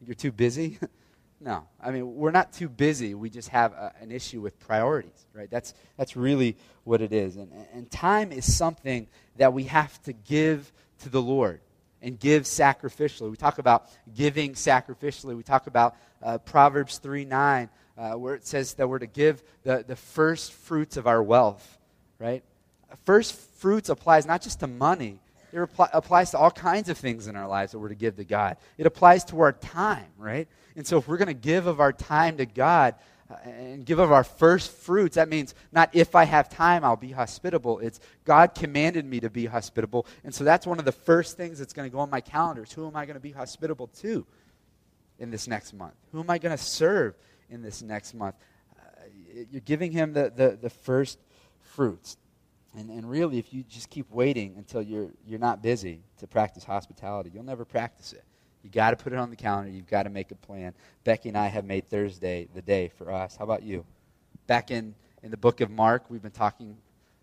You're 0.04 0.14
too 0.14 0.32
busy? 0.32 0.78
no. 1.42 1.66
I 1.80 1.90
mean, 1.90 2.14
we're 2.14 2.30
not 2.30 2.52
too 2.52 2.68
busy. 2.68 3.14
We 3.14 3.28
just 3.28 3.48
have 3.48 3.72
a, 3.72 3.92
an 4.00 4.10
issue 4.12 4.40
with 4.40 4.58
priorities, 4.60 5.26
right? 5.34 5.50
That's, 5.50 5.74
that's 5.96 6.16
really 6.16 6.56
what 6.84 7.00
it 7.00 7.12
is. 7.12 7.36
And, 7.36 7.50
and 7.74 7.90
time 7.90 8.32
is 8.32 8.56
something 8.56 9.08
that 9.36 9.52
we 9.52 9.64
have 9.64 10.00
to 10.04 10.12
give 10.12 10.72
to 11.00 11.08
the 11.08 11.20
Lord 11.20 11.60
and 12.00 12.18
give 12.18 12.44
sacrificially. 12.44 13.30
We 13.30 13.36
talk 13.36 13.58
about 13.58 13.88
giving 14.14 14.54
sacrificially. 14.54 15.36
We 15.36 15.42
talk 15.42 15.66
about 15.66 15.96
uh, 16.22 16.38
Proverbs 16.38 16.98
3 16.98 17.24
9, 17.24 17.68
uh, 17.96 18.12
where 18.12 18.34
it 18.34 18.46
says 18.46 18.74
that 18.74 18.88
we're 18.88 19.00
to 19.00 19.06
give 19.06 19.42
the, 19.64 19.84
the 19.86 19.96
first 19.96 20.52
fruits 20.52 20.96
of 20.96 21.06
our 21.06 21.22
wealth, 21.22 21.78
right? 22.18 22.42
First 23.04 23.34
fruits 23.34 23.88
applies 23.88 24.26
not 24.26 24.42
just 24.42 24.60
to 24.60 24.66
money, 24.66 25.20
it 25.52 25.68
applies 25.92 26.30
to 26.30 26.38
all 26.38 26.50
kinds 26.50 26.88
of 26.88 26.96
things 26.96 27.26
in 27.26 27.36
our 27.36 27.46
lives 27.46 27.72
that 27.72 27.78
we're 27.78 27.90
to 27.90 27.94
give 27.94 28.16
to 28.16 28.24
God. 28.24 28.56
It 28.78 28.86
applies 28.86 29.24
to 29.26 29.40
our 29.40 29.52
time, 29.52 30.06
right? 30.18 30.48
And 30.76 30.86
so 30.86 30.98
if 30.98 31.06
we're 31.06 31.18
going 31.18 31.28
to 31.28 31.34
give 31.34 31.66
of 31.66 31.80
our 31.80 31.92
time 31.92 32.38
to 32.38 32.46
God, 32.46 32.94
uh, 33.32 33.36
and 33.48 33.86
give 33.86 33.98
of 33.98 34.12
our 34.12 34.24
first 34.24 34.72
fruits. 34.72 35.14
That 35.16 35.28
means 35.28 35.54
not 35.70 35.90
if 35.92 36.14
I 36.14 36.24
have 36.24 36.48
time, 36.48 36.84
I'll 36.84 36.96
be 36.96 37.12
hospitable. 37.12 37.78
It's 37.78 38.00
God 38.24 38.54
commanded 38.54 39.06
me 39.06 39.20
to 39.20 39.30
be 39.30 39.46
hospitable. 39.46 40.06
And 40.24 40.34
so 40.34 40.44
that's 40.44 40.66
one 40.66 40.78
of 40.78 40.84
the 40.84 40.92
first 40.92 41.36
things 41.36 41.58
that's 41.58 41.72
going 41.72 41.88
to 41.88 41.92
go 41.92 42.00
on 42.00 42.10
my 42.10 42.20
calendars. 42.20 42.72
Who 42.72 42.86
am 42.86 42.96
I 42.96 43.06
going 43.06 43.14
to 43.14 43.20
be 43.20 43.30
hospitable 43.30 43.86
to 44.00 44.26
in 45.18 45.30
this 45.30 45.46
next 45.46 45.72
month? 45.72 45.94
Who 46.10 46.20
am 46.20 46.28
I 46.28 46.38
going 46.38 46.56
to 46.56 46.62
serve 46.62 47.14
in 47.48 47.62
this 47.62 47.80
next 47.80 48.12
month? 48.12 48.34
Uh, 48.78 49.04
you're 49.50 49.60
giving 49.60 49.92
him 49.92 50.12
the, 50.12 50.32
the, 50.34 50.58
the 50.60 50.70
first 50.70 51.18
fruits. 51.60 52.16
And, 52.74 52.90
and 52.90 53.08
really, 53.08 53.38
if 53.38 53.52
you 53.52 53.62
just 53.64 53.90
keep 53.90 54.10
waiting 54.10 54.54
until 54.56 54.80
you're, 54.80 55.10
you're 55.26 55.38
not 55.38 55.62
busy 55.62 56.00
to 56.18 56.26
practice 56.26 56.64
hospitality, 56.64 57.30
you'll 57.34 57.44
never 57.44 57.64
practice 57.64 58.12
it. 58.12 58.24
You've 58.62 58.72
got 58.72 58.90
to 58.90 58.96
put 58.96 59.12
it 59.12 59.18
on 59.18 59.28
the 59.30 59.36
calendar. 59.36 59.70
You've 59.70 59.88
got 59.88 60.04
to 60.04 60.10
make 60.10 60.30
a 60.30 60.36
plan. 60.36 60.72
Becky 61.04 61.28
and 61.28 61.36
I 61.36 61.48
have 61.48 61.64
made 61.64 61.88
Thursday 61.88 62.48
the 62.54 62.62
day 62.62 62.88
for 62.96 63.12
us. 63.12 63.36
How 63.36 63.44
about 63.44 63.62
you? 63.62 63.84
Back 64.46 64.70
in, 64.70 64.94
in 65.22 65.30
the 65.30 65.36
book 65.36 65.60
of 65.60 65.70
Mark, 65.70 66.04
we've 66.08 66.22
been 66.22 66.30
talking 66.30 66.76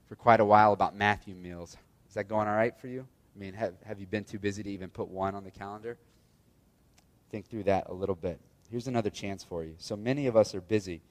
for 0.08 0.16
quite 0.16 0.39
a 0.39 0.45
while 0.45 0.74
about 0.74 0.95
Matthew 0.95 1.36
meals. 1.36 1.78
Is 2.08 2.14
that 2.16 2.28
going 2.28 2.47
all 2.47 2.56
right 2.56 2.78
for 2.78 2.88
you? 2.88 3.08
I 3.36 3.39
mean, 3.39 3.54
have, 3.54 3.74
have 3.86 4.00
you 4.00 4.08
been 4.08 4.26
too 4.26 4.39
busy 4.39 4.64
to 4.64 4.70
even 4.70 4.89
put 4.89 5.08
one 5.08 5.34
on 5.34 5.43
the 5.43 5.52
calendar? 5.52 5.97
Think 7.32 7.47
through 7.47 7.64
that 7.64 7.88
a 7.88 7.93
little 7.93 8.16
bit. 8.16 8.39
Here's 8.70 8.88
another 8.88 9.10
chance 9.10 9.43
for 9.43 9.64
you. 9.64 9.76
So 9.78 9.95
many 9.95 10.28
of 10.28 10.36
us 10.36 10.54
are 10.54 10.62
busy, 10.62 11.02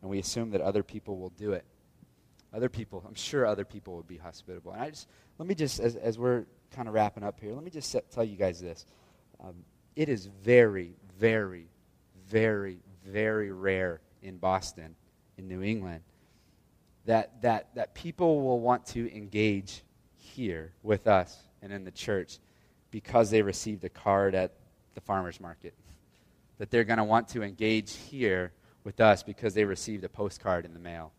and 0.00 0.10
we 0.10 0.18
assume 0.18 0.50
that 0.50 0.60
other 0.60 0.82
people 0.82 1.18
will 1.18 1.30
do 1.30 1.52
it. 1.52 1.64
Other 2.54 2.68
people, 2.68 3.04
I'm 3.06 3.14
sure 3.14 3.46
other 3.46 3.64
people 3.64 3.96
would 3.96 4.06
be 4.06 4.16
hospitable. 4.16 4.72
And 4.72 4.82
I 4.82 4.90
just, 4.90 5.08
let 5.38 5.48
me 5.48 5.54
just, 5.56 5.80
as, 5.80 5.96
as 5.96 6.18
we're 6.18 6.44
kind 6.70 6.86
of 6.86 6.94
wrapping 6.94 7.24
up 7.24 7.40
here, 7.40 7.52
let 7.52 7.64
me 7.64 7.70
just 7.70 7.90
set, 7.90 8.10
tell 8.12 8.22
you 8.22 8.36
guys 8.36 8.60
this. 8.60 8.86
Um, 9.42 9.64
it 9.96 10.08
is 10.08 10.26
very, 10.44 10.94
very, 11.18 11.66
very, 12.28 12.78
very 13.04 13.50
rare 13.50 14.00
in 14.22 14.38
Boston, 14.38 14.94
in 15.36 15.48
New 15.48 15.62
England, 15.62 16.02
that, 17.06 17.42
that, 17.42 17.74
that 17.74 17.94
people 17.94 18.40
will 18.42 18.60
want 18.60 18.86
to 18.86 19.14
engage 19.14 19.82
here 20.16 20.72
with 20.82 21.06
us 21.08 21.36
and 21.60 21.72
in 21.72 21.84
the 21.84 21.90
church 21.90 22.38
because 22.90 23.30
they 23.30 23.42
received 23.42 23.82
a 23.84 23.88
card 23.88 24.34
at 24.36 24.52
the 24.94 25.00
farmer's 25.00 25.40
market. 25.40 25.74
That 26.58 26.70
they're 26.70 26.84
going 26.84 26.98
to 26.98 27.04
want 27.04 27.28
to 27.30 27.42
engage 27.42 27.94
here 27.94 28.52
with 28.84 29.00
us 29.00 29.24
because 29.24 29.54
they 29.54 29.64
received 29.64 30.04
a 30.04 30.08
postcard 30.08 30.64
in 30.64 30.72
the 30.72 30.78
mail. 30.78 31.12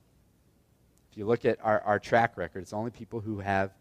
If 1.15 1.19
you 1.19 1.27
look 1.27 1.45
at 1.45 1.59
our, 1.63 1.79
our 1.79 1.97
track 1.97 2.35
record, 2.35 2.59
it's 2.59 2.73
only 2.73 2.91
people 2.91 3.21
who 3.21 3.39
have 3.39 3.71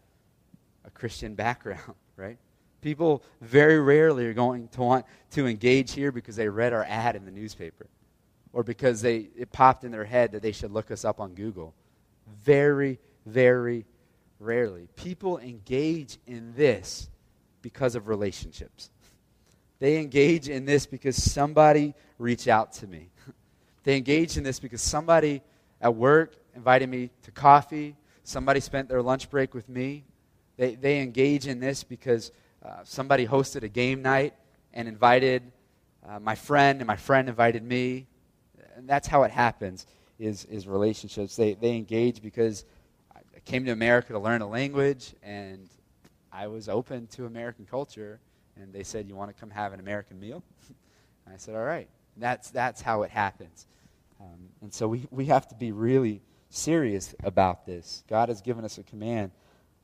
a 0.85 0.89
Christian 0.89 1.35
background, 1.35 1.81
right? 2.15 2.37
People 2.79 3.23
very 3.41 3.77
rarely 3.77 4.25
are 4.25 4.33
going 4.33 4.69
to 4.69 4.81
want 4.81 5.05
to 5.31 5.45
engage 5.45 5.91
here 5.91 6.13
because 6.13 6.37
they 6.37 6.47
read 6.47 6.71
our 6.71 6.85
ad 6.87 7.17
in 7.17 7.25
the 7.25 7.31
newspaper 7.31 7.87
or 8.53 8.63
because 8.63 9.01
they, 9.01 9.27
it 9.35 9.51
popped 9.51 9.83
in 9.83 9.91
their 9.91 10.05
head 10.05 10.31
that 10.31 10.41
they 10.41 10.53
should 10.53 10.71
look 10.71 10.91
us 10.91 11.03
up 11.03 11.19
on 11.19 11.33
Google. 11.33 11.73
Very, 12.45 12.99
very 13.25 13.83
rarely. 14.39 14.87
People 14.95 15.37
engage 15.39 16.17
in 16.27 16.53
this 16.55 17.09
because 17.61 17.95
of 17.95 18.07
relationships. 18.07 18.89
They 19.79 19.99
engage 19.99 20.47
in 20.47 20.63
this 20.63 20.85
because 20.85 21.21
somebody 21.21 21.95
reached 22.17 22.47
out 22.47 22.71
to 22.75 22.87
me. 22.87 23.09
They 23.83 23.97
engage 23.97 24.37
in 24.37 24.43
this 24.43 24.57
because 24.57 24.81
somebody 24.81 25.41
at 25.81 25.93
work 25.93 26.33
invited 26.55 26.89
me 26.89 27.09
to 27.23 27.31
coffee. 27.31 27.95
Somebody 28.23 28.59
spent 28.59 28.89
their 28.89 29.01
lunch 29.01 29.29
break 29.29 29.53
with 29.53 29.69
me. 29.69 30.05
They, 30.57 30.75
they 30.75 31.01
engage 31.01 31.47
in 31.47 31.59
this 31.59 31.83
because 31.83 32.31
uh, 32.63 32.79
somebody 32.83 33.27
hosted 33.27 33.63
a 33.63 33.67
game 33.67 34.01
night 34.01 34.33
and 34.73 34.87
invited 34.87 35.51
uh, 36.07 36.19
my 36.19 36.35
friend, 36.35 36.79
and 36.79 36.87
my 36.87 36.95
friend 36.95 37.29
invited 37.29 37.63
me. 37.63 38.07
And 38.75 38.87
that's 38.87 39.07
how 39.07 39.23
it 39.23 39.31
happens, 39.31 39.85
is, 40.19 40.45
is 40.45 40.67
relationships. 40.67 41.35
They, 41.35 41.53
they 41.53 41.75
engage 41.75 42.21
because 42.21 42.65
I 43.15 43.39
came 43.41 43.65
to 43.65 43.71
America 43.71 44.13
to 44.13 44.19
learn 44.19 44.41
a 44.41 44.47
language, 44.47 45.13
and 45.23 45.69
I 46.31 46.47
was 46.47 46.69
open 46.69 47.07
to 47.07 47.25
American 47.25 47.65
culture. 47.65 48.19
And 48.55 48.71
they 48.73 48.83
said, 48.83 49.07
You 49.07 49.15
want 49.15 49.29
to 49.29 49.39
come 49.39 49.49
have 49.49 49.73
an 49.73 49.79
American 49.79 50.19
meal? 50.19 50.43
I 51.27 51.37
said, 51.37 51.55
All 51.55 51.63
right. 51.63 51.89
That's, 52.17 52.49
that's 52.49 52.81
how 52.81 53.03
it 53.03 53.11
happens. 53.11 53.67
Um, 54.21 54.49
and 54.61 54.73
so 54.73 54.87
we, 54.87 55.05
we 55.11 55.25
have 55.25 55.47
to 55.49 55.55
be 55.55 55.73
really 55.73 56.21
serious 56.55 57.13
about 57.23 57.65
this. 57.65 58.03
God 58.07 58.29
has 58.29 58.41
given 58.41 58.65
us 58.65 58.77
a 58.77 58.83
command 58.83 59.31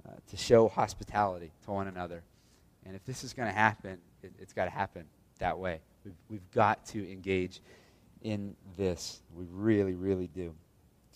uh, 0.07 0.11
to 0.29 0.37
show 0.37 0.67
hospitality 0.67 1.51
to 1.65 1.71
one 1.71 1.87
another. 1.87 2.23
And 2.85 2.95
if 2.95 3.05
this 3.05 3.23
is 3.23 3.33
going 3.33 3.47
to 3.47 3.55
happen, 3.55 3.99
it, 4.23 4.33
has 4.39 4.53
got 4.53 4.65
to 4.65 4.71
happen 4.71 5.05
that 5.39 5.59
way. 5.59 5.81
We've, 6.03 6.15
we've 6.29 6.51
got 6.51 6.85
to 6.87 7.11
engage 7.11 7.61
in 8.21 8.55
this. 8.77 9.21
We 9.35 9.45
really, 9.51 9.93
really 9.93 10.27
do. 10.27 10.53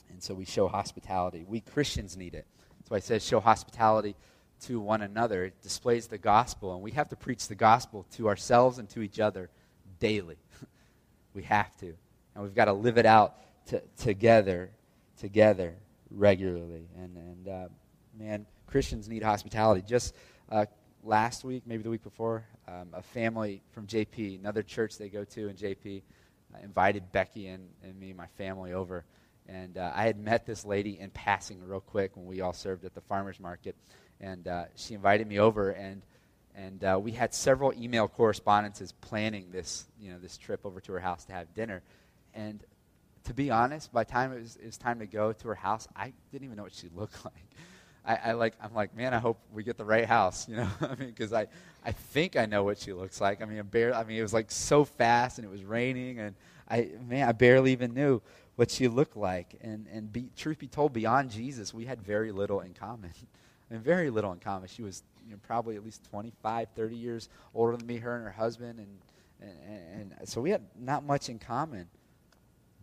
And 0.10 0.22
so 0.22 0.34
we 0.34 0.46
show 0.46 0.68
hospitality. 0.68 1.46
We 1.48 1.62
Christians 1.62 2.16
need 2.16 2.36
it. 2.36 2.46
That's 2.78 2.90
why 2.90 2.98
it 2.98 3.04
says 3.04 3.26
show 3.26 3.40
hospitality 3.40 4.16
to 4.66 4.80
one 4.80 5.02
another. 5.02 5.46
It 5.46 5.62
displays 5.62 6.08
the 6.08 6.18
gospel. 6.18 6.74
And 6.74 6.82
we 6.84 6.92
have 6.92 7.10
to 7.10 7.16
preach 7.16 7.48
the 7.48 7.56
gospel 7.56 8.06
to 8.16 8.28
ourselves 8.28 8.78
and 8.78 8.90
to 8.90 9.02
each 9.02 9.20
other 9.20 9.50
daily. 10.00 10.38
we 11.34 11.44
have 11.44 11.76
to. 11.78 11.96
And 12.36 12.44
we've 12.44 12.56
got 12.56 12.66
to 12.66 12.74
live 12.74 12.98
it 12.98 13.06
out 13.06 13.36
to, 13.68 13.82
together, 13.98 14.70
together 15.26 15.74
regularly. 16.12 16.88
And, 16.96 17.18
and 17.18 17.48
uh, 17.48 17.68
man, 18.16 18.46
Christians 18.68 19.10
need 19.10 19.24
hospitality. 19.24 19.82
Just 19.82 20.14
uh, 20.52 20.68
last 21.04 21.44
week, 21.44 21.64
maybe 21.66 21.82
the 21.82 21.90
week 21.90 22.04
before, 22.04 22.46
um, 22.68 22.90
a 22.94 23.02
family 23.02 23.64
from 23.72 23.88
JP, 23.88 24.40
another 24.40 24.62
church 24.62 25.00
they 25.00 25.10
go 25.10 25.24
to 25.24 25.48
in 25.48 25.56
JP, 25.56 26.04
uh, 26.54 26.60
invited 26.62 27.12
Becky 27.12 27.48
and, 27.48 27.68
and 27.84 28.00
me, 28.00 28.14
my 28.14 28.28
family, 28.38 28.74
over. 28.74 29.04
And 29.50 29.80
uh, 29.80 29.94
I 29.96 30.04
had 30.04 30.20
met 30.20 30.46
this 30.46 30.64
lady 30.64 31.00
in 31.00 31.10
passing 31.10 31.60
real 31.68 31.82
quick 31.82 32.16
when 32.16 32.28
we 32.28 32.42
all 32.42 32.54
served 32.54 32.86
at 32.86 32.94
the 32.94 33.02
farmer's 33.02 33.40
market. 33.40 33.76
And 34.22 34.48
uh, 34.48 34.66
she 34.76 34.94
invited 34.94 35.26
me 35.26 35.40
over, 35.40 35.72
and, 35.72 36.04
and 36.54 36.84
uh, 36.84 37.00
we 37.02 37.14
had 37.14 37.34
several 37.34 37.74
email 37.74 38.08
correspondences 38.08 38.92
planning 39.02 39.48
this, 39.52 39.88
you 40.00 40.12
know, 40.12 40.20
this 40.20 40.38
trip 40.38 40.68
over 40.68 40.80
to 40.82 40.92
her 40.92 41.00
house 41.00 41.26
to 41.26 41.34
have 41.34 41.52
dinner. 41.56 41.82
And 42.36 42.64
to 43.26 43.34
be 43.34 43.52
honest, 43.52 43.92
by 43.92 44.04
the 44.04 44.12
time 44.12 44.32
it 44.32 44.42
was, 44.42 44.56
it 44.56 44.66
was 44.66 44.78
time 44.78 45.00
to 45.00 45.06
go 45.06 45.34
to 45.34 45.48
her 45.48 45.56
house, 45.56 45.88
I 45.96 46.14
didn't 46.32 46.46
even 46.46 46.58
know 46.58 46.64
what 46.64 46.74
she 46.74 46.90
looked 46.96 47.24
like. 47.26 47.34
I, 48.08 48.30
I, 48.30 48.32
like 48.34 48.54
I'm 48.62 48.74
like, 48.74 48.96
man, 48.96 49.14
I 49.14 49.18
hope 49.18 49.40
we 49.52 49.64
get 49.64 49.78
the 49.78 49.86
right 49.86 50.06
house, 50.06 50.48
you 50.50 50.58
know. 50.58 50.70
I 50.82 50.96
mean, 50.96 51.10
because 51.10 51.34
I, 51.34 51.48
I 51.84 51.92
think 51.92 52.36
I 52.36 52.46
know 52.46 52.64
what 52.64 52.78
she 52.78 52.94
looks 52.94 53.20
like. 53.20 53.42
I 53.42 53.46
mean, 53.46 53.60
I, 53.60 53.64
bare, 53.64 53.94
I 53.94 54.04
mean, 54.04 54.18
it 54.18 54.22
was 54.22 54.34
like 54.34 54.52
so 54.52 54.86
fast, 54.86 55.40
and 55.40 55.46
it 55.46 55.52
was 55.52 55.64
raining, 55.64 56.20
and 56.20 56.36
I, 56.70 56.90
man, 57.08 57.28
I 57.28 57.32
barely 57.32 57.72
even 57.72 57.94
knew 57.94 58.22
what 58.58 58.70
she 58.70 58.88
looked 58.88 59.18
like. 59.18 59.56
And 59.62 59.88
and 59.92 60.12
be, 60.12 60.30
truth 60.38 60.60
be 60.60 60.68
told, 60.68 60.94
beyond 60.94 61.32
Jesus, 61.32 61.74
we 61.74 61.86
had 61.86 62.02
very 62.02 62.32
little 62.32 62.62
in 62.62 62.74
common, 62.74 63.12
and 63.72 63.84
very 63.84 64.12
little 64.12 64.32
in 64.34 64.40
common. 64.40 64.68
She 64.68 64.84
was 64.84 65.02
you 65.26 65.32
know, 65.32 65.40
probably 65.42 65.76
at 65.76 65.84
least 65.84 66.04
25, 66.12 66.68
30 66.76 66.96
years 66.96 67.30
older 67.56 67.76
than 67.76 67.88
me, 67.88 67.98
her 67.98 68.16
and 68.16 68.24
her 68.24 68.32
husband, 68.32 68.78
and 68.78 69.00
and, 69.42 70.14
and 70.18 70.30
so 70.30 70.42
we 70.42 70.52
had 70.52 70.62
not 70.80 71.04
much 71.04 71.30
in 71.30 71.40
common. 71.40 71.88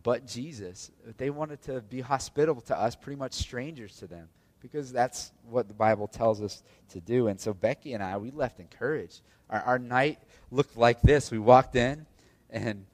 But 0.03 0.26
Jesus, 0.26 0.90
they 1.16 1.30
wanted 1.30 1.62
to 1.62 1.80
be 1.80 2.00
hospitable 2.00 2.62
to 2.62 2.78
us, 2.78 2.96
pretty 2.96 3.18
much 3.18 3.34
strangers 3.34 3.96
to 3.96 4.07
them 4.07 4.28
because 4.62 4.92
that's 4.92 5.32
what 5.50 5.68
the 5.68 5.74
Bible 5.74 6.07
tells 6.07 6.40
us 6.40 6.62
to 6.90 7.00
do. 7.00 7.26
And 7.26 7.38
so 7.38 7.53
Becky 7.53 7.94
and 7.94 8.03
I, 8.03 8.16
we 8.16 8.30
left 8.30 8.61
encouraged. 8.61 9.20
Our, 9.50 9.61
our 9.61 9.78
night 9.78 10.20
looked 10.50 10.76
like 10.76 11.03
this. 11.03 11.30
We 11.30 11.38
walked 11.38 11.76
in, 11.76 12.07
and 12.48 12.86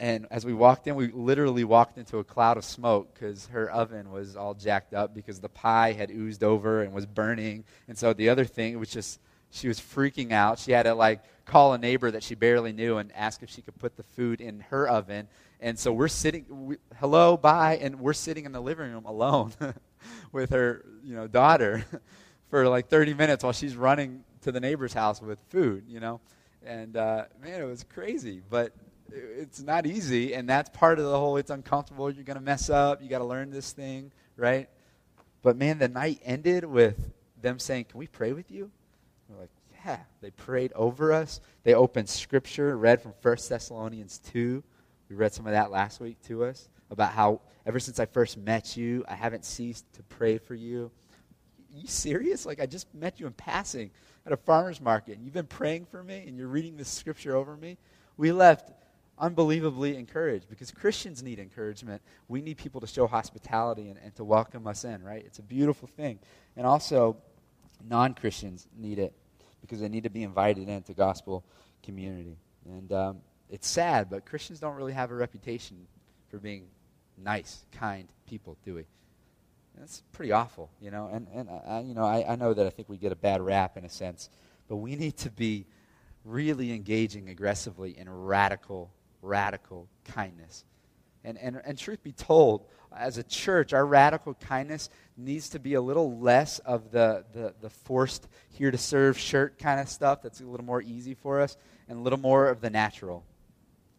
and 0.00 0.26
as 0.30 0.44
we 0.44 0.52
walked 0.52 0.88
in, 0.88 0.96
we 0.96 1.06
literally 1.12 1.62
walked 1.62 1.98
into 1.98 2.18
a 2.18 2.24
cloud 2.24 2.56
of 2.56 2.64
smoke 2.64 3.14
because 3.14 3.46
her 3.46 3.70
oven 3.70 4.10
was 4.10 4.34
all 4.34 4.52
jacked 4.52 4.92
up 4.92 5.14
because 5.14 5.40
the 5.40 5.48
pie 5.48 5.92
had 5.92 6.10
oozed 6.10 6.42
over 6.42 6.82
and 6.82 6.92
was 6.92 7.06
burning. 7.06 7.64
And 7.86 7.96
so 7.96 8.12
the 8.12 8.28
other 8.28 8.44
thing, 8.44 8.72
it 8.72 8.76
was 8.76 8.90
just 8.90 9.20
She 9.54 9.68
was 9.68 9.78
freaking 9.78 10.32
out. 10.32 10.58
She 10.58 10.72
had 10.72 10.82
to 10.82 10.94
like 10.94 11.22
call 11.44 11.74
a 11.74 11.78
neighbor 11.78 12.10
that 12.10 12.24
she 12.24 12.34
barely 12.34 12.72
knew 12.72 12.96
and 12.96 13.12
ask 13.14 13.40
if 13.40 13.48
she 13.48 13.62
could 13.62 13.78
put 13.78 13.96
the 13.96 14.02
food 14.02 14.40
in 14.40 14.58
her 14.70 14.88
oven. 14.88 15.28
And 15.60 15.78
so 15.78 15.92
we're 15.92 16.08
sitting, 16.08 16.44
we, 16.48 16.76
hello, 16.98 17.36
bye, 17.36 17.78
and 17.80 18.00
we're 18.00 18.14
sitting 18.14 18.46
in 18.46 18.52
the 18.52 18.60
living 18.60 18.90
room 18.90 19.04
alone 19.04 19.52
with 20.32 20.50
her, 20.50 20.84
you 21.04 21.14
know, 21.14 21.28
daughter 21.28 21.84
for 22.50 22.68
like 22.68 22.88
30 22.88 23.14
minutes 23.14 23.44
while 23.44 23.52
she's 23.52 23.76
running 23.76 24.24
to 24.42 24.50
the 24.50 24.58
neighbor's 24.58 24.92
house 24.92 25.22
with 25.22 25.38
food, 25.50 25.84
you 25.86 26.00
know. 26.00 26.20
And 26.66 26.96
uh, 26.96 27.26
man, 27.40 27.60
it 27.60 27.64
was 27.64 27.84
crazy, 27.84 28.42
but 28.50 28.72
it's 29.12 29.62
not 29.62 29.86
easy, 29.86 30.34
and 30.34 30.48
that's 30.48 30.68
part 30.70 30.98
of 30.98 31.04
the 31.04 31.16
whole. 31.16 31.36
It's 31.36 31.50
uncomfortable. 31.50 32.10
You're 32.10 32.24
gonna 32.24 32.40
mess 32.40 32.70
up. 32.70 33.00
You 33.00 33.08
got 33.08 33.18
to 33.18 33.24
learn 33.24 33.50
this 33.50 33.70
thing, 33.70 34.10
right? 34.36 34.68
But 35.42 35.56
man, 35.56 35.78
the 35.78 35.88
night 35.88 36.20
ended 36.24 36.64
with 36.64 36.96
them 37.40 37.60
saying, 37.60 37.84
"Can 37.84 37.98
we 37.98 38.08
pray 38.08 38.32
with 38.32 38.50
you?" 38.50 38.70
We're 39.34 39.42
like, 39.42 39.50
"Yeah." 39.84 39.98
They 40.20 40.30
prayed 40.30 40.72
over 40.74 41.12
us. 41.12 41.40
They 41.62 41.74
opened 41.74 42.08
Scripture, 42.08 42.76
read 42.76 43.00
from 43.02 43.12
First 43.20 43.48
Thessalonians 43.48 44.18
two. 44.18 44.62
We 45.08 45.16
read 45.16 45.32
some 45.32 45.46
of 45.46 45.52
that 45.52 45.70
last 45.70 46.00
week 46.00 46.20
to 46.24 46.44
us 46.44 46.68
about 46.90 47.12
how 47.12 47.40
ever 47.66 47.78
since 47.78 47.98
I 47.98 48.06
first 48.06 48.36
met 48.36 48.76
you, 48.76 49.04
I 49.08 49.14
haven't 49.14 49.44
ceased 49.44 49.84
to 49.94 50.02
pray 50.04 50.38
for 50.38 50.54
you. 50.54 50.90
Are 51.74 51.78
you 51.78 51.86
serious? 51.86 52.46
Like 52.46 52.60
I 52.60 52.66
just 52.66 52.92
met 52.94 53.20
you 53.20 53.26
in 53.26 53.32
passing 53.32 53.90
at 54.26 54.32
a 54.32 54.36
farmer's 54.36 54.80
market, 54.80 55.16
and 55.16 55.24
you've 55.24 55.34
been 55.34 55.46
praying 55.46 55.86
for 55.86 56.02
me, 56.02 56.24
and 56.26 56.36
you're 56.36 56.48
reading 56.48 56.76
this 56.76 56.88
scripture 56.88 57.36
over 57.36 57.56
me. 57.56 57.76
We 58.16 58.32
left 58.32 58.72
unbelievably 59.18 59.96
encouraged 59.96 60.48
because 60.48 60.70
Christians 60.70 61.22
need 61.22 61.38
encouragement. 61.38 62.02
We 62.28 62.40
need 62.40 62.56
people 62.56 62.80
to 62.80 62.86
show 62.86 63.06
hospitality 63.06 63.88
and, 63.88 63.98
and 64.02 64.14
to 64.16 64.24
welcome 64.24 64.66
us 64.66 64.84
in, 64.84 65.02
right? 65.02 65.22
It's 65.24 65.38
a 65.38 65.42
beautiful 65.42 65.88
thing. 65.88 66.18
And 66.56 66.66
also, 66.66 67.16
non 67.88 68.14
Christians 68.14 68.66
need 68.76 68.98
it 68.98 69.12
because 69.64 69.80
they 69.80 69.88
need 69.88 70.04
to 70.04 70.10
be 70.10 70.22
invited 70.22 70.68
into 70.68 70.92
gospel 70.92 71.42
community. 71.82 72.36
And 72.66 72.92
um, 72.92 73.18
it's 73.48 73.66
sad, 73.66 74.10
but 74.10 74.26
Christians 74.26 74.60
don't 74.60 74.76
really 74.76 74.92
have 74.92 75.10
a 75.10 75.14
reputation 75.14 75.86
for 76.28 76.38
being 76.38 76.66
nice, 77.16 77.64
kind 77.72 78.06
people, 78.28 78.58
do 78.62 78.74
we? 78.74 78.84
That's 79.78 80.02
pretty 80.12 80.32
awful, 80.32 80.70
you 80.82 80.90
know. 80.90 81.08
And, 81.10 81.26
and 81.34 81.48
I, 81.48 81.80
you 81.80 81.94
know, 81.94 82.04
I, 82.04 82.32
I 82.32 82.36
know 82.36 82.52
that 82.52 82.66
I 82.66 82.70
think 82.70 82.88
we 82.90 82.98
get 82.98 83.10
a 83.10 83.16
bad 83.16 83.40
rap 83.40 83.78
in 83.78 83.84
a 83.84 83.88
sense, 83.88 84.28
but 84.68 84.76
we 84.76 84.96
need 84.96 85.16
to 85.18 85.30
be 85.30 85.64
really 86.24 86.72
engaging 86.72 87.30
aggressively 87.30 87.98
in 87.98 88.08
radical 88.08 88.90
radical 89.24 89.88
kindness. 90.04 90.64
And, 91.24 91.38
and, 91.38 91.60
and 91.64 91.78
truth 91.78 92.02
be 92.02 92.12
told, 92.12 92.66
as 92.94 93.16
a 93.18 93.22
church, 93.22 93.72
our 93.72 93.86
radical 93.86 94.34
kindness 94.34 94.90
needs 95.16 95.48
to 95.50 95.58
be 95.58 95.74
a 95.74 95.80
little 95.80 96.18
less 96.18 96.58
of 96.60 96.90
the, 96.90 97.24
the, 97.32 97.54
the 97.60 97.70
forced 97.70 98.28
here 98.50 98.70
to 98.70 98.78
serve 98.78 99.18
shirt 99.18 99.58
kind 99.58 99.80
of 99.80 99.88
stuff 99.88 100.22
that's 100.22 100.40
a 100.40 100.44
little 100.44 100.66
more 100.66 100.82
easy 100.82 101.14
for 101.14 101.40
us, 101.40 101.56
and 101.88 101.98
a 101.98 102.00
little 102.00 102.18
more 102.18 102.48
of 102.48 102.60
the 102.60 102.70
natural. 102.70 103.24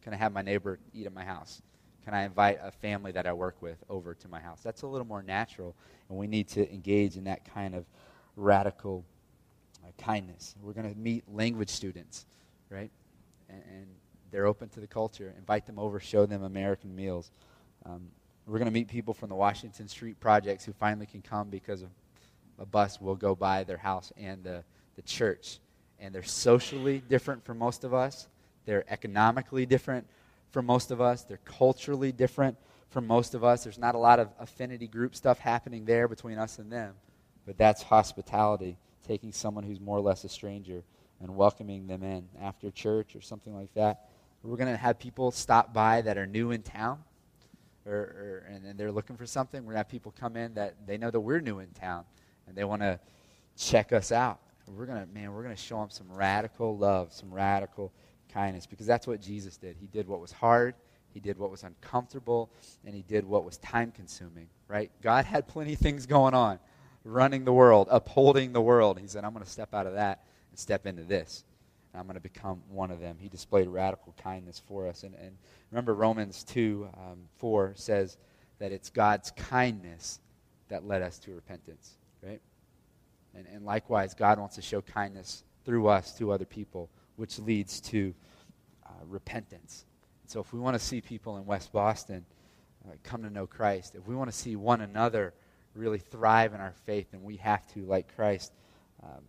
Can 0.04 0.14
I 0.14 0.18
have 0.18 0.32
my 0.32 0.44
neighbor 0.44 0.80
eat 0.94 1.08
at 1.08 1.14
my 1.14 1.26
house? 1.26 1.62
Can 2.04 2.14
I 2.14 2.26
invite 2.26 2.60
a 2.62 2.70
family 2.70 3.12
that 3.14 3.26
I 3.26 3.34
work 3.34 3.60
with 3.62 3.84
over 3.90 4.14
to 4.14 4.28
my 4.28 4.40
house? 4.40 4.62
That's 4.64 4.84
a 4.84 4.88
little 4.88 5.08
more 5.08 5.24
natural, 5.24 5.76
and 6.08 6.18
we 6.20 6.28
need 6.28 6.48
to 6.50 6.72
engage 6.72 7.18
in 7.18 7.24
that 7.24 7.52
kind 7.52 7.74
of 7.74 7.86
radical 8.36 9.04
uh, 9.84 9.90
kindness. 9.98 10.56
We're 10.62 10.74
going 10.74 10.94
to 10.94 11.00
meet 11.00 11.24
language 11.28 11.70
students, 11.70 12.28
right? 12.70 12.92
And, 13.50 13.64
and 13.68 13.88
they're 14.36 14.48
open 14.48 14.68
to 14.68 14.82
the 14.82 14.88
culture. 14.88 15.34
Invite 15.38 15.66
them 15.66 15.80
over, 15.80 15.98
show 15.98 16.26
them 16.26 16.44
American 16.44 16.94
meals. 16.94 17.32
Um, 17.86 18.10
we're 18.46 18.58
going 18.58 18.66
to 18.66 18.74
meet 18.74 18.90
people 18.90 19.14
from 19.14 19.30
the 19.30 19.36
Washington 19.36 19.88
Street 19.88 20.20
projects 20.20 20.66
who 20.66 20.74
finally 20.74 21.06
can 21.06 21.22
come 21.22 21.50
because 21.50 21.86
a 22.60 22.66
bus 22.66 23.00
will 23.00 23.16
go 23.16 23.34
by 23.34 23.64
their 23.64 23.78
house 23.78 24.12
and 24.18 24.44
the, 24.44 24.62
the 24.98 25.02
church. 25.04 25.60
And 26.02 26.14
they're 26.14 26.22
socially 26.22 27.02
different 27.08 27.46
from 27.46 27.58
most 27.58 27.86
of 27.86 27.94
us. 27.94 28.28
They're 28.66 28.84
economically 28.90 29.66
different 29.66 30.06
from 30.52 30.66
most 30.66 30.92
of 30.92 31.00
us. 31.00 31.24
They're 31.24 31.40
culturally 31.46 32.12
different 32.12 32.58
from 32.90 33.08
most 33.08 33.36
of 33.36 33.44
us. 33.46 33.64
There's 33.64 33.80
not 33.80 33.96
a 33.96 34.00
lot 34.00 34.20
of 34.20 34.28
affinity 34.38 34.88
group 34.88 35.16
stuff 35.16 35.40
happening 35.40 35.86
there 35.86 36.10
between 36.10 36.40
us 36.40 36.60
and 36.60 36.70
them. 36.70 36.96
But 37.46 37.58
that's 37.58 37.84
hospitality, 37.84 38.76
taking 39.08 39.32
someone 39.32 39.64
who's 39.64 39.80
more 39.80 39.98
or 39.98 40.02
less 40.02 40.26
a 40.26 40.30
stranger 40.30 40.84
and 41.22 41.38
welcoming 41.38 41.88
them 41.88 42.04
in 42.04 42.28
after 42.42 42.70
church 42.70 43.16
or 43.16 43.22
something 43.22 43.56
like 43.56 43.74
that 43.76 44.10
we're 44.46 44.58
going 44.58 44.72
to 44.72 44.78
have 44.78 45.00
people 45.00 45.32
stop 45.32 45.74
by 45.74 46.02
that 46.02 46.18
are 46.18 46.28
new 46.28 46.52
in 46.52 46.62
town, 46.62 47.00
or, 47.86 47.94
or 47.94 48.48
and, 48.50 48.66
and, 48.66 48.80
they're 48.80 48.92
looking 48.92 49.18
for 49.18 49.26
something. 49.26 49.62
We're 49.62 49.74
going 49.74 49.76
to 49.76 49.80
have 49.80 49.90
people 49.90 50.14
come 50.20 50.36
in 50.36 50.54
that 50.56 50.76
they 50.86 50.98
know 50.98 51.12
that 51.12 51.20
we're 51.20 51.40
new 51.40 51.60
in 51.60 51.70
town, 51.72 52.04
and 52.48 52.56
they 52.56 52.64
want 52.64 52.82
to 52.82 53.00
check 53.58 53.92
us 53.92 54.12
out. 54.12 54.40
We're 54.68 54.86
going 54.86 55.06
to, 55.06 55.14
man, 55.14 55.34
we're 55.34 55.44
going 55.44 55.56
to 55.56 55.62
show 55.62 55.80
them 55.80 55.90
some 55.90 56.12
radical 56.12 56.78
love, 56.78 57.14
some 57.14 57.34
radical 57.34 57.92
kindness, 58.32 58.66
because 58.66 58.86
that's 58.86 59.08
what 59.08 59.22
Jesus 59.22 59.58
did. 59.58 59.76
He 59.80 59.88
did 59.88 60.08
what 60.08 60.20
was 60.20 60.32
hard, 60.32 60.76
he 61.14 61.20
did 61.20 61.38
what 61.38 61.52
was 61.52 61.64
uncomfortable, 61.64 62.50
and 62.86 62.96
he 62.96 63.04
did 63.04 63.26
what 63.26 63.46
was 63.46 63.58
time 63.58 63.92
consuming, 63.92 64.48
right? 64.68 64.92
God 65.02 65.26
had 65.26 65.48
plenty 65.48 65.74
of 65.74 65.80
things 65.80 66.06
going 66.06 66.34
on, 66.34 66.60
running 67.04 67.46
the 67.46 67.54
world, 67.54 67.88
upholding 67.90 68.54
the 68.54 68.62
world. 68.62 69.00
He 69.00 69.08
said, 69.08 69.24
I'm 69.24 69.34
going 69.34 69.46
to 69.46 69.50
step 69.50 69.74
out 69.74 69.88
of 69.88 69.94
that 69.94 70.26
and 70.52 70.60
step 70.60 70.86
into 70.86 71.04
this. 71.04 71.44
I'm 71.96 72.04
going 72.06 72.16
to 72.16 72.22
become 72.22 72.62
one 72.70 72.92
of 72.92 73.00
them. 73.00 73.18
He 73.20 73.30
displayed 73.30 73.68
radical 73.68 74.14
kindness 74.22 74.62
for 74.66 74.88
us. 74.88 75.04
And, 75.04 75.16
and 75.16 75.38
remember, 75.72 75.94
Romans 75.94 76.44
2 76.44 76.90
um, 76.94 77.20
4 77.38 77.74
says 77.76 78.18
that 78.60 78.72
it's 78.72 78.90
God's 78.90 79.32
kindness 79.32 80.20
that 80.70 80.86
led 80.86 81.02
us 81.02 81.20
to 81.20 81.34
repentance, 81.34 81.98
right? 82.24 82.42
And, 83.36 83.46
and 83.54 83.66
likewise, 83.66 84.14
God 84.14 84.40
wants 84.40 84.56
to 84.56 84.62
show 84.62 84.82
kindness 84.82 85.44
through 85.66 85.88
us 85.88 86.18
to 86.18 86.32
other 86.32 86.46
people, 86.46 86.90
which 87.16 87.40
leads 87.40 87.82
to 87.82 88.14
uh, 88.86 88.90
repentance. 89.08 89.86
So 90.28 90.40
if 90.40 90.54
we 90.54 90.60
want 90.60 90.76
to 90.76 90.84
see 90.84 91.02
people 91.02 91.38
in 91.38 91.46
West 91.46 91.72
Boston 91.72 92.26
uh, 92.88 92.94
come 93.04 93.24
to 93.24 93.30
know 93.30 93.46
Christ, 93.46 93.96
if 93.96 94.08
we 94.08 94.16
want 94.16 94.32
to 94.32 94.36
see 94.36 94.56
one 94.56 94.82
another 94.82 95.34
really 95.76 96.00
thrive 96.00 96.54
in 96.54 96.62
our 96.62 96.74
faith, 96.86 97.12
then 97.12 97.24
we 97.24 97.36
have 97.38 97.66
to, 97.74 97.86
like 97.86 98.16
Christ, 98.16 98.54
um, 99.04 99.22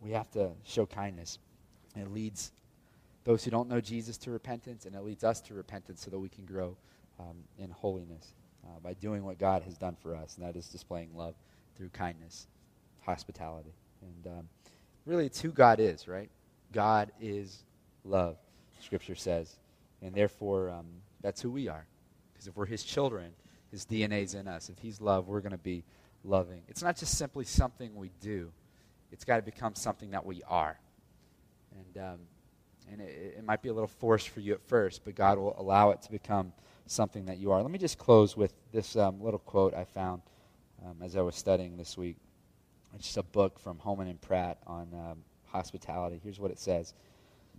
we 0.00 0.12
have 0.12 0.30
to 0.32 0.50
show 0.64 0.86
kindness. 0.86 1.38
And 1.98 2.06
it 2.06 2.12
leads 2.12 2.52
those 3.24 3.44
who 3.44 3.50
don't 3.50 3.68
know 3.68 3.80
Jesus 3.80 4.16
to 4.18 4.30
repentance, 4.30 4.86
and 4.86 4.94
it 4.94 5.02
leads 5.02 5.24
us 5.24 5.40
to 5.42 5.54
repentance 5.54 6.04
so 6.04 6.10
that 6.10 6.18
we 6.18 6.28
can 6.28 6.46
grow 6.46 6.76
um, 7.18 7.36
in 7.58 7.70
holiness 7.70 8.32
uh, 8.64 8.78
by 8.82 8.94
doing 8.94 9.24
what 9.24 9.38
God 9.38 9.62
has 9.64 9.76
done 9.76 9.96
for 10.00 10.14
us, 10.14 10.36
and 10.36 10.46
that 10.46 10.56
is 10.56 10.68
displaying 10.68 11.10
love 11.16 11.34
through 11.76 11.88
kindness, 11.88 12.46
hospitality. 13.00 13.74
And 14.00 14.38
um, 14.38 14.48
really, 15.06 15.26
it's 15.26 15.40
who 15.40 15.50
God 15.50 15.80
is, 15.80 16.06
right? 16.06 16.30
God 16.72 17.10
is 17.20 17.64
love, 18.04 18.36
Scripture 18.80 19.16
says. 19.16 19.56
And 20.00 20.14
therefore, 20.14 20.70
um, 20.70 20.86
that's 21.20 21.40
who 21.40 21.50
we 21.50 21.66
are. 21.66 21.84
Because 22.32 22.46
if 22.46 22.56
we're 22.56 22.66
His 22.66 22.84
children, 22.84 23.32
His 23.72 23.84
DNA 23.84 24.22
is 24.22 24.34
in 24.34 24.46
us. 24.46 24.68
If 24.68 24.78
He's 24.78 25.00
love, 25.00 25.26
we're 25.26 25.40
going 25.40 25.50
to 25.50 25.58
be 25.58 25.82
loving. 26.22 26.62
It's 26.68 26.82
not 26.82 26.96
just 26.96 27.18
simply 27.18 27.44
something 27.44 27.96
we 27.96 28.12
do, 28.20 28.52
it's 29.10 29.24
got 29.24 29.36
to 29.36 29.42
become 29.42 29.74
something 29.74 30.12
that 30.12 30.24
we 30.24 30.44
are. 30.48 30.78
And, 31.78 32.04
um, 32.04 32.18
and 32.90 33.00
it, 33.00 33.36
it, 33.38 33.44
might 33.44 33.62
be 33.62 33.68
a 33.68 33.72
little 33.72 33.88
forced 33.88 34.28
for 34.30 34.40
you 34.40 34.54
at 34.54 34.62
first, 34.68 35.04
but 35.04 35.14
God 35.14 35.38
will 35.38 35.54
allow 35.58 35.90
it 35.90 36.02
to 36.02 36.10
become 36.10 36.52
something 36.86 37.26
that 37.26 37.38
you 37.38 37.52
are. 37.52 37.62
Let 37.62 37.70
me 37.70 37.78
just 37.78 37.98
close 37.98 38.36
with 38.36 38.52
this 38.72 38.96
um, 38.96 39.22
little 39.22 39.38
quote 39.38 39.74
I 39.74 39.84
found 39.84 40.22
um, 40.84 40.96
as 41.02 41.16
I 41.16 41.20
was 41.20 41.36
studying 41.36 41.76
this 41.76 41.96
week. 41.96 42.16
It's 42.94 43.04
just 43.04 43.16
a 43.18 43.22
book 43.22 43.58
from 43.58 43.78
Homan 43.78 44.08
and 44.08 44.20
Pratt 44.20 44.58
on 44.66 44.88
um, 44.94 45.18
hospitality. 45.46 46.20
Here's 46.22 46.40
what 46.40 46.50
it 46.50 46.58
says 46.58 46.94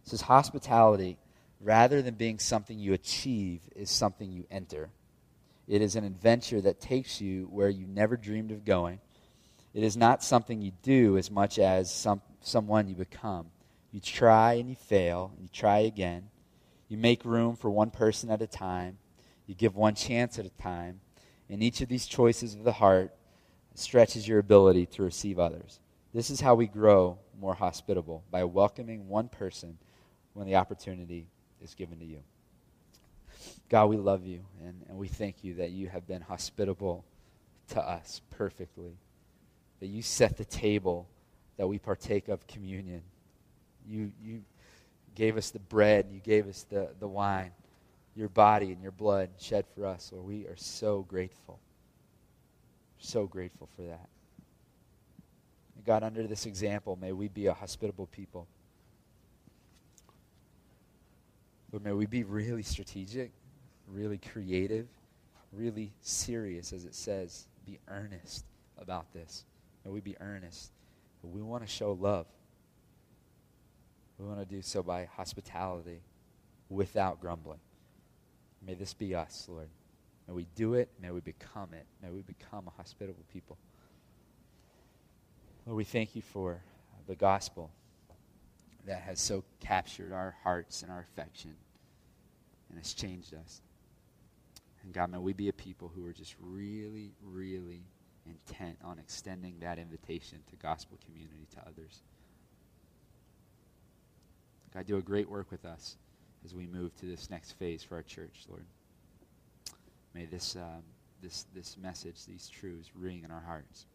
It 0.04 0.10
says, 0.10 0.22
Hospitality, 0.22 1.18
rather 1.62 2.02
than 2.02 2.16
being 2.16 2.40
something 2.40 2.80
you 2.80 2.94
achieve, 2.94 3.62
is 3.76 3.90
something 3.90 4.32
you 4.32 4.46
enter. 4.50 4.90
It 5.68 5.84
is 5.84 5.96
an 5.96 6.04
adventure 6.04 6.62
that 6.62 6.82
takes 6.82 7.22
you 7.22 7.48
where 7.52 7.70
you 7.70 7.86
never 7.86 8.18
dreamed 8.18 8.52
of 8.52 8.66
going. 8.66 9.00
It 9.74 9.84
is 9.84 9.96
not 9.96 10.24
something 10.24 10.62
you 10.62 10.72
do 10.82 11.18
as 11.18 11.30
much 11.30 11.60
as 11.60 11.94
some, 11.94 12.22
someone 12.42 12.88
you 12.88 12.96
become. 12.96 13.52
You 13.92 14.00
try 14.00 14.54
and 14.54 14.70
you 14.70 14.76
fail, 14.76 15.32
and 15.36 15.44
you 15.44 15.50
try 15.52 15.80
again. 15.80 16.30
You 16.88 16.98
make 16.98 17.26
room 17.26 17.56
for 17.56 17.70
one 17.70 17.92
person 17.92 18.30
at 18.30 18.42
a 18.42 18.48
time. 18.48 18.98
You 19.48 19.56
give 19.56 19.76
one 19.76 19.96
chance 19.96 20.38
at 20.38 20.46
a 20.46 20.62
time. 20.62 21.02
And 21.50 21.64
each 21.64 21.82
of 21.82 21.90
these 21.90 22.06
choices 22.06 22.54
of 22.54 22.64
the 22.64 22.74
heart 22.74 23.12
stretches 23.74 24.28
your 24.28 24.40
ability 24.40 24.86
to 24.88 25.04
receive 25.04 25.40
others. 25.40 25.80
This 26.14 26.30
is 26.30 26.42
how 26.42 26.56
we 26.56 26.68
grow 26.68 27.18
more 27.40 27.56
hospitable 27.56 28.24
by 28.30 28.44
welcoming 28.44 29.08
one 29.08 29.30
person 29.30 29.78
when 30.34 30.46
the 30.46 30.56
opportunity 30.56 31.28
is 31.62 31.74
given 31.74 32.00
to 32.00 32.06
you. 32.06 32.20
God, 33.70 33.88
we 33.88 33.98
love 33.98 34.26
you, 34.26 34.42
and, 34.64 34.84
and 34.88 34.98
we 34.98 35.08
thank 35.08 35.44
you 35.44 35.56
that 35.56 35.72
you 35.72 35.88
have 35.88 36.08
been 36.08 36.22
hospitable 36.22 37.06
to 37.70 37.82
us 37.82 38.22
perfectly, 38.32 38.98
that 39.80 39.88
you 39.88 40.02
set 40.02 40.38
the 40.38 40.46
table 40.46 41.08
that 41.58 41.68
we 41.68 41.78
partake 41.78 42.28
of 42.28 42.48
communion 42.48 43.02
you, 43.90 44.12
you 44.24 44.42
gave 45.16 45.38
us 45.38 45.50
the 45.50 45.60
bread, 45.60 46.08
you 46.12 46.20
gave 46.20 46.48
us 46.48 46.66
the, 46.70 46.90
the 47.00 47.08
wine, 47.08 47.52
your 48.16 48.30
body 48.30 48.72
and 48.72 48.82
your 48.82 48.92
blood 48.92 49.30
shed 49.40 49.66
for 49.76 49.86
us, 49.86 50.12
Lord. 50.14 50.26
We 50.26 50.46
are 50.46 50.56
so 50.56 51.02
grateful. 51.04 51.60
So 53.00 53.26
grateful 53.26 53.70
for 53.76 53.84
that. 53.84 54.10
God, 55.86 56.04
under 56.04 56.28
this 56.28 56.46
example, 56.46 56.98
may 57.02 57.14
we 57.14 57.30
be 57.30 57.48
a 57.48 57.54
hospitable 57.54 58.08
people. 58.08 58.48
Lord, 61.72 61.84
may 61.84 61.94
we 61.94 62.06
be 62.06 62.24
really 62.24 62.64
strategic, 62.64 63.32
really 63.88 64.18
creative, 64.18 64.88
really 65.52 65.94
serious, 66.02 66.74
as 66.74 66.86
it 66.86 66.96
says. 66.96 67.48
Be 67.66 67.80
earnest 67.88 68.46
about 68.78 69.12
this. 69.14 69.46
May 69.86 69.92
we 69.92 70.00
be 70.00 70.16
earnest. 70.20 70.72
We 71.24 71.42
want 71.42 71.64
to 71.64 71.70
show 71.70 71.94
love. 71.94 72.26
We 74.20 74.26
want 74.26 74.40
to 74.40 74.46
do 74.46 74.62
so 74.62 74.84
by 74.84 75.06
hospitality 75.06 76.02
without 76.70 77.22
grumbling. 77.22 77.60
May 78.66 78.74
this 78.74 78.94
be 78.94 79.16
us, 79.16 79.48
Lord. 79.50 79.70
May 80.28 80.34
we 80.34 80.46
do 80.56 80.74
it. 80.74 80.90
May 81.02 81.12
we 81.12 81.22
become 81.22 81.70
it. 81.74 81.86
May 82.04 82.12
we 82.12 82.22
become 82.22 82.68
a 82.68 82.72
hospitable 82.72 83.24
people. 83.32 83.58
Lord, 85.66 85.78
we 85.78 85.86
thank 85.86 86.16
you 86.16 86.22
for 86.22 86.62
the 87.08 87.16
gospel 87.16 87.72
that 88.86 89.02
has 89.02 89.22
so 89.22 89.44
captured 89.62 90.12
our 90.12 90.36
hearts 90.44 90.84
and 90.84 90.92
our 90.92 91.00
affection 91.00 91.56
and 92.70 92.78
has 92.78 92.94
changed 92.94 93.34
us. 93.34 93.62
And 94.84 94.94
God, 94.94 95.12
may 95.12 95.18
we 95.18 95.34
be 95.34 95.48
a 95.48 95.54
people 95.54 95.92
who 95.96 96.06
are 96.06 96.14
just 96.14 96.36
really, 96.42 97.12
really 97.24 97.84
intent 98.26 98.78
on 98.84 99.00
extending 99.00 99.60
that 99.60 99.80
invitation 99.80 100.40
to 100.50 100.56
gospel 100.58 100.98
community 101.06 101.48
to 101.56 101.62
others. 101.62 102.02
God, 104.74 104.86
do 104.86 104.98
a 104.98 105.02
great 105.02 105.30
work 105.30 105.52
with 105.52 105.66
us 105.66 105.98
as 106.46 106.54
we 106.54 106.68
move 106.68 106.96
to 106.98 107.06
this 107.06 107.30
next 107.30 107.54
phase 107.54 107.84
for 107.84 107.96
our 107.96 108.04
church, 108.04 108.46
Lord. 108.48 108.66
May 110.14 110.26
this, 110.26 110.56
um, 110.56 110.84
this, 111.22 111.46
this 111.54 111.78
message, 111.78 112.26
these 112.26 112.48
truths, 112.48 112.90
ring 112.96 113.24
in 113.24 113.32
our 113.32 113.42
hearts. 113.42 113.86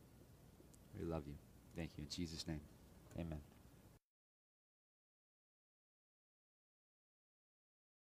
We 0.99 1.07
love 1.07 1.23
you. 1.27 1.35
Thank 1.77 1.91
you. 1.97 2.05
In 2.05 2.11
Jesus' 2.11 2.47
name, 2.47 2.61
amen. 3.19 3.54